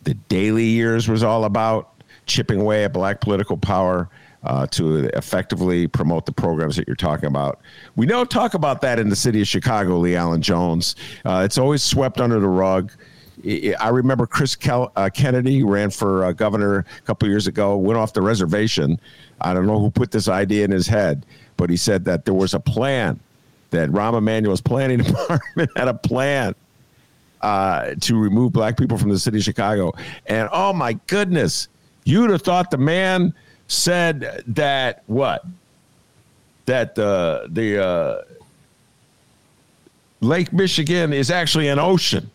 the 0.02 0.14
Daley 0.14 0.64
years 0.64 1.08
was 1.08 1.22
all 1.22 1.44
about 1.44 1.92
chipping 2.26 2.60
away 2.60 2.82
at 2.82 2.92
black 2.92 3.20
political 3.20 3.56
power 3.56 4.08
uh, 4.42 4.66
to 4.66 5.04
effectively 5.16 5.86
promote 5.86 6.26
the 6.26 6.32
programs 6.32 6.74
that 6.74 6.88
you're 6.88 6.96
talking 6.96 7.28
about. 7.28 7.60
We 7.94 8.06
don't 8.06 8.28
talk 8.28 8.54
about 8.54 8.80
that 8.80 8.98
in 8.98 9.08
the 9.08 9.14
city 9.14 9.40
of 9.40 9.46
Chicago, 9.46 10.02
LeAlan 10.02 10.40
Jones. 10.40 10.96
Uh, 11.24 11.42
it's 11.44 11.56
always 11.56 11.80
swept 11.80 12.20
under 12.20 12.40
the 12.40 12.48
rug. 12.48 12.90
I 13.78 13.88
remember 13.88 14.26
Chris 14.26 14.56
Kel- 14.56 14.90
uh, 14.96 15.08
Kennedy 15.14 15.62
ran 15.62 15.90
for 15.90 16.24
uh, 16.24 16.32
governor 16.32 16.78
a 16.78 17.02
couple 17.02 17.28
years 17.28 17.46
ago, 17.46 17.76
went 17.76 18.00
off 18.00 18.14
the 18.14 18.22
reservation. 18.22 18.98
I 19.40 19.54
don't 19.54 19.66
know 19.66 19.78
who 19.78 19.92
put 19.92 20.10
this 20.10 20.26
idea 20.26 20.64
in 20.64 20.72
his 20.72 20.88
head, 20.88 21.24
but 21.56 21.70
he 21.70 21.76
said 21.76 22.04
that 22.06 22.24
there 22.24 22.34
was 22.34 22.52
a 22.52 22.60
plan 22.60 23.20
that 23.70 23.90
Rahm 23.90 24.18
Emanuel's 24.18 24.60
planning 24.60 24.98
department 25.04 25.70
had 25.76 25.86
a 25.86 25.94
plan 25.94 26.56
uh, 27.44 27.94
to 28.00 28.16
remove 28.18 28.52
black 28.52 28.76
people 28.78 28.96
from 28.96 29.10
the 29.10 29.18
city 29.18 29.36
of 29.36 29.44
Chicago. 29.44 29.92
And 30.26 30.48
oh 30.50 30.72
my 30.72 30.94
goodness, 31.06 31.68
you'd 32.04 32.30
have 32.30 32.40
thought 32.40 32.70
the 32.70 32.78
man 32.78 33.34
said 33.68 34.42
that 34.48 35.02
what? 35.06 35.44
That 36.64 36.98
uh, 36.98 37.46
the 37.50 37.84
uh, 37.84 38.22
Lake 40.22 40.54
Michigan 40.54 41.12
is 41.12 41.30
actually 41.30 41.68
an 41.68 41.78
ocean. 41.78 42.30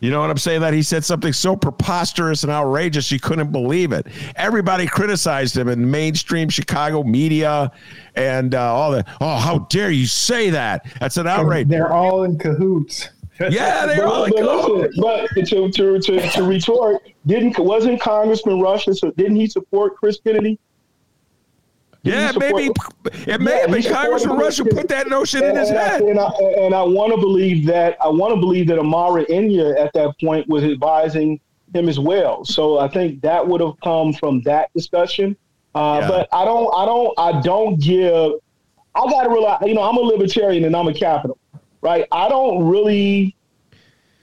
You 0.00 0.10
know 0.10 0.20
what 0.20 0.30
I'm 0.30 0.38
saying? 0.38 0.62
That 0.62 0.72
he 0.72 0.82
said 0.82 1.04
something 1.04 1.32
so 1.32 1.54
preposterous 1.54 2.42
and 2.42 2.50
outrageous 2.50 3.12
you 3.12 3.20
couldn't 3.20 3.52
believe 3.52 3.92
it. 3.92 4.06
Everybody 4.34 4.86
criticized 4.86 5.56
him 5.56 5.68
in 5.68 5.88
mainstream 5.88 6.48
Chicago 6.48 7.04
media 7.04 7.70
and 8.16 8.54
uh, 8.54 8.74
all 8.74 8.90
that. 8.92 9.06
Oh, 9.20 9.36
how 9.36 9.60
dare 9.70 9.90
you 9.90 10.06
say 10.06 10.50
that? 10.50 10.86
That's 10.98 11.18
an 11.18 11.28
outrage. 11.28 11.68
They're 11.68 11.92
all 11.92 12.24
in 12.24 12.38
cahoots. 12.38 13.10
Yeah, 13.48 13.86
all 14.04 14.28
but, 14.28 14.30
like, 14.30 14.32
but, 14.44 14.70
listen, 14.74 15.00
but 15.00 15.46
to, 15.46 15.70
to, 15.70 15.98
to, 16.00 16.30
to 16.30 16.42
retort, 16.42 17.02
didn't 17.26 17.58
wasn't 17.58 18.00
Congressman 18.00 18.60
Rush? 18.60 18.84
So 18.84 19.10
didn't 19.12 19.36
he 19.36 19.46
support 19.46 19.96
Chris 19.96 20.18
Kennedy? 20.22 20.58
yeah, 22.02 22.30
support- 22.32 22.54
maybe 22.54 22.70
it 23.30 23.40
may 23.40 23.50
Yeah, 23.52 23.60
have 23.62 23.70
been 23.70 23.82
Congressman 23.82 24.36
Rush 24.38 24.56
who 24.58 24.64
put 24.64 24.88
that 24.88 25.08
notion 25.08 25.42
in 25.42 25.50
And, 25.50 25.58
his 25.58 25.68
and 25.70 25.78
I, 25.78 25.82
head. 25.88 26.02
and 26.02 26.18
I, 26.18 26.28
and 26.58 26.74
I 26.74 26.82
want 26.82 27.12
to 27.14 27.18
believe 27.20 27.66
that 27.66 27.96
I 28.02 28.08
want 28.08 28.34
to 28.34 28.40
believe 28.40 28.66
that 28.68 28.78
Amara 28.78 29.24
Enyia 29.26 29.78
at 29.78 29.92
that 29.94 30.14
point 30.20 30.48
was 30.48 30.64
advising 30.64 31.40
him 31.74 31.88
as 31.88 31.98
well. 32.00 32.44
So 32.44 32.78
I 32.78 32.88
think 32.88 33.20
that 33.22 33.46
would 33.46 33.60
have 33.60 33.74
come 33.84 34.12
from 34.14 34.40
that 34.42 34.70
discussion. 34.74 35.36
Uh, 35.74 35.98
Yeah. 36.02 36.08
But 36.08 36.28
I 36.32 36.44
don't, 36.44 36.74
I 36.74 36.84
don't, 36.86 37.14
I 37.18 37.40
don't 37.42 37.78
give. 37.80 38.32
I 38.94 39.00
got 39.08 39.22
to 39.24 39.28
realize, 39.30 39.60
you 39.66 39.74
know, 39.74 39.82
I'm 39.82 39.96
a 39.96 40.00
libertarian 40.00 40.64
and 40.64 40.74
I'm 40.74 40.88
a 40.88 40.94
capital, 40.94 41.38
right? 41.82 42.06
I 42.12 42.28
don't 42.28 42.66
really, 42.66 43.36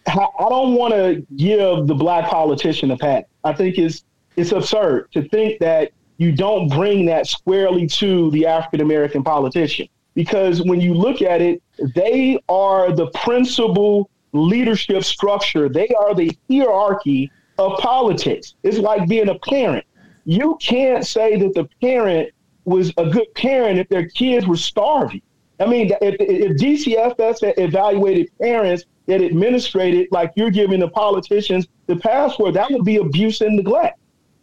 I 0.07 0.49
don't 0.49 0.75
want 0.75 0.93
to 0.93 1.25
give 1.35 1.87
the 1.87 1.95
black 1.95 2.29
politician 2.29 2.91
a 2.91 2.97
pat. 2.97 3.27
I 3.43 3.53
think 3.53 3.77
it's 3.77 4.03
it's 4.35 4.51
absurd 4.51 5.11
to 5.13 5.27
think 5.29 5.59
that 5.59 5.91
you 6.17 6.31
don't 6.31 6.67
bring 6.69 7.05
that 7.07 7.27
squarely 7.27 7.87
to 7.87 8.29
the 8.31 8.45
African 8.45 8.81
American 8.81 9.23
politician 9.23 9.87
because 10.13 10.61
when 10.61 10.81
you 10.81 10.93
look 10.93 11.21
at 11.21 11.41
it, 11.41 11.61
they 11.95 12.39
are 12.49 12.91
the 12.91 13.07
principal 13.11 14.09
leadership 14.33 15.03
structure. 15.03 15.69
They 15.69 15.89
are 15.99 16.13
the 16.15 16.35
hierarchy 16.49 17.31
of 17.57 17.77
politics. 17.79 18.55
It's 18.63 18.77
like 18.77 19.07
being 19.07 19.29
a 19.29 19.39
parent. 19.39 19.85
You 20.25 20.57
can't 20.61 21.05
say 21.05 21.37
that 21.37 21.53
the 21.53 21.69
parent 21.81 22.29
was 22.65 22.91
a 22.97 23.09
good 23.09 23.33
parent 23.35 23.79
if 23.79 23.87
their 23.89 24.09
kids 24.09 24.45
were 24.45 24.57
starving. 24.57 25.21
I 25.59 25.65
mean, 25.65 25.91
if, 26.01 26.15
if 26.19 26.57
DCFS 26.57 27.53
evaluated 27.57 28.29
parents 28.39 28.85
that 29.07 29.21
administrated 29.21 30.07
like 30.11 30.31
you're 30.35 30.51
giving 30.51 30.79
the 30.79 30.89
politicians 30.89 31.67
the 31.87 31.95
password, 31.95 32.53
that 32.55 32.69
would 32.69 32.83
be 32.83 32.97
abuse 32.97 33.41
and 33.41 33.55
neglect. 33.55 33.99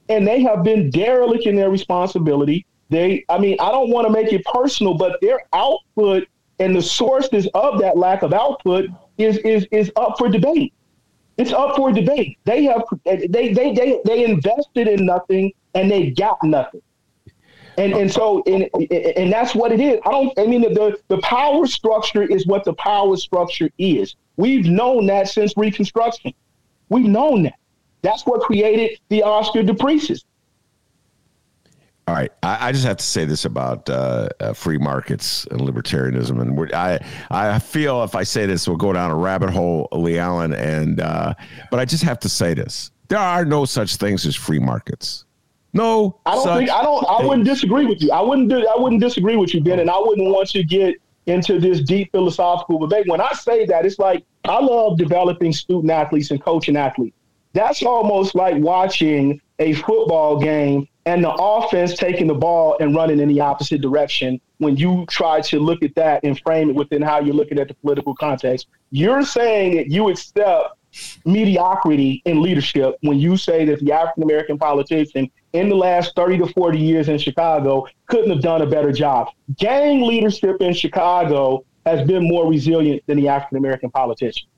And 0.09 0.27
they 0.27 0.43
have 0.43 0.65
been 0.65 0.91
derelict 0.91 1.47
in 1.47 1.57
their 1.57 1.71
responsibility. 1.71 2.67
They, 2.91 3.25
I 3.29 3.39
mean, 3.39 3.57
I 3.61 3.71
don't 3.71 3.91
want 3.91 4.07
to 4.07 4.13
make 4.13 4.33
it 4.33 4.45
personal, 4.45 4.95
but 4.95 5.21
their 5.21 5.41
output 5.53 6.27
and 6.59 6.75
the 6.75 6.83
sources 6.83 7.49
of 7.55 7.81
that 7.81 7.97
lack 7.97 8.23
of 8.23 8.33
output 8.33 8.87
is 9.19 9.39
is 9.39 9.67
is 9.71 9.91
up 9.97 10.19
for 10.19 10.29
debate. 10.29 10.73
It's 11.37 11.53
up 11.53 11.77
for 11.77 11.93
debate. 11.93 12.39
They 12.45 12.65
have 12.65 12.83
they 13.05 13.27
they 13.29 13.73
they 13.73 14.01
they 14.05 14.25
invested 14.25 14.89
in 14.89 15.07
nothing 15.07 15.53
and 15.75 15.91
they 15.91 16.11
got 16.11 16.39
nothing. 16.43 16.83
And 17.77 17.93
and 17.93 18.13
so 18.13 18.43
and 18.47 18.69
and 18.91 19.33
that's 19.33 19.55
what 19.55 19.73
it 19.73 19.81
is. 19.81 20.01
I 20.05 20.11
don't. 20.11 20.39
I 20.39 20.47
mean 20.47 20.63
the 20.63 20.99
the 21.09 21.19
power 21.19 21.67
structure 21.67 22.23
is 22.23 22.47
what 22.47 22.65
the 22.65 22.75
power 22.75 23.17
structure 23.17 23.71
is. 23.79 24.17
We've 24.37 24.67
known 24.67 25.07
that 25.07 25.29
since 25.29 25.55
Reconstruction. 25.57 26.33
We've 26.89 27.07
known 27.07 27.45
that. 27.45 27.55
That's 28.03 28.25
what 28.27 28.43
created 28.43 28.99
the 29.09 29.23
Oscar 29.23 29.63
de 29.63 29.75
Priestes. 29.75 30.25
All 32.07 32.15
right, 32.15 32.31
I, 32.43 32.69
I 32.69 32.73
just 32.73 32.85
have 32.85 32.99
to 32.99 33.05
say 33.05 33.25
this 33.25 33.47
about 33.47 33.89
uh, 33.89 34.29
uh, 34.39 34.53
free 34.53 34.77
markets 34.77 35.47
and 35.51 35.63
libertarianism, 35.63 36.39
and 36.39 36.75
I 36.75 36.99
I 37.31 37.59
feel 37.59 38.05
if 38.05 38.15
I 38.15 38.25
say 38.25 38.45
this, 38.45 38.69
we'll 38.69 38.77
go 38.77 38.93
down 38.93 39.11
a 39.11 39.17
rabbit 39.17 39.49
hole, 39.49 39.89
LeAlan, 39.91 40.55
and 40.55 41.01
uh, 41.01 41.33
but 41.71 41.81
I 41.81 41.87
just 41.87 42.05
have 42.05 42.21
to 42.21 42.29
say 42.29 42.53
this: 42.53 42.91
there 43.09 43.19
are 43.19 43.47
no 43.47 43.65
such 43.65 43.97
things 43.97 44.27
as 44.27 44.37
free 44.37 44.59
markets. 44.59 45.25
No, 45.75 46.21
I 46.25 46.37
don't 46.37 46.57
think 46.57 46.71
I 46.71 46.83
don't. 46.83 47.05
I 47.07 47.27
wouldn't 47.27 47.45
disagree 47.45 47.85
with 47.85 48.01
you. 48.01 48.13
I 48.13 48.21
wouldn't. 48.23 48.49
Do, 48.49 48.67
I 48.67 48.81
wouldn't 48.81 49.03
disagree 49.03 49.37
with 49.37 49.53
you, 49.53 49.61
Ben, 49.61 49.81
and 49.81 49.91
I 49.91 49.99
wouldn't 49.99 50.29
want 50.29 50.49
to 50.51 50.63
get 50.63 50.95
into 51.27 51.59
this 51.59 51.81
deep 51.81 52.13
philosophical 52.13 52.79
debate. 52.79 53.09
When 53.09 53.21
I 53.21 53.33
say 53.33 53.67
that, 53.67 53.85
it's 53.85 53.99
like 53.99 54.25
I 54.45 54.61
love 54.61 54.99
developing 54.99 55.53
student 55.53 55.91
athletes 55.91 56.31
and 56.31 56.41
coaching 56.41 56.77
athletes. 56.77 57.17
That's 57.55 57.83
almost 57.83 58.37
like 58.37 58.57
watching 58.57 59.41
a 59.59 59.75
football 59.75 60.39
game 60.39 60.89
and 61.07 61.23
the 61.23 61.33
offense 61.33 61.95
taking 61.95 62.29
the 62.29 62.35
ball 62.35 62.77
and 62.81 62.95
running 62.95 63.21
in 63.21 63.29
the 63.29 63.41
opposite 63.41 63.81
direction. 63.81 64.41
When 64.59 64.77
you 64.77 65.05
try 65.09 65.41
to 65.43 65.59
look 65.59 65.83
at 65.83 65.95
that 65.97 66.23
and 66.23 66.39
frame 66.41 66.71
it 66.71 66.77
within 66.77 67.03
how 67.03 67.21
you're 67.21 67.35
looking 67.35 67.59
at 67.59 67.69
the 67.69 67.75
political 67.75 68.15
context, 68.15 68.69
you're 68.91 69.25
saying 69.25 69.77
that 69.77 69.91
you 69.91 70.09
accept 70.09 70.77
mediocrity 71.25 72.23
in 72.25 72.41
leadership 72.41 72.97
when 73.01 73.19
you 73.19 73.37
say 73.37 73.65
that 73.65 73.81
the 73.81 73.93
African 73.93 74.23
American 74.23 74.59
politician 74.59 75.31
in 75.55 75.69
the 75.69 75.75
last 75.75 76.15
30 76.17 76.39
to 76.39 76.47
40 76.49 76.79
years 76.79 77.09
in 77.09 77.17
Chicago 77.17 77.87
couldn't 78.07 78.31
have 78.31 78.43
done 78.43 78.63
a 78.63 78.67
better 78.67 78.93
job. 78.93 79.29
Gang 79.57 80.03
leadership 80.03 80.61
in 80.61 80.75
Chicago 80.75 81.65
has 81.87 82.07
been 82.07 82.27
more 82.27 82.49
resilient 82.49 83.03
than 83.07 83.17
the 83.17 83.29
African 83.29 83.59
American 83.59 83.91
politician. 83.91 84.49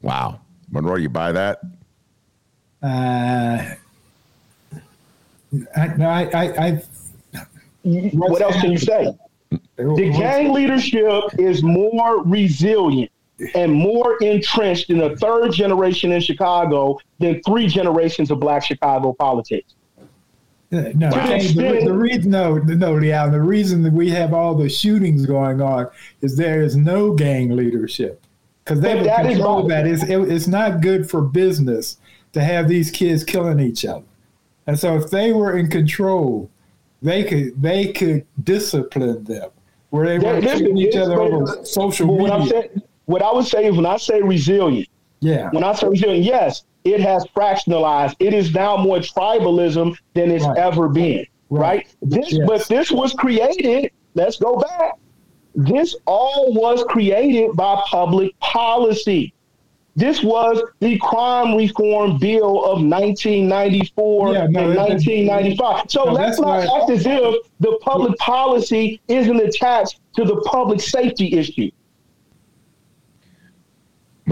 Wow, 0.00 0.40
Monroe, 0.70 0.96
you 0.96 1.10
buy 1.10 1.32
that? 1.32 1.60
Uh, 2.82 3.74
I, 5.76 5.86
no, 5.98 6.08
I, 6.08 6.30
I, 6.32 6.66
I 6.66 6.82
What 7.84 8.40
else 8.40 8.56
can 8.60 8.72
you 8.72 8.78
say? 8.78 9.14
The 9.50 10.10
gang 10.16 10.52
leadership 10.52 11.38
is 11.38 11.62
more 11.62 12.24
resilient 12.24 13.12
and 13.54 13.72
more 13.72 14.16
entrenched 14.22 14.88
in 14.88 14.98
the 14.98 15.16
third 15.16 15.52
generation 15.52 16.12
in 16.12 16.20
Chicago 16.20 16.98
than 17.18 17.42
three 17.42 17.66
generations 17.66 18.30
of 18.30 18.40
black 18.40 18.64
Chicago 18.64 19.12
politics. 19.12 19.74
Uh, 20.72 20.90
no, 20.94 21.10
To 21.10 21.16
the 21.54 21.82
the, 21.84 21.92
reason, 21.92 22.30
no, 22.30 22.56
no, 22.56 22.94
Leon, 22.94 23.30
the 23.30 23.40
reason 23.40 23.82
that 23.82 23.92
we 23.92 24.08
have 24.10 24.32
all 24.32 24.54
the 24.54 24.70
shootings 24.70 25.26
going 25.26 25.60
on 25.60 25.88
is 26.22 26.36
there 26.36 26.62
is 26.62 26.76
no 26.76 27.12
gang 27.12 27.50
leadership 27.54 28.24
because 28.64 28.80
they 28.80 28.94
would 28.94 29.04
control 29.10 29.66
that. 29.68 29.86
It's, 29.86 30.02
it, 30.02 30.16
it's 30.18 30.46
not 30.46 30.80
good 30.80 31.10
for 31.10 31.20
business 31.20 31.98
to 32.32 32.42
have 32.42 32.68
these 32.68 32.90
kids 32.90 33.22
killing 33.22 33.60
each 33.60 33.84
other. 33.84 34.04
And 34.66 34.78
so 34.78 34.96
if 34.96 35.10
they 35.10 35.32
were 35.32 35.58
in 35.58 35.68
control, 35.68 36.48
they 37.02 37.24
could 37.24 37.60
they 37.60 37.92
could 37.92 38.24
discipline 38.44 39.24
them 39.24 39.50
where 39.90 40.06
they 40.06 40.18
were 40.18 40.40
shooting 40.40 40.78
each 40.78 40.96
other 40.96 41.20
over 41.20 41.64
social 41.64 42.06
But 42.06 42.12
what 42.14 42.30
I'm 42.30 42.40
media. 42.42 42.62
saying, 42.62 42.82
what 43.06 43.22
I 43.22 43.32
would 43.32 43.44
say 43.44 43.66
is 43.66 43.76
when 43.76 43.84
I 43.86 43.96
say 43.98 44.22
resilient, 44.22 44.88
Yeah. 45.22 45.48
when 45.52 45.64
I 45.64 45.72
say 45.72 45.88
resilient, 45.88 46.24
yes, 46.24 46.64
it 46.84 47.00
has 47.00 47.24
fractionalized. 47.34 48.16
It 48.18 48.34
is 48.34 48.52
now 48.52 48.76
more 48.76 48.98
tribalism 48.98 49.96
than 50.14 50.30
it's 50.30 50.44
Right. 50.44 50.58
ever 50.58 50.88
been. 50.88 51.24
Right. 51.48 51.60
Right. 51.60 51.86
This, 52.02 52.32
Yes. 52.32 52.46
but 52.46 52.66
this 52.68 52.90
was 52.90 53.12
created. 53.12 53.90
Let's 54.14 54.36
go 54.38 54.56
back. 54.56 54.98
This 55.54 55.94
all 56.06 56.52
was 56.54 56.82
created 56.88 57.54
by 57.54 57.80
public 57.86 58.38
policy. 58.40 59.32
This 59.94 60.22
was 60.24 60.62
the 60.80 60.96
crime 60.98 61.54
reform 61.54 62.16
bill 62.18 62.64
of 62.64 62.82
1994 62.82 64.32
Yeah, 64.32 64.46
no, 64.48 64.60
and 64.60 64.74
1995. 64.76 65.84
So 65.90 66.04
No, 66.04 66.12
let's 66.12 66.40
not 66.40 66.64
act 66.64 66.90
as 66.90 67.04
if 67.06 67.34
the 67.60 67.78
public 67.82 68.16
policy 68.18 69.00
isn't 69.08 69.36
attached 69.40 70.00
to 70.16 70.24
the 70.24 70.36
public 70.46 70.80
safety 70.80 71.34
issue. 71.34 71.70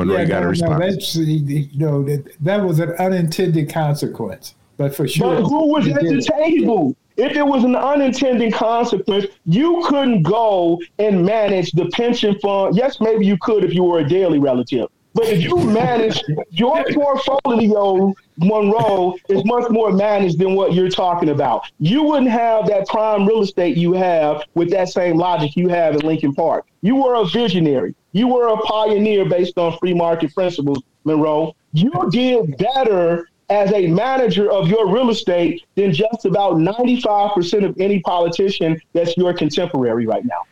Monroe, 0.00 0.16
yeah, 0.16 0.22
you 0.22 0.28
got 0.28 0.34
no, 0.34 0.40
to 0.40 0.44
no, 0.44 0.50
respond. 0.50 0.82
that's, 0.82 1.16
you 1.16 1.68
know, 1.74 2.02
that, 2.04 2.32
that 2.40 2.64
was 2.64 2.78
an 2.78 2.90
unintended 2.92 3.70
consequence. 3.70 4.54
But 4.76 4.94
for 4.94 5.06
sure. 5.06 5.36
But 5.36 5.42
who 5.42 5.68
was 5.68 5.86
at 5.88 5.96
the 5.96 6.16
did. 6.16 6.24
table? 6.24 6.96
If 7.16 7.36
it 7.36 7.46
was 7.46 7.64
an 7.64 7.76
unintended 7.76 8.54
consequence, 8.54 9.26
you 9.44 9.84
couldn't 9.86 10.22
go 10.22 10.80
and 10.98 11.24
manage 11.24 11.72
the 11.72 11.90
pension 11.90 12.38
fund. 12.38 12.74
Yes, 12.74 12.98
maybe 12.98 13.26
you 13.26 13.36
could 13.42 13.62
if 13.62 13.74
you 13.74 13.84
were 13.84 13.98
a 13.98 14.08
Daley 14.08 14.38
relative. 14.38 14.88
But 15.14 15.26
if 15.26 15.42
you 15.42 15.56
manage 15.56 16.22
your 16.50 16.84
portfolio, 16.94 18.14
Monroe 18.38 19.16
is 19.28 19.44
much 19.44 19.70
more 19.70 19.92
managed 19.92 20.38
than 20.38 20.54
what 20.54 20.72
you're 20.72 20.88
talking 20.88 21.30
about. 21.30 21.64
You 21.78 22.02
wouldn't 22.02 22.30
have 22.30 22.66
that 22.68 22.86
prime 22.88 23.26
real 23.26 23.42
estate 23.42 23.76
you 23.76 23.92
have 23.92 24.42
with 24.54 24.70
that 24.70 24.88
same 24.88 25.16
logic 25.16 25.56
you 25.56 25.68
have 25.68 25.94
in 25.94 26.00
Lincoln 26.00 26.34
Park. 26.34 26.66
You 26.82 26.96
were 26.96 27.14
a 27.14 27.26
visionary. 27.26 27.94
You 28.12 28.28
were 28.28 28.48
a 28.48 28.56
pioneer 28.58 29.28
based 29.28 29.58
on 29.58 29.76
free 29.78 29.94
market 29.94 30.34
principles, 30.34 30.82
Monroe. 31.04 31.54
You 31.72 31.92
did 32.10 32.56
better 32.56 33.28
as 33.50 33.72
a 33.72 33.88
manager 33.88 34.50
of 34.50 34.68
your 34.68 34.92
real 34.92 35.10
estate 35.10 35.64
than 35.74 35.92
just 35.92 36.24
about 36.24 36.54
95% 36.54 37.64
of 37.64 37.78
any 37.80 38.00
politician 38.00 38.80
that's 38.92 39.16
your 39.16 39.34
contemporary 39.34 40.06
right 40.06 40.24
now. 40.24 40.42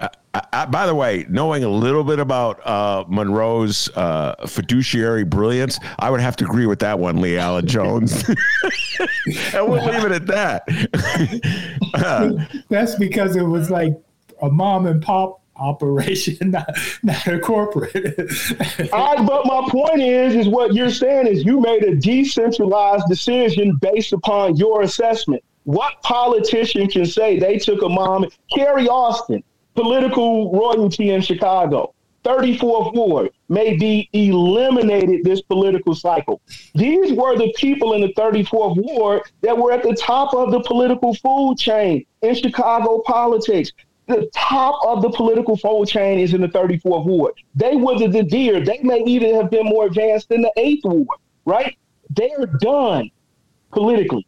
I, 0.00 0.42
I, 0.52 0.66
by 0.66 0.86
the 0.86 0.94
way, 0.94 1.26
knowing 1.28 1.64
a 1.64 1.68
little 1.68 2.04
bit 2.04 2.18
about 2.18 2.64
uh, 2.66 3.04
Monroe's 3.08 3.88
uh, 3.96 4.46
fiduciary 4.46 5.24
brilliance, 5.24 5.78
I 5.98 6.10
would 6.10 6.20
have 6.20 6.36
to 6.36 6.44
agree 6.44 6.66
with 6.66 6.78
that 6.80 6.98
one, 6.98 7.18
LeAlan 7.18 7.66
Jones. 7.66 8.28
and 9.54 9.68
we'll 9.68 9.84
leave 9.84 10.04
it 10.04 10.12
at 10.12 10.26
that. 10.26 10.62
Uh, 11.92 12.46
That's 12.68 12.94
because 12.94 13.34
it 13.34 13.42
was 13.42 13.68
like 13.68 13.92
a 14.42 14.48
mom 14.48 14.86
and 14.86 15.02
pop 15.02 15.40
operation, 15.56 16.36
not, 16.50 16.68
not 17.02 17.26
a 17.26 17.38
corporate. 17.38 18.14
I, 18.92 19.22
but 19.22 19.44
my 19.44 19.66
point 19.68 20.00
is, 20.00 20.34
is 20.34 20.48
what 20.48 20.72
you're 20.72 20.90
saying 20.90 21.26
is 21.26 21.44
you 21.44 21.60
made 21.60 21.82
a 21.82 21.94
decentralized 21.96 23.04
decision 23.08 23.76
based 23.80 24.12
upon 24.12 24.56
your 24.56 24.82
assessment. 24.82 25.42
What 25.64 26.00
politician 26.02 26.88
can 26.88 27.06
say 27.06 27.38
they 27.38 27.58
took 27.58 27.82
a 27.82 27.88
mom, 27.88 28.26
Carrie 28.54 28.88
Austin, 28.88 29.42
political 29.80 30.52
royalty 30.52 31.10
in 31.10 31.22
Chicago, 31.22 31.94
34th 32.24 32.94
Ward, 32.94 33.30
may 33.48 33.76
be 33.76 34.08
eliminated 34.12 35.24
this 35.24 35.40
political 35.40 35.94
cycle. 35.94 36.40
These 36.74 37.12
were 37.12 37.36
the 37.36 37.52
people 37.56 37.94
in 37.94 38.02
the 38.02 38.12
34th 38.14 38.76
Ward 38.76 39.22
that 39.40 39.56
were 39.56 39.72
at 39.72 39.82
the 39.82 39.94
top 39.94 40.34
of 40.34 40.50
the 40.50 40.60
political 40.60 41.14
food 41.14 41.56
chain 41.58 42.04
in 42.20 42.34
Chicago 42.34 43.00
politics. 43.06 43.72
The 44.06 44.28
top 44.34 44.80
of 44.84 45.02
the 45.02 45.10
political 45.10 45.56
food 45.56 45.86
chain 45.86 46.18
is 46.18 46.34
in 46.34 46.40
the 46.40 46.48
34th 46.48 47.06
Ward. 47.06 47.34
They 47.54 47.76
were 47.76 47.98
the 47.98 48.22
deer. 48.22 48.62
They 48.62 48.80
may 48.82 49.02
even 49.04 49.34
have 49.36 49.50
been 49.50 49.66
more 49.66 49.86
advanced 49.86 50.28
than 50.28 50.42
the 50.42 50.52
8th 50.58 50.84
Ward, 50.84 51.18
right? 51.46 51.76
They're 52.10 52.46
done 52.60 53.10
politically. 53.72 54.26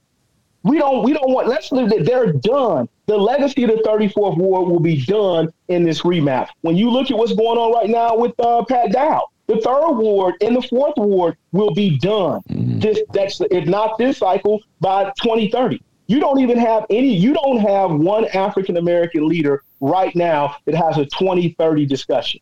We 0.65 0.79
don't 0.79 1.03
we 1.03 1.13
don't 1.13 1.31
want 1.31 1.49
let's 1.49 1.73
leave 1.73 1.93
it. 1.93 2.05
They're 2.05 2.33
done. 2.33 2.89
The 3.07 3.17
legacy 3.17 3.65
of 3.65 3.71
the 3.71 3.83
34th 3.85 4.37
Ward 4.37 4.69
will 4.69 4.81
be 4.81 5.05
done 5.05 5.53
in 5.69 5.83
this 5.83 6.03
remap. 6.03 6.49
When 6.61 6.77
you 6.77 6.91
look 6.91 7.11
at 7.11 7.19
what's 7.19 7.33
going 7.33 7.59
on 7.59 7.73
right 7.73 7.91
now 7.91 8.17
with 8.17 8.39
uh, 8.39 8.65
Pat 8.65 8.93
Dowell, 8.93 9.33
the 9.49 9.61
third 9.61 9.97
ward 9.97 10.37
and 10.41 10.55
the 10.57 10.63
fourth 10.63 10.95
ward 10.97 11.37
will 11.51 11.75
be 11.75 11.99
done. 11.99 12.41
Mm-hmm. 12.49 12.79
This 12.79 13.01
that's 13.13 13.41
if 13.51 13.67
not 13.67 13.99
this 13.99 14.19
cycle 14.19 14.63
by 14.81 15.05
2030. 15.21 15.83
You 16.07 16.21
don't 16.21 16.41
even 16.41 16.59
have 16.59 16.85
any. 16.91 17.15
You 17.15 17.33
don't 17.33 17.59
have 17.59 17.93
one 17.93 18.27
African 18.27 18.77
American 18.77 19.27
leader 19.27 19.63
right 19.81 20.15
now 20.15 20.57
that 20.67 20.75
has 20.75 20.99
a 20.99 21.07
2030 21.07 21.87
discussion. 21.87 22.41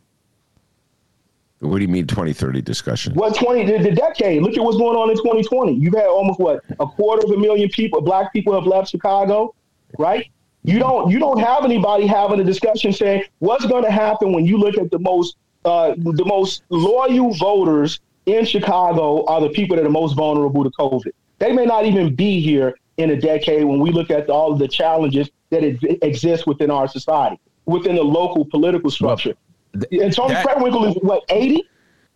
What 1.60 1.76
do 1.76 1.82
you 1.82 1.88
mean 1.88 2.06
2030 2.06 2.62
discussion? 2.62 3.14
What 3.14 3.34
20 3.34 3.66
the, 3.66 3.90
the, 3.90 3.94
decade? 3.94 4.42
Look 4.42 4.56
at 4.56 4.64
what's 4.64 4.78
going 4.78 4.96
on 4.96 5.10
in 5.10 5.16
2020. 5.16 5.74
You've 5.74 5.94
had 5.94 6.06
almost 6.06 6.40
what 6.40 6.64
a 6.80 6.86
quarter 6.86 7.26
of 7.26 7.32
a 7.32 7.36
million 7.36 7.68
people, 7.68 8.00
black 8.00 8.32
people 8.32 8.54
have 8.54 8.66
left 8.66 8.90
Chicago, 8.90 9.54
right? 9.98 10.30
You 10.62 10.78
don't 10.78 11.10
you 11.10 11.18
don't 11.18 11.38
have 11.38 11.64
anybody 11.64 12.06
having 12.06 12.40
a 12.40 12.44
discussion 12.44 12.92
saying 12.92 13.24
what's 13.38 13.66
going 13.66 13.84
to 13.84 13.90
happen 13.90 14.32
when 14.32 14.44
you 14.46 14.58
look 14.58 14.76
at 14.78 14.90
the 14.90 14.98
most 14.98 15.36
uh, 15.64 15.94
the 15.96 16.24
most 16.24 16.62
loyal 16.70 17.34
voters 17.34 18.00
in 18.26 18.44
Chicago 18.44 19.24
are 19.26 19.40
the 19.40 19.50
people 19.50 19.76
that 19.76 19.84
are 19.84 19.90
most 19.90 20.14
vulnerable 20.14 20.64
to 20.64 20.70
COVID. 20.70 21.12
They 21.38 21.52
may 21.52 21.66
not 21.66 21.84
even 21.84 22.14
be 22.14 22.40
here 22.40 22.74
in 22.96 23.10
a 23.10 23.16
decade 23.16 23.64
when 23.64 23.80
we 23.80 23.90
look 23.90 24.10
at 24.10 24.28
all 24.28 24.52
of 24.52 24.58
the 24.58 24.68
challenges 24.68 25.30
that 25.50 25.62
exist 26.02 26.46
within 26.46 26.70
our 26.70 26.88
society, 26.88 27.38
within 27.66 27.96
the 27.96 28.02
local 28.02 28.44
political 28.44 28.90
structure. 28.90 29.34
Th- 29.72 30.02
and 30.02 30.14
Toni 30.14 30.34
Preckwinkle 30.34 30.88
is 30.88 30.96
what 31.02 31.24
eighty. 31.28 31.68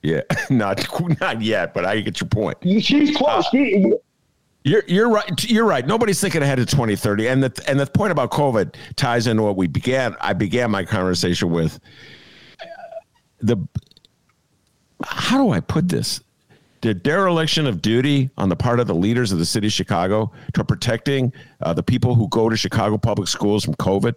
Yeah, 0.03 0.21
not 0.51 0.87
not 1.21 1.41
yet, 1.41 1.75
but 1.75 1.85
I 1.85 2.01
get 2.01 2.21
your 2.21 2.29
point. 2.29 2.59
She's 2.63 3.17
close. 3.17 3.47
Uh, 3.47 3.51
she, 3.51 3.95
you're 4.65 4.83
you're 4.87 5.11
right. 5.11 5.45
You're 5.45 5.67
right. 5.67 5.87
Nobody's 5.87 6.21
thinking 6.21 6.43
ahead 6.43 6.57
to 6.57 6.65
2030. 6.65 7.29
And 7.29 7.43
the 7.43 7.65
and 7.69 7.79
the 7.79 7.87
point 7.87 8.13
about 8.13 8.31
COVID 8.31 8.75
ties 8.97 9.27
into 9.27 9.43
what 9.43 9.57
we 9.57 9.67
began. 9.67 10.17
I 10.21 10.33
began 10.33 10.71
my 10.71 10.85
conversation 10.85 11.51
with 11.51 11.79
the. 13.41 13.59
How 15.05 15.37
do 15.37 15.51
I 15.51 15.61
put 15.61 15.89
this? 15.89 16.23
The 16.81 16.95
dereliction 16.95 17.67
of 17.67 17.83
duty 17.83 18.31
on 18.39 18.49
the 18.49 18.57
part 18.57 18.81
of 18.81 18.87
the 18.87 18.95
leaders 18.95 19.33
of 19.33 19.39
the 19.39 19.47
city 19.47 19.67
of 19.67 19.73
Chicago 19.73 20.33
to 20.55 20.65
protecting 20.65 21.33
uh, 21.61 21.75
the 21.75 21.83
people 21.83 22.15
who 22.15 22.29
go 22.29 22.49
to 22.49 22.57
Chicago 22.57 22.97
public 22.97 23.29
schools 23.29 23.65
from 23.65 23.75
COVID, 23.75 24.15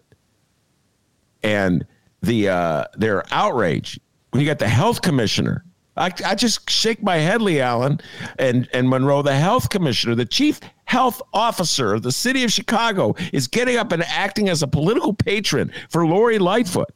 and 1.44 1.86
the 2.28 2.50
uh, 2.50 2.86
their 2.96 3.24
outrage 3.32 4.00
when 4.32 4.42
you 4.42 4.48
got 4.48 4.60
the 4.60 4.68
health 4.68 5.02
commissioner. 5.02 5.64
I, 5.96 6.12
I 6.24 6.36
just 6.36 6.70
shake 6.70 7.02
my 7.02 7.16
head, 7.16 7.42
LeAlan 7.42 8.02
and, 8.38 8.70
and 8.72 8.88
Monroe, 8.88 9.24
the 9.24 9.36
health 9.36 9.72
commissioner, 9.72 10.14
the 10.14 10.26
chief 10.26 10.60
health 10.86 11.24
officer 11.34 11.96
of 11.96 12.04
the 12.04 12.12
city 12.12 12.44
of 12.44 12.52
Chicago, 12.52 13.16
is 13.34 13.48
getting 13.48 13.78
up 13.78 13.92
and 13.92 14.04
acting 14.04 14.48
as 14.48 14.62
a 14.62 14.68
political 14.68 15.12
patron 15.12 15.72
for 15.90 16.06
Lori 16.06 16.38
Lightfoot 16.38 16.90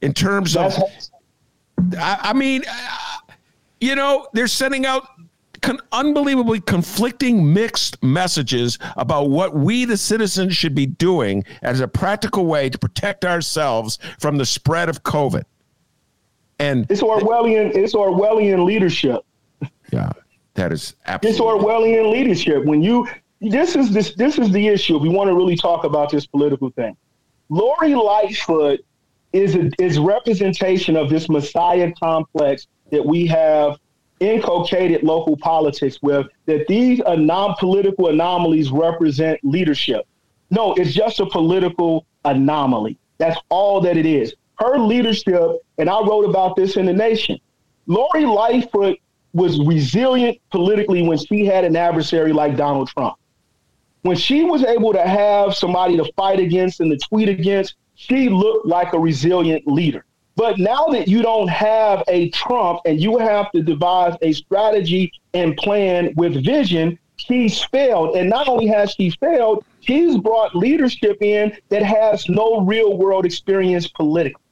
in 0.00 0.14
terms 0.14 0.56
of. 0.56 0.72
I, 1.98 2.18
I 2.22 2.32
mean, 2.32 2.62
uh, 2.66 3.34
you 3.80 3.94
know, 3.94 4.26
they're 4.32 4.46
sending 4.46 4.86
out 4.86 5.06
con- 5.64 5.80
unbelievably 5.92 6.60
conflicting 6.60 7.52
mixed 7.52 8.02
messages 8.02 8.78
about 8.96 9.30
what 9.30 9.54
we, 9.54 9.86
the 9.86 9.96
citizens, 9.96 10.54
should 10.54 10.74
be 10.74 10.84
doing 10.86 11.42
as 11.62 11.80
a 11.80 11.88
practical 11.88 12.44
way 12.44 12.68
to 12.68 12.78
protect 12.78 13.24
ourselves 13.24 13.98
from 14.18 14.36
the 14.36 14.44
spread 14.44 14.88
of 14.88 15.02
COVID. 15.02 15.44
And 16.58 16.86
it's 16.90 17.00
Orwellian, 17.00 17.74
it's 17.74 17.94
Orwellian 17.94 18.64
leadership. 18.64 19.22
Yeah, 19.90 20.12
that 20.54 20.70
is 20.70 20.94
absolutely. 21.06 21.30
It's 21.30 21.40
Orwellian 21.40 22.12
leadership. 22.12 22.64
When 22.64 22.82
you, 22.82 23.08
this 23.40 23.74
is 23.74 23.92
this, 23.92 24.14
this 24.14 24.38
is 24.38 24.50
the 24.52 24.68
issue. 24.68 24.96
If 24.96 25.02
we 25.02 25.08
want 25.08 25.28
to 25.28 25.34
really 25.34 25.56
talk 25.56 25.84
about 25.84 26.10
this 26.10 26.26
political 26.26 26.70
thing, 26.70 26.96
Lori 27.48 27.94
Lightfoot 27.94 28.80
is 29.32 29.56
a, 29.56 29.70
is 29.80 29.98
representation 29.98 30.94
of 30.96 31.10
this 31.10 31.28
messiah 31.28 31.90
complex 32.00 32.66
that 32.90 33.04
we 33.04 33.26
have 33.26 33.78
inculcated 34.24 35.02
local 35.02 35.36
politics 35.36 35.98
with 36.02 36.26
that 36.46 36.66
these 36.66 37.00
non-political 37.06 38.08
anomalies 38.08 38.70
represent 38.70 39.38
leadership. 39.42 40.06
No, 40.50 40.74
it's 40.74 40.92
just 40.92 41.20
a 41.20 41.26
political 41.26 42.06
anomaly. 42.24 42.98
That's 43.18 43.38
all 43.48 43.80
that 43.82 43.96
it 43.96 44.06
is. 44.06 44.34
Her 44.58 44.78
leadership, 44.78 45.62
and 45.78 45.90
I 45.90 46.00
wrote 46.00 46.24
about 46.24 46.56
this 46.56 46.76
in 46.76 46.86
the 46.86 46.92
nation. 46.92 47.38
Lori 47.86 48.24
Lightfoot 48.24 48.98
was 49.32 49.60
resilient 49.66 50.38
politically 50.50 51.02
when 51.02 51.18
she 51.18 51.44
had 51.44 51.64
an 51.64 51.76
adversary 51.76 52.32
like 52.32 52.56
Donald 52.56 52.88
Trump. 52.88 53.16
When 54.02 54.16
she 54.16 54.44
was 54.44 54.62
able 54.64 54.92
to 54.92 55.02
have 55.02 55.54
somebody 55.54 55.96
to 55.96 56.10
fight 56.14 56.38
against 56.38 56.80
and 56.80 56.90
to 56.90 56.98
tweet 57.08 57.28
against, 57.28 57.74
she 57.94 58.28
looked 58.28 58.66
like 58.66 58.92
a 58.92 58.98
resilient 58.98 59.66
leader. 59.66 60.04
But 60.36 60.58
now 60.58 60.86
that 60.86 61.06
you 61.06 61.22
don't 61.22 61.48
have 61.48 62.02
a 62.08 62.30
Trump 62.30 62.80
and 62.84 63.00
you 63.00 63.18
have 63.18 63.52
to 63.52 63.62
devise 63.62 64.16
a 64.20 64.32
strategy 64.32 65.12
and 65.32 65.56
plan 65.56 66.12
with 66.16 66.44
vision, 66.44 66.98
she's 67.16 67.62
failed. 67.64 68.16
And 68.16 68.28
not 68.28 68.48
only 68.48 68.66
has 68.66 68.92
she 68.92 69.10
failed, 69.10 69.64
she's 69.80 70.16
brought 70.18 70.56
leadership 70.56 71.18
in 71.22 71.56
that 71.68 71.82
has 71.82 72.28
no 72.28 72.62
real 72.62 72.96
world 72.96 73.24
experience 73.24 73.86
politically. 73.86 74.42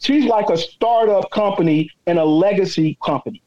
She's 0.00 0.24
like 0.24 0.48
a 0.50 0.56
startup 0.56 1.30
company 1.30 1.90
and 2.06 2.18
a 2.18 2.24
legacy 2.24 2.98
company. 3.04 3.42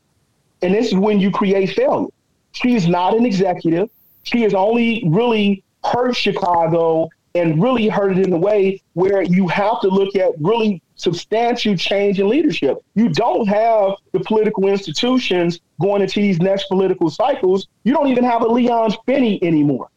And 0.61 0.73
this 0.73 0.87
is 0.87 0.95
when 0.95 1.19
you 1.19 1.31
create 1.31 1.71
failure. 1.71 2.07
She's 2.53 2.87
not 2.87 3.15
an 3.15 3.25
executive. 3.25 3.89
She 4.23 4.41
has 4.41 4.53
only 4.53 5.03
really 5.07 5.63
hurt 5.83 6.15
Chicago 6.15 7.09
and 7.35 7.61
really 7.61 7.87
hurt 7.87 8.17
it 8.17 8.25
in 8.25 8.33
a 8.33 8.37
way 8.37 8.81
where 8.93 9.21
you 9.21 9.47
have 9.47 9.79
to 9.81 9.87
look 9.87 10.15
at 10.15 10.31
really 10.39 10.81
substantial 10.95 11.75
change 11.75 12.19
in 12.19 12.27
leadership. 12.27 12.77
You 12.95 13.09
don't 13.09 13.47
have 13.47 13.93
the 14.11 14.19
political 14.19 14.67
institutions 14.67 15.59
going 15.79 16.01
into 16.01 16.19
these 16.19 16.39
next 16.39 16.65
political 16.65 17.09
cycles. 17.09 17.67
You 17.83 17.93
don't 17.93 18.07
even 18.07 18.23
have 18.23 18.41
a 18.41 18.47
Leon 18.47 18.91
Finney 19.05 19.43
anymore. 19.43 19.89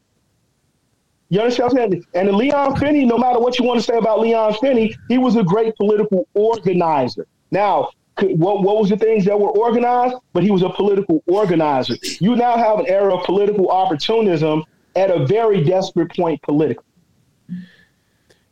You 1.28 1.40
understand 1.40 1.72
what 1.72 1.82
I'm 1.82 1.90
saying? 1.90 2.04
And 2.14 2.28
the 2.28 2.32
Leon 2.32 2.76
Finney, 2.76 3.04
no 3.04 3.18
matter 3.18 3.40
what 3.40 3.58
you 3.58 3.64
want 3.64 3.80
to 3.80 3.84
say 3.84 3.96
about 3.96 4.20
Leon 4.20 4.54
Finney, 4.54 4.94
he 5.08 5.18
was 5.18 5.36
a 5.36 5.42
great 5.42 5.74
political 5.76 6.28
organizer. 6.34 7.26
Now, 7.50 7.90
what, 8.20 8.62
what 8.62 8.78
was 8.78 8.90
the 8.90 8.96
things 8.96 9.24
that 9.24 9.38
were 9.38 9.50
organized? 9.50 10.14
But 10.32 10.44
he 10.44 10.50
was 10.50 10.62
a 10.62 10.70
political 10.70 11.22
organizer. 11.26 11.96
You 12.20 12.36
now 12.36 12.56
have 12.56 12.78
an 12.78 12.86
era 12.86 13.14
of 13.14 13.24
political 13.24 13.70
opportunism 13.70 14.64
at 14.94 15.10
a 15.10 15.26
very 15.26 15.64
desperate 15.64 16.14
point 16.14 16.40
politically. 16.42 16.84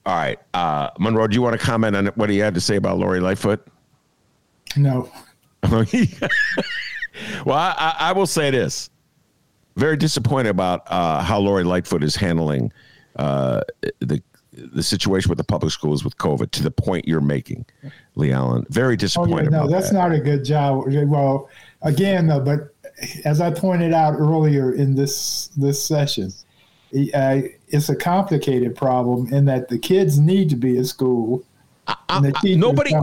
All 0.05 0.17
right. 0.17 0.39
Uh, 0.53 0.91
Monroe, 0.99 1.27
do 1.27 1.35
you 1.35 1.43
want 1.43 1.59
to 1.59 1.65
comment 1.65 1.95
on 1.97 2.07
what 2.09 2.29
he 2.29 2.39
had 2.39 2.55
to 2.55 2.61
say 2.61 2.77
about 2.77 2.99
Lori 2.99 3.21
Lightfoot? 3.21 3.65
No. 4.77 5.11
well, 5.63 7.57
I, 7.57 7.97
I, 7.99 8.13
will 8.13 8.27
say 8.27 8.51
this. 8.51 8.91
Very 9.77 9.97
disappointed 9.97 10.49
about 10.51 10.83
uh, 10.89 11.23
how 11.23 11.39
Lori 11.39 11.63
Lightfoot 11.63 12.03
is 12.03 12.17
handling 12.17 12.73
uh, 13.17 13.61
the 14.01 14.21
the 14.53 14.83
situation 14.83 15.31
with 15.31 15.39
the 15.39 15.45
public 15.45 15.73
schools 15.73 16.05
with 16.05 16.17
COVID 16.19 16.51
to 16.51 16.63
the 16.63 16.71
point 16.71 17.09
you're 17.09 17.23
making, 17.23 17.65
LeAlan. 18.17 18.69
Very 18.69 18.97
disappointed. 18.97 19.49
Oh, 19.55 19.59
yeah, 19.59 19.65
no, 19.65 19.69
that's 19.69 19.91
that. 19.91 19.95
not 19.95 20.13
a 20.13 20.21
good 20.21 20.45
job. 20.45 20.85
Well, 21.07 21.49
again, 21.81 22.27
though, 22.27 22.41
but 22.41 22.75
as 23.25 23.41
I 23.41 23.51
pointed 23.51 23.95
out 23.95 24.15
earlier 24.15 24.73
in 24.75 24.95
this 24.95 25.49
this 25.57 25.83
session, 25.83 26.33
uh, 27.15 27.41
it's 27.73 27.89
a 27.89 27.97
complicated 27.97 28.77
problem 28.77 29.33
in 29.33 29.47
that 29.47 29.69
the 29.69 29.79
kids 29.79 30.19
need 30.19 30.51
to 30.51 30.57
be 30.57 30.79
at 30.79 30.87
school. 30.87 31.45
I, 31.87 31.97
I, 32.09 32.33
nobody, 32.55 32.95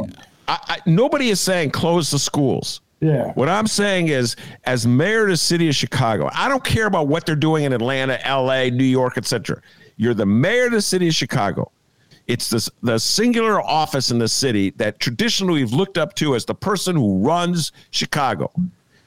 I, 0.48 0.78
nobody 0.86 1.30
is 1.30 1.40
saying 1.40 1.72
close 1.72 2.12
the 2.12 2.20
schools. 2.20 2.82
Yeah. 3.02 3.32
What 3.34 3.50
I'm 3.50 3.68
saying 3.68 4.10
is, 4.10 4.36
as 4.66 4.86
mayor 4.86 5.24
of 5.24 5.30
the 5.30 5.38
city 5.38 5.70
of 5.70 5.76
Chicago, 5.76 6.30
I 6.34 6.48
don't 6.48 6.64
care 6.64 6.86
about 6.86 7.08
what 7.08 7.26
they're 7.26 7.36
doing 7.36 7.64
in 7.64 7.74
Atlanta, 7.74 8.26
L.A., 8.28 8.70
New 8.70 8.84
York, 8.84 9.18
etc. 9.18 9.62
You're 9.98 10.14
the 10.14 10.26
mayor 10.26 10.68
of 10.68 10.74
the 10.74 10.82
city 10.82 11.08
of 11.08 11.14
Chicago. 11.14 11.72
It's 12.28 12.50
this 12.50 12.70
the 12.84 13.00
singular 13.00 13.60
office 13.62 14.12
in 14.12 14.20
the 14.20 14.28
city 14.28 14.70
that 14.72 15.00
traditionally 15.00 15.62
we've 15.62 15.74
looked 15.74 15.98
up 15.98 16.14
to 16.16 16.36
as 16.36 16.46
the 16.46 16.54
person 16.54 16.96
who 16.96 17.18
runs 17.20 17.72
Chicago. 17.90 18.52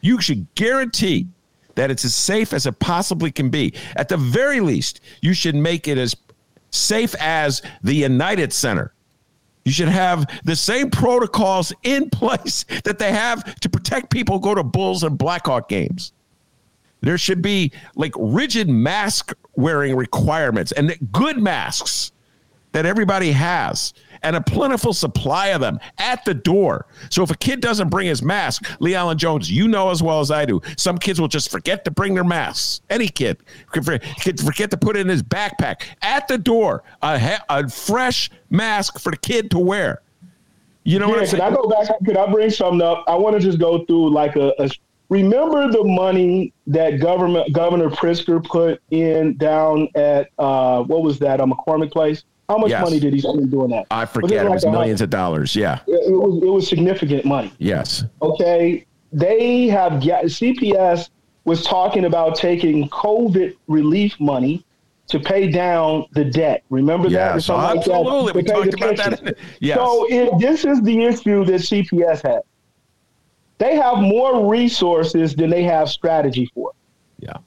You 0.00 0.20
should 0.20 0.52
guarantee 0.56 1.28
that 1.74 1.90
it's 1.90 2.04
as 2.04 2.14
safe 2.14 2.52
as 2.52 2.66
it 2.66 2.78
possibly 2.78 3.30
can 3.30 3.50
be. 3.50 3.74
At 3.96 4.08
the 4.08 4.16
very 4.16 4.60
least, 4.60 5.00
you 5.20 5.34
should 5.34 5.54
make 5.54 5.88
it 5.88 5.98
as 5.98 6.16
safe 6.70 7.14
as 7.20 7.62
the 7.82 7.94
United 7.94 8.52
Center. 8.52 8.92
You 9.64 9.72
should 9.72 9.88
have 9.88 10.26
the 10.44 10.56
same 10.56 10.90
protocols 10.90 11.72
in 11.82 12.10
place 12.10 12.64
that 12.84 12.98
they 12.98 13.12
have 13.12 13.54
to 13.60 13.68
protect 13.68 14.10
people 14.10 14.36
who 14.36 14.42
go 14.42 14.54
to 14.54 14.64
Bulls 14.64 15.02
and 15.02 15.16
Blackhawk 15.16 15.68
games. 15.68 16.12
There 17.00 17.18
should 17.18 17.42
be 17.42 17.72
like 17.96 18.12
rigid 18.16 18.68
mask 18.68 19.32
wearing 19.56 19.96
requirements 19.96 20.72
and 20.72 20.96
good 21.10 21.38
masks 21.38 22.11
that 22.72 22.86
everybody 22.86 23.32
has 23.32 23.94
and 24.22 24.36
a 24.36 24.40
plentiful 24.40 24.92
supply 24.92 25.48
of 25.48 25.60
them 25.60 25.78
at 25.98 26.24
the 26.24 26.34
door. 26.34 26.86
So 27.10 27.22
if 27.22 27.30
a 27.30 27.36
kid 27.36 27.60
doesn't 27.60 27.88
bring 27.88 28.06
his 28.06 28.22
mask, 28.22 28.64
LeAlan 28.80 29.16
Jones, 29.16 29.50
you 29.50 29.68
know 29.68 29.90
as 29.90 30.02
well 30.02 30.20
as 30.20 30.30
I 30.30 30.44
do, 30.44 30.60
some 30.76 30.98
kids 30.98 31.20
will 31.20 31.28
just 31.28 31.50
forget 31.50 31.84
to 31.84 31.90
bring 31.90 32.14
their 32.14 32.24
masks. 32.24 32.82
Any 32.88 33.08
kid 33.08 33.38
could 33.70 33.84
forget 33.84 34.70
to 34.70 34.76
put 34.76 34.96
it 34.96 35.00
in 35.00 35.08
his 35.08 35.22
backpack 35.22 35.82
at 36.02 36.28
the 36.28 36.38
door, 36.38 36.82
a, 37.02 37.38
a 37.48 37.68
fresh 37.68 38.30
mask 38.50 38.98
for 38.98 39.10
the 39.10 39.16
kid 39.16 39.50
to 39.50 39.58
wear. 39.58 40.02
You 40.84 40.98
know 40.98 41.06
yeah, 41.06 41.12
what 41.12 41.20
I'm 41.20 41.26
saying? 41.26 41.42
Can 41.42 41.52
I 41.52 41.56
go 41.56 41.68
back? 41.68 41.88
Could 42.04 42.16
I 42.16 42.30
bring 42.30 42.50
something 42.50 42.82
up? 42.82 43.04
I 43.06 43.14
want 43.14 43.36
to 43.36 43.40
just 43.40 43.58
go 43.58 43.84
through 43.84 44.10
like 44.10 44.34
a, 44.34 44.52
a 44.58 44.68
remember 45.08 45.70
the 45.70 45.84
money 45.84 46.52
that 46.66 46.98
government 46.98 47.52
Governor 47.52 47.88
Pritzker 47.88 48.44
put 48.44 48.82
in 48.90 49.36
down 49.36 49.88
at 49.94 50.30
uh, 50.38 50.82
what 50.82 51.02
was 51.02 51.20
that? 51.20 51.40
A 51.40 51.46
McCormick 51.46 51.92
Place. 51.92 52.24
How 52.52 52.58
much 52.58 52.68
Yes. 52.70 52.84
money 52.84 53.00
did 53.00 53.14
he 53.14 53.20
spend 53.20 53.50
doing 53.50 53.70
that? 53.70 53.86
I 53.90 54.04
forget. 54.04 54.44
It 54.44 54.50
was 54.50 54.62
like 54.64 54.74
a- 54.74 54.78
millions 54.78 55.00
of 55.00 55.08
dollars. 55.08 55.56
Yeah. 55.56 55.78
It, 55.86 56.10
it 56.10 56.12
was 56.12 56.42
it 56.42 56.46
was 56.50 56.68
significant 56.68 57.24
money. 57.24 57.50
Yes. 57.58 58.04
Okay, 58.20 58.84
they 59.10 59.68
have 59.68 59.92
CPS 60.02 61.08
was 61.46 61.64
talking 61.64 62.04
about 62.04 62.34
taking 62.36 62.90
COVID 62.90 63.56
relief 63.68 64.20
money 64.20 64.64
to 65.08 65.18
pay 65.18 65.50
down 65.50 66.04
the 66.12 66.24
debt. 66.26 66.62
Remember 66.68 67.08
that? 67.08 67.32
Or 67.32 67.34
Yes. 67.36 67.48
like 67.48 67.58
that, 67.62 67.76
Absolutely. 67.78 68.32
to 68.32 68.36
We 68.38 68.42
talked 68.70 68.74
about 68.74 68.96
that. 69.24 69.36
Yes. 69.60 69.78
So 69.78 70.06
it, 70.10 70.38
this 70.38 70.66
is 70.66 70.82
the 70.82 71.04
issue 71.04 71.46
that 71.46 71.62
CPS 71.62 72.20
has. 72.22 72.42
They 73.56 73.76
have 73.76 73.98
more 73.98 74.46
resources 74.50 75.34
than 75.34 75.48
they 75.48 75.62
have 75.62 75.88
strategy 75.88 76.50
for. 76.54 76.72
Yeah. 77.18 77.38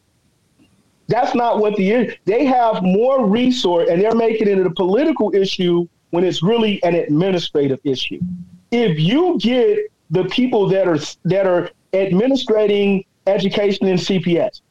That's 1.07 1.35
not 1.35 1.59
what 1.59 1.75
the. 1.75 2.17
They 2.25 2.45
have 2.45 2.81
more 2.81 3.27
resource, 3.27 3.89
and 3.89 4.01
they're 4.01 4.15
making 4.15 4.47
it 4.47 4.65
a 4.65 4.71
political 4.71 5.33
issue 5.35 5.87
when 6.09 6.23
it's 6.23 6.41
really 6.41 6.81
an 6.83 6.95
administrative 6.95 7.79
issue. 7.83 8.19
If 8.71 8.99
you 8.99 9.37
get 9.39 9.79
the 10.09 10.25
people 10.25 10.67
that 10.69 10.87
are 10.87 10.99
that 11.25 11.45
are 11.45 11.69
administrating 11.93 13.05
education 13.27 13.87
in 13.87 13.97
CPS, 13.97 14.61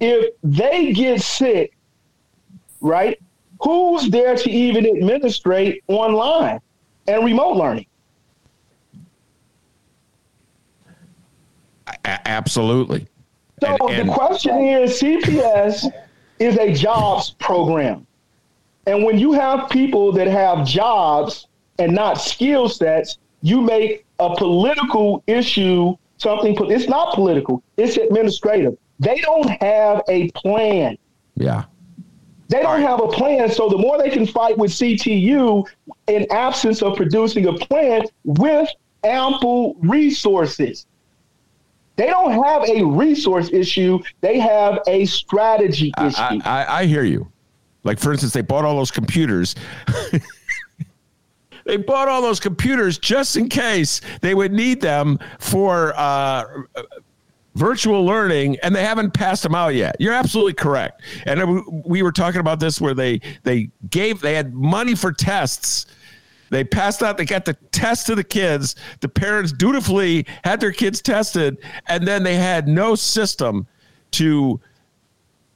if 0.00 0.34
they 0.42 0.92
get 0.92 1.20
sick, 1.20 1.76
right? 2.80 3.18
Who's 3.60 4.10
there 4.10 4.34
to 4.34 4.50
even 4.50 4.86
administrate 4.86 5.84
online 5.86 6.60
and 7.06 7.24
remote 7.24 7.56
learning? 7.56 7.86
A- 11.86 12.28
absolutely. 12.28 13.06
So 13.62 13.68
And- 13.68 13.90
and- 13.90 14.08
the 14.08 14.12
question 14.12 14.60
is, 14.60 14.98
CPS 14.98 15.88
is 16.40 16.58
a 16.58 16.72
jobs 16.72 17.30
program, 17.38 18.04
and 18.88 19.04
when 19.04 19.20
you 19.20 19.30
have 19.32 19.70
people 19.70 20.10
that 20.12 20.26
have 20.26 20.66
jobs 20.66 21.46
and 21.78 21.94
not 21.94 22.20
skill 22.20 22.68
sets, 22.68 23.18
you 23.42 23.60
make 23.60 24.04
a 24.18 24.34
political 24.34 25.22
issue 25.28 25.94
something. 26.16 26.56
It's 26.70 26.88
not 26.88 27.14
political; 27.14 27.62
it's 27.76 27.96
administrative. 27.96 28.76
They 28.98 29.20
don't 29.20 29.50
have 29.62 30.02
a 30.08 30.28
plan. 30.32 30.98
Yeah. 31.36 31.64
They 32.48 32.62
don't 32.62 32.82
have 32.82 33.00
a 33.00 33.08
plan. 33.08 33.48
So 33.48 33.68
the 33.68 33.78
more 33.78 33.96
they 33.96 34.10
can 34.10 34.26
fight 34.26 34.58
with 34.58 34.72
CTU 34.72 35.64
in 36.08 36.26
absence 36.32 36.82
of 36.82 36.96
producing 36.96 37.46
a 37.46 37.52
plan 37.52 38.02
with 38.24 38.68
ample 39.04 39.76
resources. 39.80 40.86
They 41.96 42.06
don't 42.06 42.32
have 42.44 42.62
a 42.68 42.82
resource 42.84 43.50
issue. 43.52 43.98
They 44.20 44.38
have 44.38 44.78
a 44.86 45.04
strategy 45.04 45.92
issue. 45.98 46.16
I, 46.20 46.40
I, 46.44 46.78
I 46.80 46.86
hear 46.86 47.04
you. 47.04 47.30
Like, 47.84 47.98
for 47.98 48.12
instance, 48.12 48.32
they 48.32 48.40
bought 48.42 48.64
all 48.64 48.76
those 48.76 48.90
computers. 48.90 49.54
they 51.64 51.76
bought 51.76 52.08
all 52.08 52.22
those 52.22 52.40
computers 52.40 52.98
just 52.98 53.36
in 53.36 53.48
case 53.48 54.00
they 54.20 54.34
would 54.34 54.52
need 54.52 54.80
them 54.80 55.18
for 55.38 55.92
uh, 55.96 56.44
virtual 57.54 58.04
learning, 58.04 58.56
and 58.62 58.74
they 58.74 58.84
haven't 58.84 59.12
passed 59.12 59.42
them 59.42 59.54
out 59.54 59.74
yet. 59.74 59.96
You're 60.00 60.14
absolutely 60.14 60.54
correct. 60.54 61.02
And 61.26 61.54
we- 61.56 61.82
we 61.84 62.02
were 62.02 62.12
talking 62.12 62.40
about 62.40 62.58
this 62.60 62.80
where 62.80 62.94
they 62.94 63.20
they 63.42 63.68
gave 63.90 64.20
they 64.20 64.34
had 64.34 64.54
money 64.54 64.94
for 64.94 65.12
tests. 65.12 65.86
They 66.52 66.64
passed 66.64 67.02
out, 67.02 67.16
they 67.16 67.24
got 67.24 67.46
the 67.46 67.54
test 67.72 68.06
to 68.08 68.14
the 68.14 68.22
kids. 68.22 68.76
The 69.00 69.08
parents 69.08 69.52
dutifully 69.52 70.26
had 70.44 70.60
their 70.60 70.70
kids 70.70 71.00
tested, 71.00 71.56
and 71.86 72.06
then 72.06 72.24
they 72.24 72.34
had 72.34 72.68
no 72.68 72.94
system 72.94 73.66
to 74.12 74.60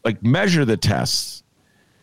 like 0.07 0.22
measure 0.22 0.64
the 0.64 0.78
tests 0.78 1.42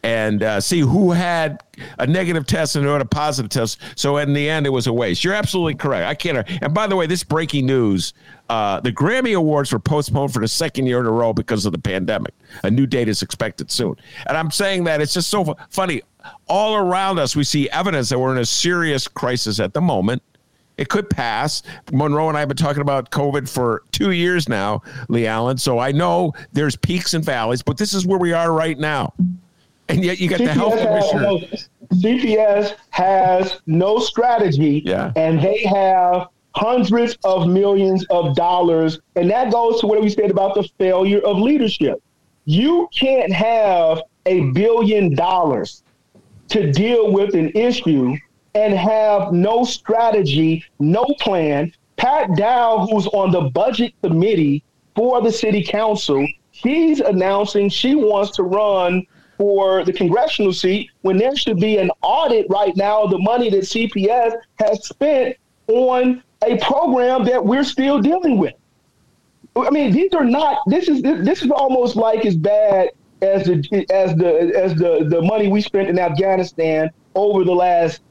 and 0.04 0.44
uh, 0.44 0.60
see 0.60 0.82
who 0.82 1.12
had 1.12 1.64
a 1.98 2.06
negative 2.06 2.46
test 2.46 2.76
and 2.76 2.86
who 2.86 2.92
had 2.92 3.02
a 3.02 3.06
positive 3.06 3.50
test. 3.50 3.80
So 3.96 4.18
in 4.18 4.34
the 4.34 4.50
end, 4.50 4.68
it 4.68 4.70
was 4.70 4.88
a 4.88 4.94
waste. 4.94 5.24
You're 5.24 5.34
absolutely 5.34 5.76
correct. 5.76 6.06
I 6.06 6.14
can't. 6.14 6.48
And 6.62 6.74
by 6.74 6.88
the 6.88 6.96
way, 6.96 7.08
this 7.08 7.24
breaking 7.24 7.66
news: 7.66 8.14
uh, 8.50 8.82
the 8.82 8.92
Grammy 8.92 9.36
Awards 9.36 9.72
were 9.72 9.80
postponed 9.80 10.34
for 10.34 10.40
the 10.40 10.48
second 10.48 10.88
year 10.88 11.00
in 11.00 11.06
a 11.06 11.12
row 11.12 11.34
because 11.34 11.66
of 11.66 11.72
the 11.72 11.80
pandemic. 11.80 12.34
A 12.64 12.70
new 12.70 12.86
date 12.86 13.08
is 13.08 13.22
expected 13.22 13.72
soon. 13.72 13.96
And 14.28 14.38
I'm 14.38 14.52
saying 14.52 14.84
that 14.84 15.02
it's 15.02 15.14
just 15.14 15.30
so 15.30 15.46
fu- 15.46 15.56
funny. 15.70 16.02
All 16.48 16.76
around 16.76 17.20
us, 17.20 17.36
we 17.36 17.44
see 17.44 17.70
evidence 17.72 18.10
that 18.10 18.20
we're 18.20 18.32
in 18.32 18.38
a 18.38 18.46
serious 18.46 19.08
crisis 19.08 19.60
at 19.60 19.74
the 19.74 19.82
moment. 19.82 20.22
It 20.78 20.90
could 20.90 21.10
pass. 21.10 21.62
Monroe 21.92 22.30
and 22.30 22.38
I 22.38 22.40
have 22.40 22.50
been 22.50 22.58
talking 22.58 22.82
about 22.82 23.12
COVID 23.12 23.48
for 23.48 23.84
two 23.92 24.12
years 24.12 24.50
now, 24.50 24.82
LeAlan. 25.10 25.60
So 25.60 25.80
I 25.80 25.92
know 25.92 26.34
there's 26.52 26.76
peaks 26.76 27.14
and 27.14 27.24
valleys, 27.24 27.62
but 27.62 27.78
this 27.78 27.94
is 27.94 28.08
where 28.08 28.18
we 28.18 28.34
are 28.34 28.52
right 28.52 28.80
now. 28.80 29.14
And 29.94 30.04
yet 30.04 30.20
you 30.20 30.28
got 30.28 30.40
the 30.40 30.48
health 30.48 30.74
CPS 30.74 30.80
has, 30.80 31.10
commissioner. 31.12 31.22
no, 31.24 31.40
CPS 31.96 32.76
has 32.90 33.62
no 33.68 34.00
strategy, 34.00 34.82
Yeah. 34.86 35.12
and 35.16 35.40
they 35.42 35.64
have 35.64 36.28
hundreds 36.56 37.18
of 37.24 37.48
millions 37.48 38.06
of 38.10 38.36
dollars. 38.36 39.00
And 39.16 39.30
that 39.32 39.52
goes 39.52 39.80
to 39.82 39.88
what 39.88 40.02
we 40.02 40.10
said 40.10 40.32
about 40.32 40.56
the 40.56 40.64
failure 40.78 41.20
of 41.20 41.38
leadership. 41.38 42.02
You 42.46 42.88
can't 42.98 43.32
have 43.34 44.02
a 44.26 44.42
billion 44.52 45.16
dollars 45.16 45.84
to 46.50 46.72
deal 46.72 47.12
with 47.12 47.36
an 47.36 47.52
issue 47.56 48.16
and 48.56 48.74
have 48.74 49.32
no 49.32 49.64
strategy, 49.64 50.64
no 50.80 51.06
plan. 51.20 51.72
Pat 51.98 52.36
Dowell, 52.36 52.88
who's 52.88 53.08
on 53.08 53.32
the 53.32 53.42
budget 53.50 53.94
committee 54.04 54.64
for 54.96 55.22
the 55.22 55.32
city 55.32 55.64
council, 55.64 56.28
she's 56.52 57.00
announcing 57.00 57.70
she 57.70 57.96
wants 57.96 58.32
to 58.36 58.44
run 58.44 59.06
for 59.44 59.84
the 59.84 59.92
congressional 59.92 60.54
seat 60.54 60.90
when 61.02 61.18
there 61.18 61.36
should 61.36 61.60
be 61.60 61.78
an 61.78 61.92
audit 62.02 62.46
right 62.50 62.74
now 62.78 63.04
of 63.04 63.12
the 63.12 63.18
money 63.18 63.50
that 63.50 63.64
CPS 63.64 64.32
has 64.58 64.88
spent 64.88 65.36
on 65.68 66.24
a 66.46 66.58
program 66.60 67.26
that 67.26 67.46
we're 67.46 67.66
still 67.66 68.00
dealing 68.00 68.38
with. 68.38 68.54
I 69.58 69.70
mean, 69.70 69.92
these 69.92 70.14
are 70.14 70.24
not. 70.24 70.60
This 70.68 70.88
is 70.88 71.02
this 71.02 71.44
is 71.44 71.52
almost 71.52 71.98
like 71.98 72.26
as 72.26 72.38
bad 72.38 72.92
as 73.22 73.46
the 73.46 73.86
as 73.92 74.16
the 74.16 74.54
as 74.56 74.76
the 74.76 75.08
the 75.10 75.22
money 75.22 75.50
we 75.50 75.60
spent 75.60 75.90
in 75.90 76.00
Afghanistan 76.00 76.90
over 77.14 77.44
the 77.44 77.52
last 77.52 78.02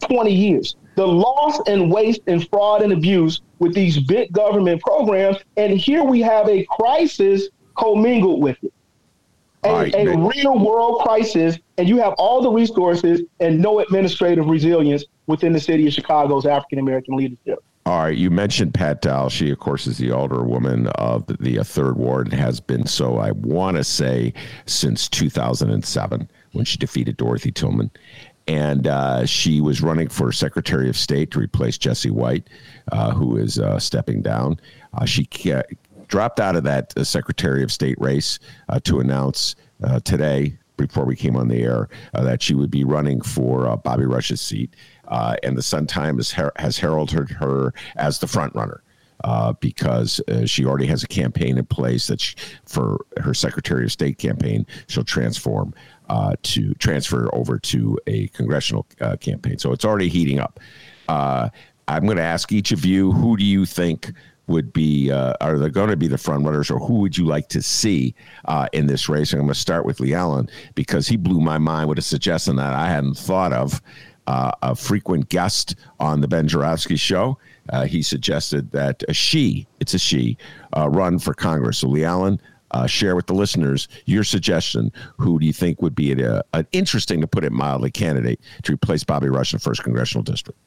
twenty 0.00 0.32
years. 0.32 0.76
The 0.94 1.06
loss 1.06 1.60
and 1.66 1.92
waste 1.92 2.22
and 2.26 2.48
fraud 2.48 2.80
and 2.80 2.94
abuse 2.94 3.42
with 3.58 3.74
these 3.74 4.00
big 4.00 4.32
government 4.32 4.80
programs, 4.80 5.36
and 5.58 5.78
here 5.78 6.04
we 6.04 6.22
have 6.22 6.48
a 6.48 6.66
crisis 6.70 7.50
commingled 7.76 8.42
with 8.42 8.56
it. 8.62 8.72
A, 9.64 9.72
right, 9.72 9.94
a 9.94 10.16
real 10.16 10.58
world 10.58 11.02
crisis, 11.02 11.58
and 11.76 11.86
you 11.86 11.98
have 11.98 12.14
all 12.14 12.40
the 12.40 12.50
resources 12.50 13.20
and 13.40 13.60
no 13.60 13.80
administrative 13.80 14.46
resilience 14.46 15.04
within 15.26 15.52
the 15.52 15.60
city 15.60 15.86
of 15.86 15.92
Chicago's 15.92 16.46
African 16.46 16.78
American 16.78 17.14
leadership. 17.14 17.62
All 17.86 18.04
right, 18.04 18.16
you 18.16 18.30
mentioned 18.30 18.74
Pat 18.74 19.00
Dowell. 19.00 19.30
She, 19.30 19.50
of 19.50 19.58
course, 19.58 19.86
is 19.86 19.96
the 19.96 20.10
alderwoman 20.10 20.88
of 20.96 21.26
the, 21.26 21.34
the 21.40 21.58
uh, 21.58 21.64
third 21.64 21.96
ward 21.96 22.30
and 22.30 22.38
has 22.38 22.60
been 22.60 22.86
so, 22.86 23.18
I 23.18 23.30
want 23.32 23.78
to 23.78 23.84
say, 23.84 24.34
since 24.66 25.08
2007 25.08 26.30
when 26.52 26.64
she 26.64 26.76
defeated 26.78 27.16
Dorothy 27.16 27.50
Tillman. 27.50 27.90
And 28.46 28.86
uh, 28.86 29.24
she 29.26 29.60
was 29.60 29.80
running 29.80 30.08
for 30.08 30.30
Secretary 30.30 30.88
of 30.88 30.96
State 30.96 31.30
to 31.32 31.38
replace 31.38 31.78
Jesse 31.78 32.10
White, 32.10 32.48
uh, 32.92 33.12
who 33.12 33.36
is 33.36 33.58
uh, 33.58 33.78
stepping 33.78 34.22
down. 34.22 34.60
Uh, 34.94 35.04
she 35.04 35.24
dropped 36.10 36.40
out 36.40 36.56
of 36.56 36.64
that 36.64 36.92
uh, 36.96 37.04
Secretary 37.04 37.62
of 37.62 37.72
State 37.72 37.98
race 37.98 38.38
uh, 38.68 38.80
to 38.80 39.00
announce 39.00 39.54
uh, 39.82 40.00
today 40.00 40.58
before 40.76 41.04
we 41.04 41.16
came 41.16 41.36
on 41.36 41.48
the 41.48 41.62
air 41.62 41.88
uh, 42.14 42.22
that 42.24 42.42
she 42.42 42.54
would 42.54 42.70
be 42.70 42.84
running 42.84 43.20
for 43.20 43.68
uh, 43.68 43.76
Bobby 43.76 44.04
Rush's 44.04 44.40
seat, 44.40 44.74
uh, 45.08 45.36
and 45.42 45.56
the 45.56 45.62
Sun 45.62 45.86
Times 45.86 46.32
has, 46.32 46.50
has 46.56 46.78
heralded 46.78 47.30
her 47.30 47.72
as 47.96 48.18
the 48.18 48.26
front 48.26 48.54
runner. 48.54 48.82
Because 49.60 50.18
she 50.46 50.64
already 50.64 50.86
has 50.86 51.02
a 51.02 51.06
campaign 51.06 51.58
in 51.58 51.66
place 51.66 52.06
that 52.06 52.22
she, 52.22 52.34
for 52.64 53.04
her 53.18 53.34
Secretary 53.34 53.84
of 53.84 53.92
State 53.92 54.16
campaign, 54.16 54.66
she'll 54.86 55.04
transform 55.04 55.74
to 56.42 56.72
transfer 56.74 57.28
over 57.34 57.58
to 57.58 57.98
a 58.06 58.28
congressional 58.28 58.86
campaign. 59.20 59.58
So 59.58 59.72
it's 59.72 59.84
already 59.84 60.08
heating 60.08 60.38
up. 60.38 60.58
I'm 61.90 62.04
going 62.04 62.16
to 62.16 62.22
ask 62.22 62.50
each 62.50 62.72
of 62.72 62.86
you 62.86 63.12
who 63.12 63.36
do 63.36 63.44
you 63.44 63.66
think 63.66 64.12
would 64.50 64.72
be 64.72 65.10
uh, 65.10 65.34
are 65.40 65.58
they 65.58 65.70
going 65.70 65.88
to 65.88 65.96
be 65.96 66.08
the 66.08 66.18
front 66.18 66.44
runners 66.44 66.70
or 66.70 66.78
who 66.78 66.94
would 66.94 67.16
you 67.16 67.24
like 67.24 67.48
to 67.48 67.62
see 67.62 68.14
uh, 68.46 68.66
in 68.72 68.86
this 68.86 69.08
race? 69.08 69.32
And 69.32 69.40
I'm 69.40 69.46
going 69.46 69.54
to 69.54 69.60
start 69.60 69.86
with 69.86 69.98
LeAlan 69.98 70.50
because 70.74 71.08
he 71.08 71.16
blew 71.16 71.40
my 71.40 71.56
mind 71.56 71.88
with 71.88 71.98
a 71.98 72.02
suggestion 72.02 72.56
that 72.56 72.74
I 72.74 72.88
hadn't 72.88 73.16
thought 73.16 73.52
of. 73.52 73.80
Uh, 74.26 74.52
a 74.62 74.76
frequent 74.76 75.28
guest 75.28 75.74
on 75.98 76.20
the 76.20 76.28
Ben 76.28 76.46
Joravsky 76.46 76.94
show. 76.94 77.36
Uh, 77.70 77.84
he 77.84 78.00
suggested 78.00 78.70
that 78.70 79.02
a 79.08 79.14
she, 79.14 79.66
it's 79.80 79.92
a 79.92 79.98
she, 79.98 80.36
uh, 80.76 80.88
run 80.88 81.18
for 81.18 81.34
Congress. 81.34 81.78
So 81.78 81.88
LeAlan, 81.88 82.38
uh, 82.70 82.86
share 82.86 83.16
with 83.16 83.26
the 83.26 83.34
listeners 83.34 83.88
your 84.04 84.22
suggestion. 84.22 84.92
Who 85.16 85.40
do 85.40 85.46
you 85.46 85.52
think 85.52 85.82
would 85.82 85.96
be 85.96 86.12
a, 86.12 86.44
an 86.52 86.66
interesting, 86.70 87.20
to 87.22 87.26
put 87.26 87.42
it 87.42 87.50
mildly, 87.50 87.90
candidate 87.90 88.40
to 88.62 88.74
replace 88.74 89.02
Bobby 89.02 89.30
Rush 89.30 89.52
in 89.52 89.56
the 89.56 89.62
first 89.62 89.82
congressional 89.82 90.22
district? 90.22 90.60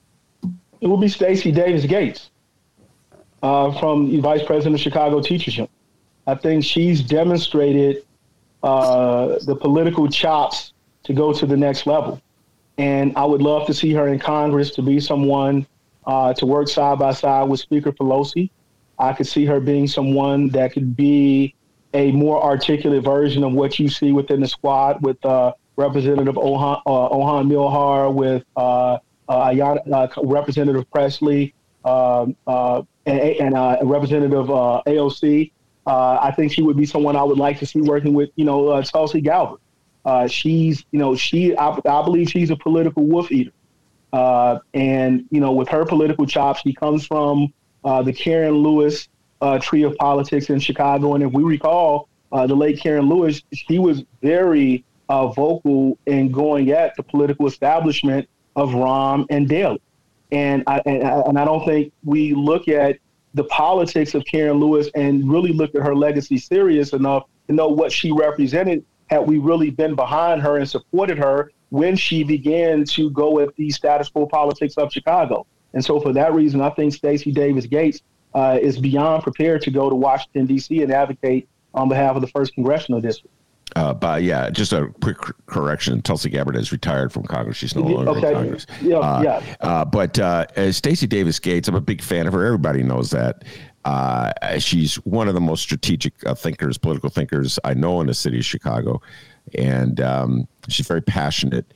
It 0.82 0.88
will 0.88 0.98
be 0.98 1.08
Stacy 1.08 1.50
Davis 1.50 1.86
Gates 1.86 2.32
uh, 3.44 3.78
from 3.80 4.10
the 4.10 4.20
Vice 4.20 4.42
President 4.44 4.76
of 4.76 4.82
Chicago 4.82 5.22
Teachers 5.22 5.58
Union. 5.58 5.70
I 6.26 6.36
think 6.36 6.64
she's 6.64 7.02
demonstrated 7.02 8.06
uh, 8.64 9.38
the 9.46 9.56
political 9.56 10.08
chops 10.08 10.74
to 11.04 11.14
go 11.14 11.34
to 11.34 11.46
the 11.46 11.58
next 11.58 11.86
level. 11.86 12.22
And 12.78 13.16
I 13.18 13.26
would 13.26 13.42
love 13.42 13.68
to 13.68 13.74
see 13.74 13.92
her 13.94 14.08
in 14.08 14.18
Congress 14.18 14.72
to 14.72 14.82
be 14.82 15.00
someone 15.00 15.68
uh, 16.08 16.34
to 16.34 16.46
work 16.46 16.70
side 16.70 16.98
by 16.98 17.12
side 17.12 17.44
with 17.50 17.60
Speaker 17.60 17.92
Pelosi. 17.92 18.50
I 18.98 19.12
could 19.12 19.28
see 19.28 19.46
her 19.46 19.60
being 19.60 19.88
someone 19.88 20.48
that 20.50 20.72
could 20.72 20.96
be 20.96 21.54
a 21.94 22.12
more 22.14 22.42
articulate 22.42 23.04
version 23.04 23.44
of 23.44 23.52
what 23.52 23.78
you 23.78 23.90
see 23.90 24.12
within 24.14 24.40
the 24.40 24.48
squad 24.48 25.04
with 25.04 25.24
uh, 25.26 25.52
Representative 25.76 26.38
Ohan, 26.38 26.82
uh, 26.86 27.10
Ilhan 27.10 27.54
Omar, 27.54 28.12
with 28.12 28.44
uh, 28.56 29.00
uh, 29.28 29.32
uh, 29.32 30.08
Representative 30.24 30.90
Presley, 30.92 31.54
um, 31.86 32.36
uh, 32.48 32.82
and, 33.06 33.54
uh, 33.54 33.78
Representative 33.84 34.50
uh, 34.50 34.82
AOC. 34.88 35.52
Uh, 35.86 36.18
I 36.22 36.32
think 36.32 36.54
she 36.54 36.62
would 36.62 36.78
be 36.78 36.86
someone 36.86 37.16
I 37.16 37.24
would 37.24 37.38
like 37.38 37.60
to 37.60 37.66
see 37.66 37.82
working 37.82 38.14
with, 38.14 38.30
you 38.36 38.46
know, 38.46 38.70
uh, 38.70 38.82
Tulsi 38.82 39.20
Gabbard. 39.20 39.60
Uh, 40.06 40.28
she's, 40.28 40.86
you 40.92 41.00
know, 41.00 41.16
she, 41.16 41.56
I, 41.58 41.78
I 41.86 42.04
believe 42.04 42.30
she's 42.30 42.50
a 42.52 42.56
political 42.56 43.04
wolf 43.04 43.32
eater. 43.32 43.52
And, 44.14 45.26
you 45.30 45.42
know, 45.42 45.52
with 45.52 45.68
her 45.70 45.86
political 45.86 46.26
chops, 46.26 46.62
she 46.62 46.74
comes 46.74 47.06
from 47.06 47.54
the 47.84 48.14
Karen 48.14 48.56
Lewis 48.56 49.10
tree 49.62 49.84
of 49.84 49.96
politics 49.98 50.50
in 50.50 50.60
Chicago. 50.60 51.16
And 51.16 51.24
if 51.24 51.34
we 51.34 51.44
recall, 51.44 52.08
the 52.32 52.56
late 52.56 52.80
Karen 52.80 53.10
Lewis, 53.10 53.44
she 53.54 53.80
was 53.80 54.04
very 54.22 54.86
vocal 55.10 55.98
in 56.06 56.32
going 56.32 56.72
at 56.72 56.96
the 56.96 57.04
political 57.04 57.48
establishment 57.48 58.30
of 58.56 58.70
Rahm 58.70 59.26
and 59.30 59.50
Daley. 59.50 59.82
And 60.34 60.64
I, 60.66 60.82
and 60.86 61.04
I, 61.04 61.22
and 61.22 61.40
I 61.40 61.46
don't 61.46 61.64
think 61.64 61.94
we 62.04 62.34
look 62.34 62.68
at 62.68 62.98
the 63.36 63.44
politics 63.46 64.16
of 64.16 64.26
Karen 64.26 64.60
Lewis 64.60 64.90
and 64.96 65.32
really 65.32 65.54
look 65.54 65.74
at 65.76 65.84
her 65.84 65.96
legacy 65.96 66.38
serious 66.38 66.94
enough 66.94 67.24
to 67.48 67.54
know 67.54 67.68
what 67.68 67.92
she 67.92 68.12
represented 68.12 68.84
had 69.08 69.20
we 69.20 69.38
really 69.38 69.70
been 69.70 69.96
behind 69.96 70.42
her 70.42 70.58
and 70.58 70.68
supported 70.68 71.20
her 71.20 71.52
when 71.70 71.96
she 71.96 72.24
began 72.24 72.84
to 72.86 73.12
go 73.12 73.40
at 73.40 73.56
the 73.56 73.70
status 73.70 74.10
quo 74.10 74.26
politics 74.26 74.76
of 74.76 74.92
Chicago. 74.92 75.46
And 75.74 75.84
so 75.84 76.00
for 76.00 76.14
that 76.14 76.34
reason, 76.34 76.62
I 76.62 76.70
think 76.72 76.94
Stacy 76.94 77.32
Davis 77.32 77.68
Gates 77.68 78.02
uh, 78.34 78.58
is 78.62 78.80
beyond 78.80 79.24
prepared 79.24 79.62
to 79.64 79.72
go 79.72 79.90
to 79.90 79.96
Washington, 79.96 80.48
D.C. 80.48 80.82
and 80.82 80.92
advocate 80.92 81.48
on 81.74 81.90
behalf 81.90 82.16
of 82.16 82.22
the 82.22 82.28
first 82.28 82.54
congressional 82.56 83.02
district. 83.02 83.36
Uh, 83.76 83.94
but 83.94 84.24
yeah, 84.24 84.50
just 84.50 84.72
a 84.72 84.88
quick 85.02 85.18
correction. 85.48 86.02
Tulsi 86.02 86.30
Gabbard 86.30 86.56
has 86.56 86.72
retired 86.72 87.12
from 87.12 87.24
Congress. 87.24 87.58
She's 87.58 87.76
no 87.76 87.82
longer 87.82 88.12
okay. 88.12 88.28
in 88.28 88.34
Congress. 88.34 88.68
Yeah, 88.82 88.98
uh, 88.98 89.22
yeah. 89.22 89.56
Uh, 89.62 89.86
but 89.86 90.20
uh, 90.20 90.72
Stacy 90.72 91.08
Davis 91.08 91.40
Gates, 91.40 91.68
I'm 91.68 91.76
a 91.76 91.82
big 91.82 92.02
fan 92.02 92.28
of 92.28 92.34
her. 92.34 92.46
Everybody 92.46 92.84
knows 92.84 93.10
that. 93.12 93.44
Uh, 93.86 94.32
she's 94.60 94.96
one 94.98 95.28
of 95.28 95.34
the 95.34 95.42
most 95.42 95.62
strategic 95.62 96.14
uh, 96.26 96.36
thinkers, 96.36 96.78
political 96.78 97.10
thinkers 97.10 97.60
I 97.64 97.74
know 97.74 98.00
in 98.00 98.08
the 98.08 98.14
city 98.14 98.38
of 98.40 98.46
Chicago, 98.46 99.02
and 99.58 100.00
um, 100.00 100.48
she's 100.70 100.88
very 100.88 101.02
passionate. 101.02 101.74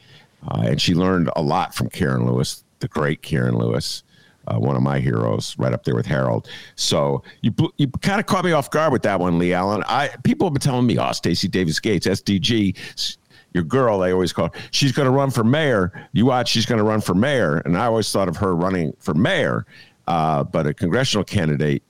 and 0.52 0.82
she 0.82 0.94
learned 0.94 1.30
a 1.36 1.42
lot 1.42 1.74
from 1.74 1.90
Karen 1.90 2.26
Lewis, 2.26 2.64
the 2.80 2.88
great 2.88 3.24
Karen 3.24 3.58
Lewis 3.58 4.04
uh, 4.48 4.58
one 4.58 4.76
of 4.76 4.82
my 4.82 5.00
heroes, 5.00 5.56
right 5.58 5.74
up 5.74 5.84
there 5.84 5.96
with 5.96 6.06
Harold. 6.06 6.50
So 6.76 7.24
you 7.42 7.54
you 7.78 7.88
kind 8.02 8.20
of 8.20 8.26
caught 8.26 8.46
me 8.46 8.52
off 8.52 8.72
guard 8.72 8.92
with 8.92 9.04
that 9.04 9.20
one, 9.20 9.40
LeAlan. 9.40 9.84
I 9.88 10.10
people 10.24 10.48
have 10.48 10.54
been 10.54 10.62
telling 10.62 10.86
me, 10.86 10.98
oh, 10.98 11.12
Stacy 11.12 11.48
Davis 11.48 11.80
Gates, 11.80 12.08
SDG, 12.08 13.18
your 13.54 13.64
girl, 13.64 14.00
they 14.00 14.12
always 14.12 14.34
call 14.34 14.46
her, 14.46 14.62
she's 14.72 14.92
going 14.92 15.08
to 15.08 15.12
run 15.12 15.32
for 15.32 15.44
mayor. 15.44 16.10
You 16.14 16.26
watch, 16.26 16.50
she's 16.50 16.66
going 16.66 16.78
to 16.78 16.84
run 16.84 17.02
for 17.02 17.14
mayor. 17.14 17.58
And 17.66 17.78
I 17.78 17.86
always 17.86 18.12
thought 18.12 18.28
of 18.28 18.38
her 18.38 18.56
running 18.56 18.94
for 19.00 19.14
mayor, 19.14 19.66
uh, 20.08 20.44
but 20.44 20.68
a 20.68 20.74
congressional 20.74 21.24
candidate. 21.24 21.84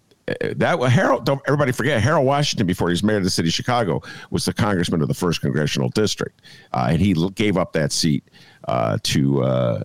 That 0.57 0.77
Harold, 0.91 1.25
don't 1.25 1.41
everybody 1.47 1.71
forget 1.71 2.01
Harold 2.01 2.25
Washington 2.25 2.67
before 2.67 2.89
he 2.89 2.91
was 2.91 3.01
mayor 3.01 3.17
of 3.17 3.23
the 3.23 3.29
city 3.29 3.47
of 3.47 3.53
Chicago 3.53 4.01
was 4.29 4.43
the 4.43 4.53
congressman 4.53 5.01
of 5.01 5.07
the 5.07 5.13
first 5.13 5.39
congressional 5.39 5.87
district, 5.89 6.41
uh, 6.73 6.87
and 6.89 6.99
he 6.99 7.13
gave 7.29 7.55
up 7.55 7.71
that 7.71 7.93
seat 7.93 8.25
uh, 8.67 8.97
to 9.03 9.43
uh, 9.43 9.83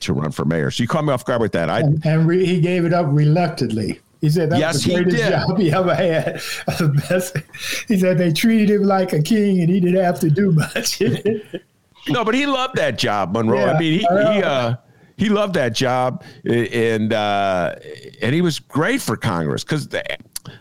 to 0.00 0.14
run 0.14 0.32
for 0.32 0.46
mayor. 0.46 0.70
So 0.70 0.82
you 0.82 0.88
caught 0.88 1.04
me 1.04 1.12
off 1.12 1.26
guard 1.26 1.42
with 1.42 1.52
that. 1.52 1.68
I 1.68 1.80
and, 1.80 2.04
and 2.06 2.26
re- 2.26 2.46
he 2.46 2.62
gave 2.62 2.86
it 2.86 2.94
up 2.94 3.06
reluctantly. 3.10 4.00
He 4.22 4.30
said 4.30 4.48
that 4.50 4.58
yes, 4.58 4.74
was 4.74 4.84
the 4.84 5.02
greatest 5.02 5.28
job 5.28 5.58
he 5.58 5.70
ever 5.70 5.94
had. 5.94 6.40
he 7.88 7.98
said 7.98 8.16
they 8.16 8.32
treated 8.32 8.70
him 8.70 8.84
like 8.84 9.12
a 9.12 9.20
king, 9.20 9.60
and 9.60 9.68
he 9.68 9.80
didn't 9.80 10.02
have 10.02 10.18
to 10.20 10.30
do 10.30 10.50
much. 10.50 10.98
no, 12.08 12.24
but 12.24 12.34
he 12.34 12.46
loved 12.46 12.76
that 12.76 12.96
job, 12.96 13.34
Monroe. 13.34 13.58
Yeah, 13.58 13.72
I 13.72 13.78
mean, 13.78 13.92
he 13.92 13.98
he, 13.98 14.42
uh, 14.42 14.76
he 15.16 15.28
loved 15.28 15.54
that 15.54 15.74
job, 15.74 16.24
and 16.44 17.12
uh, 17.12 17.74
and 18.20 18.34
he 18.34 18.40
was 18.40 18.58
great 18.58 19.00
for 19.00 19.16
Congress 19.16 19.64
because 19.64 19.88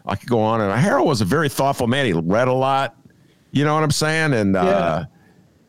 I 0.05 0.15
could 0.15 0.29
go 0.29 0.39
on. 0.39 0.61
And 0.61 0.79
Harold 0.79 1.07
was 1.07 1.21
a 1.21 1.25
very 1.25 1.49
thoughtful 1.49 1.87
man. 1.87 2.05
He 2.05 2.13
read 2.13 2.47
a 2.47 2.53
lot. 2.53 2.95
You 3.51 3.65
know 3.65 3.73
what 3.75 3.83
I'm 3.83 3.91
saying? 3.91 4.33
And 4.33 4.55
uh, 4.55 4.63
yeah. 4.63 5.05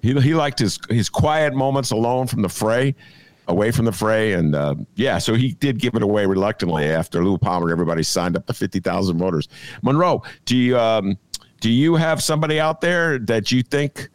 He, 0.05 0.21
he 0.21 0.35
liked 0.35 0.59
his 0.59 0.79
his 0.91 1.09
quiet 1.09 1.55
moments 1.55 1.91
alone 1.91 2.27
from 2.27 2.43
the 2.43 2.49
fray, 2.51 2.95
away 3.49 3.71
from 3.71 3.87
the 3.87 3.93
fray, 3.93 4.35
and 4.35 4.55
uh, 4.55 4.75
yeah, 4.97 5.17
so 5.17 5.33
he 5.33 5.53
did 5.53 5.79
give 5.79 5.95
it 5.95 6.03
away 6.03 6.27
reluctantly 6.27 6.85
after 6.85 7.25
Lou 7.25 7.39
Palmer. 7.39 7.71
Everybody 7.71 8.03
signed 8.03 8.37
up 8.37 8.47
to 8.49 8.53
fifty 8.53 8.81
thousand 8.81 9.17
voters. 9.17 9.49
Monroe, 9.81 10.23
do 10.45 10.59
you 10.59 10.79
um, 10.79 11.17
do 11.61 11.71
you 11.71 11.95
have 11.95 12.23
somebody 12.23 12.61
out 12.61 12.83
there 12.83 13.19
that 13.21 13.51
you 13.51 13.63
think, 13.63 14.11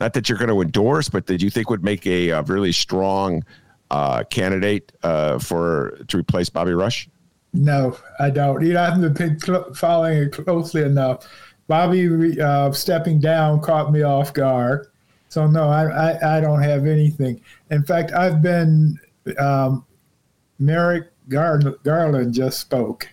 not 0.00 0.14
that 0.14 0.30
you're 0.30 0.38
going 0.38 0.48
to 0.48 0.62
endorse, 0.62 1.10
but 1.10 1.26
that 1.26 1.42
you 1.42 1.50
think 1.50 1.68
would 1.68 1.84
make 1.84 2.06
a, 2.06 2.30
a 2.30 2.40
really 2.44 2.72
strong 2.72 3.44
uh, 3.94 4.24
candidate 4.24 4.90
uh, 5.04 5.38
for 5.38 5.96
to 6.08 6.18
replace 6.18 6.48
Bobby 6.48 6.72
Rush? 6.72 7.08
No, 7.52 7.96
I 8.18 8.30
don't. 8.30 8.60
You 8.66 8.72
know, 8.72 8.82
I 8.82 8.90
haven't 8.90 9.16
been 9.16 9.38
cl- 9.38 9.72
following 9.72 10.18
it 10.18 10.32
closely 10.32 10.82
enough. 10.82 11.28
Bobby 11.68 12.40
uh, 12.40 12.72
stepping 12.72 13.20
down 13.20 13.60
caught 13.60 13.92
me 13.92 14.02
off 14.02 14.32
guard. 14.32 14.88
So 15.28 15.46
no, 15.46 15.68
I, 15.68 15.84
I, 15.84 16.38
I 16.38 16.40
don't 16.40 16.60
have 16.60 16.86
anything. 16.86 17.40
In 17.70 17.84
fact, 17.84 18.10
I've 18.12 18.42
been 18.42 18.98
um, 19.38 19.86
Merrick 20.58 21.10
Gar- 21.28 21.60
Garland 21.84 22.34
just 22.34 22.58
spoke, 22.58 23.08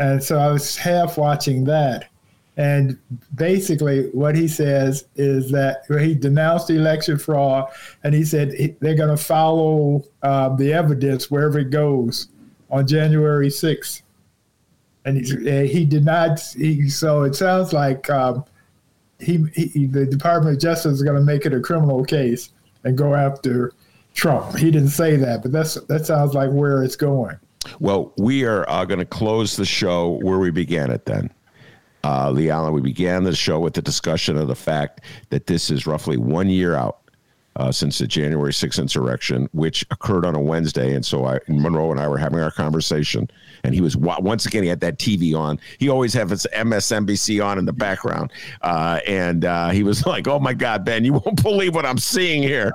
and 0.00 0.22
so 0.22 0.36
I 0.38 0.50
was 0.50 0.76
half 0.76 1.16
watching 1.16 1.62
that. 1.64 2.08
And 2.56 2.98
basically, 3.34 4.10
what 4.10 4.36
he 4.36 4.46
says 4.46 5.06
is 5.16 5.50
that 5.50 5.84
he 5.88 6.14
denounced 6.14 6.70
election 6.70 7.18
fraud, 7.18 7.68
and 8.04 8.14
he 8.14 8.24
said 8.24 8.76
they're 8.80 8.94
going 8.94 9.16
to 9.16 9.22
follow 9.22 10.04
uh, 10.22 10.50
the 10.50 10.72
evidence 10.72 11.30
wherever 11.30 11.58
it 11.58 11.70
goes 11.70 12.28
on 12.70 12.86
January 12.86 13.48
6th. 13.48 14.02
And 15.04 15.18
he, 15.18 15.66
he 15.66 15.84
did 15.84 16.04
not. 16.04 16.40
He, 16.56 16.88
so 16.88 17.22
it 17.22 17.34
sounds 17.34 17.72
like 17.72 18.08
um, 18.08 18.44
he, 19.18 19.44
he 19.54 19.86
the 19.86 20.06
Department 20.06 20.56
of 20.56 20.62
Justice 20.62 20.94
is 20.94 21.02
going 21.02 21.16
to 21.16 21.22
make 21.22 21.46
it 21.46 21.52
a 21.52 21.60
criminal 21.60 22.04
case 22.04 22.52
and 22.84 22.96
go 22.96 23.14
after 23.14 23.72
Trump. 24.14 24.56
He 24.56 24.70
didn't 24.70 24.88
say 24.90 25.16
that, 25.16 25.42
but 25.42 25.52
that's 25.52 25.74
that 25.74 26.06
sounds 26.06 26.34
like 26.34 26.50
where 26.50 26.84
it's 26.84 26.96
going. 26.96 27.36
Well, 27.80 28.12
we 28.16 28.44
are 28.44 28.68
uh, 28.70 28.84
going 28.84 28.98
to 28.98 29.04
close 29.04 29.56
the 29.56 29.64
show 29.64 30.18
where 30.22 30.38
we 30.38 30.50
began 30.50 30.90
it 30.90 31.06
then. 31.06 31.30
Uh, 32.04 32.30
LeAlan, 32.30 32.74
we 32.74 32.82
began 32.82 33.24
the 33.24 33.34
show 33.34 33.58
with 33.58 33.72
the 33.72 33.80
discussion 33.80 34.36
of 34.36 34.46
the 34.46 34.54
fact 34.54 35.00
that 35.30 35.46
this 35.46 35.70
is 35.70 35.86
roughly 35.86 36.18
one 36.18 36.50
year 36.50 36.74
out 36.74 36.98
uh, 37.56 37.72
since 37.72 37.96
the 37.96 38.06
January 38.06 38.52
6th 38.52 38.78
insurrection, 38.78 39.48
which 39.52 39.86
occurred 39.90 40.26
on 40.26 40.34
a 40.34 40.40
Wednesday. 40.40 40.94
And 40.94 41.06
so 41.06 41.24
I, 41.24 41.38
Monroe 41.48 41.92
and 41.92 41.98
I 41.98 42.06
were 42.06 42.18
having 42.18 42.40
our 42.40 42.50
conversation, 42.50 43.30
and 43.62 43.74
he 43.74 43.80
was 43.80 43.96
once 43.96 44.44
again 44.44 44.62
he 44.62 44.68
had 44.68 44.80
that 44.80 44.98
TV 44.98 45.34
on. 45.34 45.58
He 45.78 45.88
always 45.88 46.12
has 46.12 46.28
his 46.28 46.46
MSNBC 46.54 47.42
on 47.42 47.58
in 47.58 47.64
the 47.64 47.72
background, 47.72 48.32
uh, 48.60 49.00
and 49.06 49.46
uh, 49.46 49.70
he 49.70 49.82
was 49.82 50.04
like, 50.06 50.28
"Oh 50.28 50.38
my 50.38 50.52
God, 50.52 50.84
Ben, 50.84 51.06
you 51.06 51.14
won't 51.14 51.42
believe 51.42 51.74
what 51.74 51.86
I'm 51.86 51.96
seeing 51.96 52.42
here." 52.42 52.72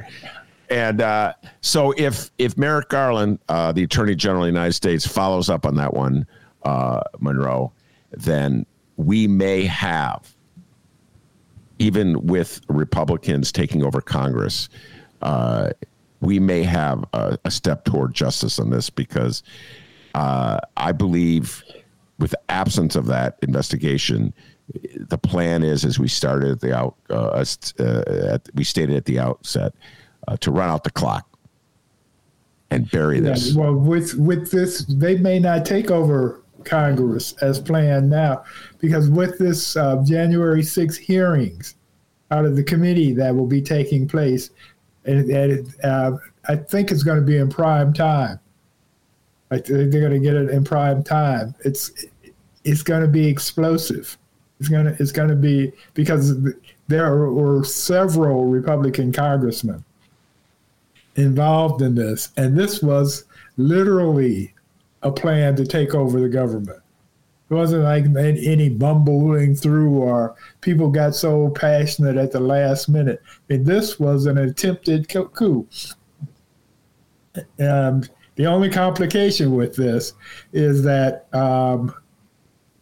And 0.71 1.01
uh, 1.01 1.33
so 1.61 1.93
if 1.97 2.31
if 2.39 2.57
Merrick 2.57 2.89
Garland, 2.89 3.37
uh, 3.47 3.73
the 3.73 3.83
Attorney 3.83 4.15
General 4.15 4.43
of 4.43 4.47
the 4.47 4.53
United 4.53 4.73
States, 4.73 5.05
follows 5.05 5.51
up 5.51 5.67
on 5.67 5.75
that 5.75 5.93
one, 5.93 6.25
uh, 6.63 7.01
Monroe, 7.19 7.71
then 8.11 8.65
we 8.99 9.27
may 9.27 9.63
have 9.63 10.35
even 11.79 12.27
with 12.27 12.59
Republicans 12.67 13.53
taking 13.53 13.81
over 13.81 14.01
Congress, 14.01 14.67
uh, 15.21 15.69
we 16.19 16.37
may 16.37 16.63
have 16.63 17.05
a, 17.13 17.39
a, 17.45 17.51
step 17.51 17.85
toward 17.85 18.13
justice 18.13 18.59
on 18.59 18.69
this 18.69 18.89
because 18.89 19.41
uh, 20.15 20.59
I 20.75 20.91
believe, 20.91 21.63
with 22.19 22.31
the 22.31 22.39
absence 22.49 22.97
of 22.97 23.05
that 23.05 23.37
investigation, 23.41 24.33
the 24.97 25.17
plan 25.17 25.63
is, 25.63 25.85
as 25.85 25.97
we 25.97 26.09
started 26.09 26.51
at 26.51 26.59
the 26.59 26.75
out, 26.75 26.95
uh, 27.09 27.45
uh 27.79 28.03
at, 28.33 28.49
we 28.53 28.65
stated 28.65 28.97
at 28.97 29.05
the 29.05 29.17
outset, 29.19 29.73
uh, 30.27 30.35
to 30.37 30.51
run 30.51 30.69
out 30.69 30.83
the 30.83 30.91
clock 30.91 31.25
and 32.69 32.91
bury 32.91 33.21
this. 33.21 33.53
Yeah, 33.53 33.61
well, 33.61 33.75
with 33.75 34.15
with 34.15 34.51
this, 34.51 34.85
they 34.89 35.17
may 35.17 35.39
not 35.39 35.65
take 35.65 35.89
over 35.89 36.38
Congress 36.65 37.33
as 37.41 37.59
planned 37.59 38.09
now, 38.09 38.43
because 38.79 39.09
with 39.09 39.37
this 39.37 39.75
uh, 39.75 40.03
January 40.05 40.63
6 40.63 40.97
hearings 40.97 41.75
out 42.31 42.45
of 42.45 42.55
the 42.55 42.63
committee 42.63 43.13
that 43.13 43.35
will 43.35 43.47
be 43.47 43.61
taking 43.61 44.07
place, 44.07 44.51
and, 45.05 45.29
and 45.29 45.75
uh, 45.83 46.11
I 46.47 46.55
think 46.55 46.91
it's 46.91 47.03
going 47.03 47.19
to 47.19 47.25
be 47.25 47.37
in 47.37 47.49
prime 47.49 47.93
time. 47.93 48.39
I 49.51 49.55
think 49.55 49.91
they're 49.91 50.01
going 50.01 50.13
to 50.13 50.19
get 50.19 50.35
it 50.35 50.49
in 50.49 50.63
prime 50.63 51.03
time. 51.03 51.55
It's 51.65 52.05
it's 52.63 52.83
going 52.83 53.01
to 53.01 53.07
be 53.07 53.27
explosive. 53.27 54.17
It's 54.59 54.69
going 54.69 54.85
to 54.85 54.95
it's 54.99 55.11
going 55.11 55.29
to 55.29 55.35
be 55.35 55.71
because 55.93 56.37
there 56.87 57.15
were 57.15 57.63
several 57.63 58.45
Republican 58.45 59.11
congressmen 59.11 59.83
involved 61.15 61.81
in 61.81 61.95
this, 61.95 62.29
and 62.37 62.57
this 62.57 62.81
was 62.81 63.25
literally 63.57 64.53
a 65.01 65.11
plan 65.11 65.55
to 65.55 65.65
take 65.65 65.93
over 65.93 66.19
the 66.19 66.29
government. 66.29 66.79
It 67.49 67.53
wasn't 67.53 67.83
like 67.83 68.05
any 68.15 68.69
bumbling 68.69 69.55
through 69.55 69.97
or 69.97 70.35
people 70.61 70.89
got 70.89 71.15
so 71.15 71.49
passionate 71.49 72.15
at 72.15 72.31
the 72.31 72.39
last 72.39 72.89
minute. 72.89 73.21
I 73.25 73.53
mean, 73.53 73.63
this 73.63 73.99
was 73.99 74.27
an 74.27 74.37
attempted 74.37 75.09
coup. 75.09 75.67
Um, 77.59 78.03
the 78.35 78.45
only 78.45 78.69
complication 78.69 79.55
with 79.55 79.75
this 79.75 80.13
is 80.53 80.83
that 80.83 81.27
um, 81.33 81.93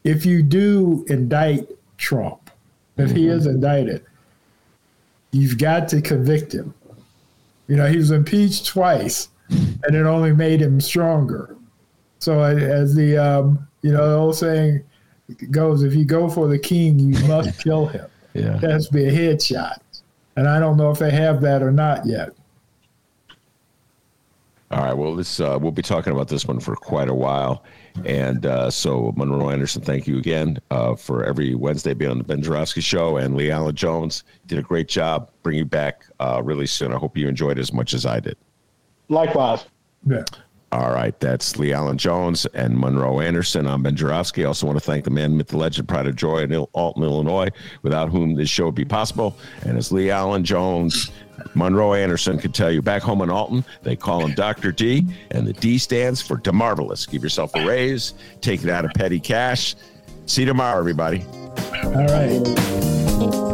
if 0.03 0.25
you 0.25 0.43
do 0.43 1.05
indict 1.09 1.67
Trump, 1.97 2.49
if 2.97 3.11
he 3.11 3.27
is 3.27 3.45
indicted, 3.45 4.05
you've 5.31 5.57
got 5.57 5.87
to 5.89 6.01
convict 6.01 6.53
him. 6.53 6.73
You 7.67 7.75
know, 7.75 7.87
he 7.87 7.97
was 7.97 8.11
impeached 8.11 8.67
twice, 8.67 9.29
and 9.49 9.95
it 9.95 10.05
only 10.05 10.31
made 10.31 10.61
him 10.61 10.79
stronger. 10.79 11.56
So 12.19 12.41
as 12.41 12.95
the 12.95 13.17
um, 13.17 13.67
you 13.81 13.91
know 13.91 14.09
the 14.09 14.15
old 14.15 14.35
saying 14.35 14.83
goes, 15.51 15.83
if 15.83 15.93
you 15.93 16.05
go 16.05 16.29
for 16.29 16.47
the 16.47 16.59
king, 16.59 16.99
you 16.99 17.27
must 17.27 17.59
kill 17.63 17.85
him. 17.87 18.07
Yeah, 18.33 18.57
it 18.57 18.63
has 18.63 18.87
to 18.87 18.93
be 18.93 19.05
a 19.05 19.11
headshot, 19.11 19.79
and 20.35 20.47
I 20.47 20.59
don't 20.59 20.77
know 20.77 20.91
if 20.91 20.99
they 20.99 21.11
have 21.11 21.41
that 21.41 21.61
or 21.61 21.71
not 21.71 22.05
yet. 22.05 22.31
All 24.69 24.83
right. 24.83 24.93
Well, 24.93 25.15
this 25.15 25.39
uh, 25.39 25.57
we'll 25.61 25.71
be 25.71 25.81
talking 25.81 26.11
about 26.11 26.27
this 26.27 26.45
one 26.45 26.59
for 26.59 26.75
quite 26.75 27.07
a 27.07 27.13
while, 27.13 27.63
and 28.03 28.45
uh, 28.45 28.69
so 28.69 29.13
Monroe 29.15 29.49
Anderson, 29.49 29.81
thank 29.81 30.07
you 30.07 30.17
again 30.17 30.57
uh, 30.71 30.93
for 30.95 31.23
every 31.23 31.55
Wednesday 31.55 31.93
being 31.93 32.11
on 32.11 32.17
the 32.17 32.23
Ben 32.25 32.41
Joravsky 32.41 32.81
Show, 32.81 33.15
and 33.15 33.35
LeAlan 33.35 33.75
Jones 33.75 34.25
did 34.45 34.59
a 34.59 34.61
great 34.61 34.89
job 34.89 35.31
bringing 35.41 35.59
you 35.59 35.65
back 35.65 36.05
uh, 36.19 36.41
really 36.43 36.67
soon. 36.67 36.91
I 36.91 36.97
hope 36.97 37.17
you 37.17 37.29
enjoyed 37.29 37.59
as 37.59 37.71
much 37.71 37.93
as 37.93 38.05
I 38.05 38.19
did. 38.19 38.35
Likewise. 39.07 39.65
Yeah. 40.05 40.25
All 40.73 40.91
right, 40.91 41.17
that's 41.21 41.53
LeAlan 41.53 41.95
Jones 41.95 42.45
and 42.47 42.77
Monroe 42.77 43.21
Anderson. 43.21 43.65
I'm 43.67 43.83
Ben 43.83 43.95
Joravsky. 43.95 44.43
I 44.43 44.47
also 44.47 44.67
want 44.67 44.77
to 44.77 44.83
thank 44.83 45.05
the 45.05 45.09
man, 45.09 45.37
myth, 45.37 45.47
the 45.47 45.57
legend, 45.57 45.87
pride 45.87 46.07
of 46.07 46.17
joy 46.17 46.39
in 46.39 46.53
Alton, 46.53 47.03
Illinois, 47.03 47.47
without 47.83 48.09
whom 48.09 48.35
this 48.35 48.49
show 48.49 48.65
would 48.65 48.75
be 48.75 48.83
possible. 48.83 49.37
And 49.63 49.77
as 49.77 49.91
LeAlan 49.91 50.43
Jones, 50.43 51.09
Monroe 51.53 51.93
Anderson 51.93 52.37
could 52.37 52.53
tell 52.53 52.69
you, 52.69 52.81
back 52.81 53.01
home 53.01 53.21
in 53.21 53.29
Alton, 53.29 53.63
they 53.83 53.95
call 53.95 54.25
him 54.25 54.33
Dr. 54.33 54.73
D, 54.73 55.05
and 55.31 55.47
the 55.47 55.53
D 55.53 55.77
stands 55.77 56.21
for 56.21 56.35
DeMarvelous. 56.37 57.09
Give 57.09 57.23
yourself 57.23 57.55
a 57.55 57.65
raise, 57.65 58.13
take 58.41 58.61
it 58.61 58.69
out 58.69 58.83
of 58.83 58.91
petty 58.91 59.21
cash. 59.21 59.73
See 60.25 60.41
you 60.41 60.47
tomorrow, 60.47 60.77
everybody. 60.77 61.23
All 61.85 62.07
right. 62.07 63.46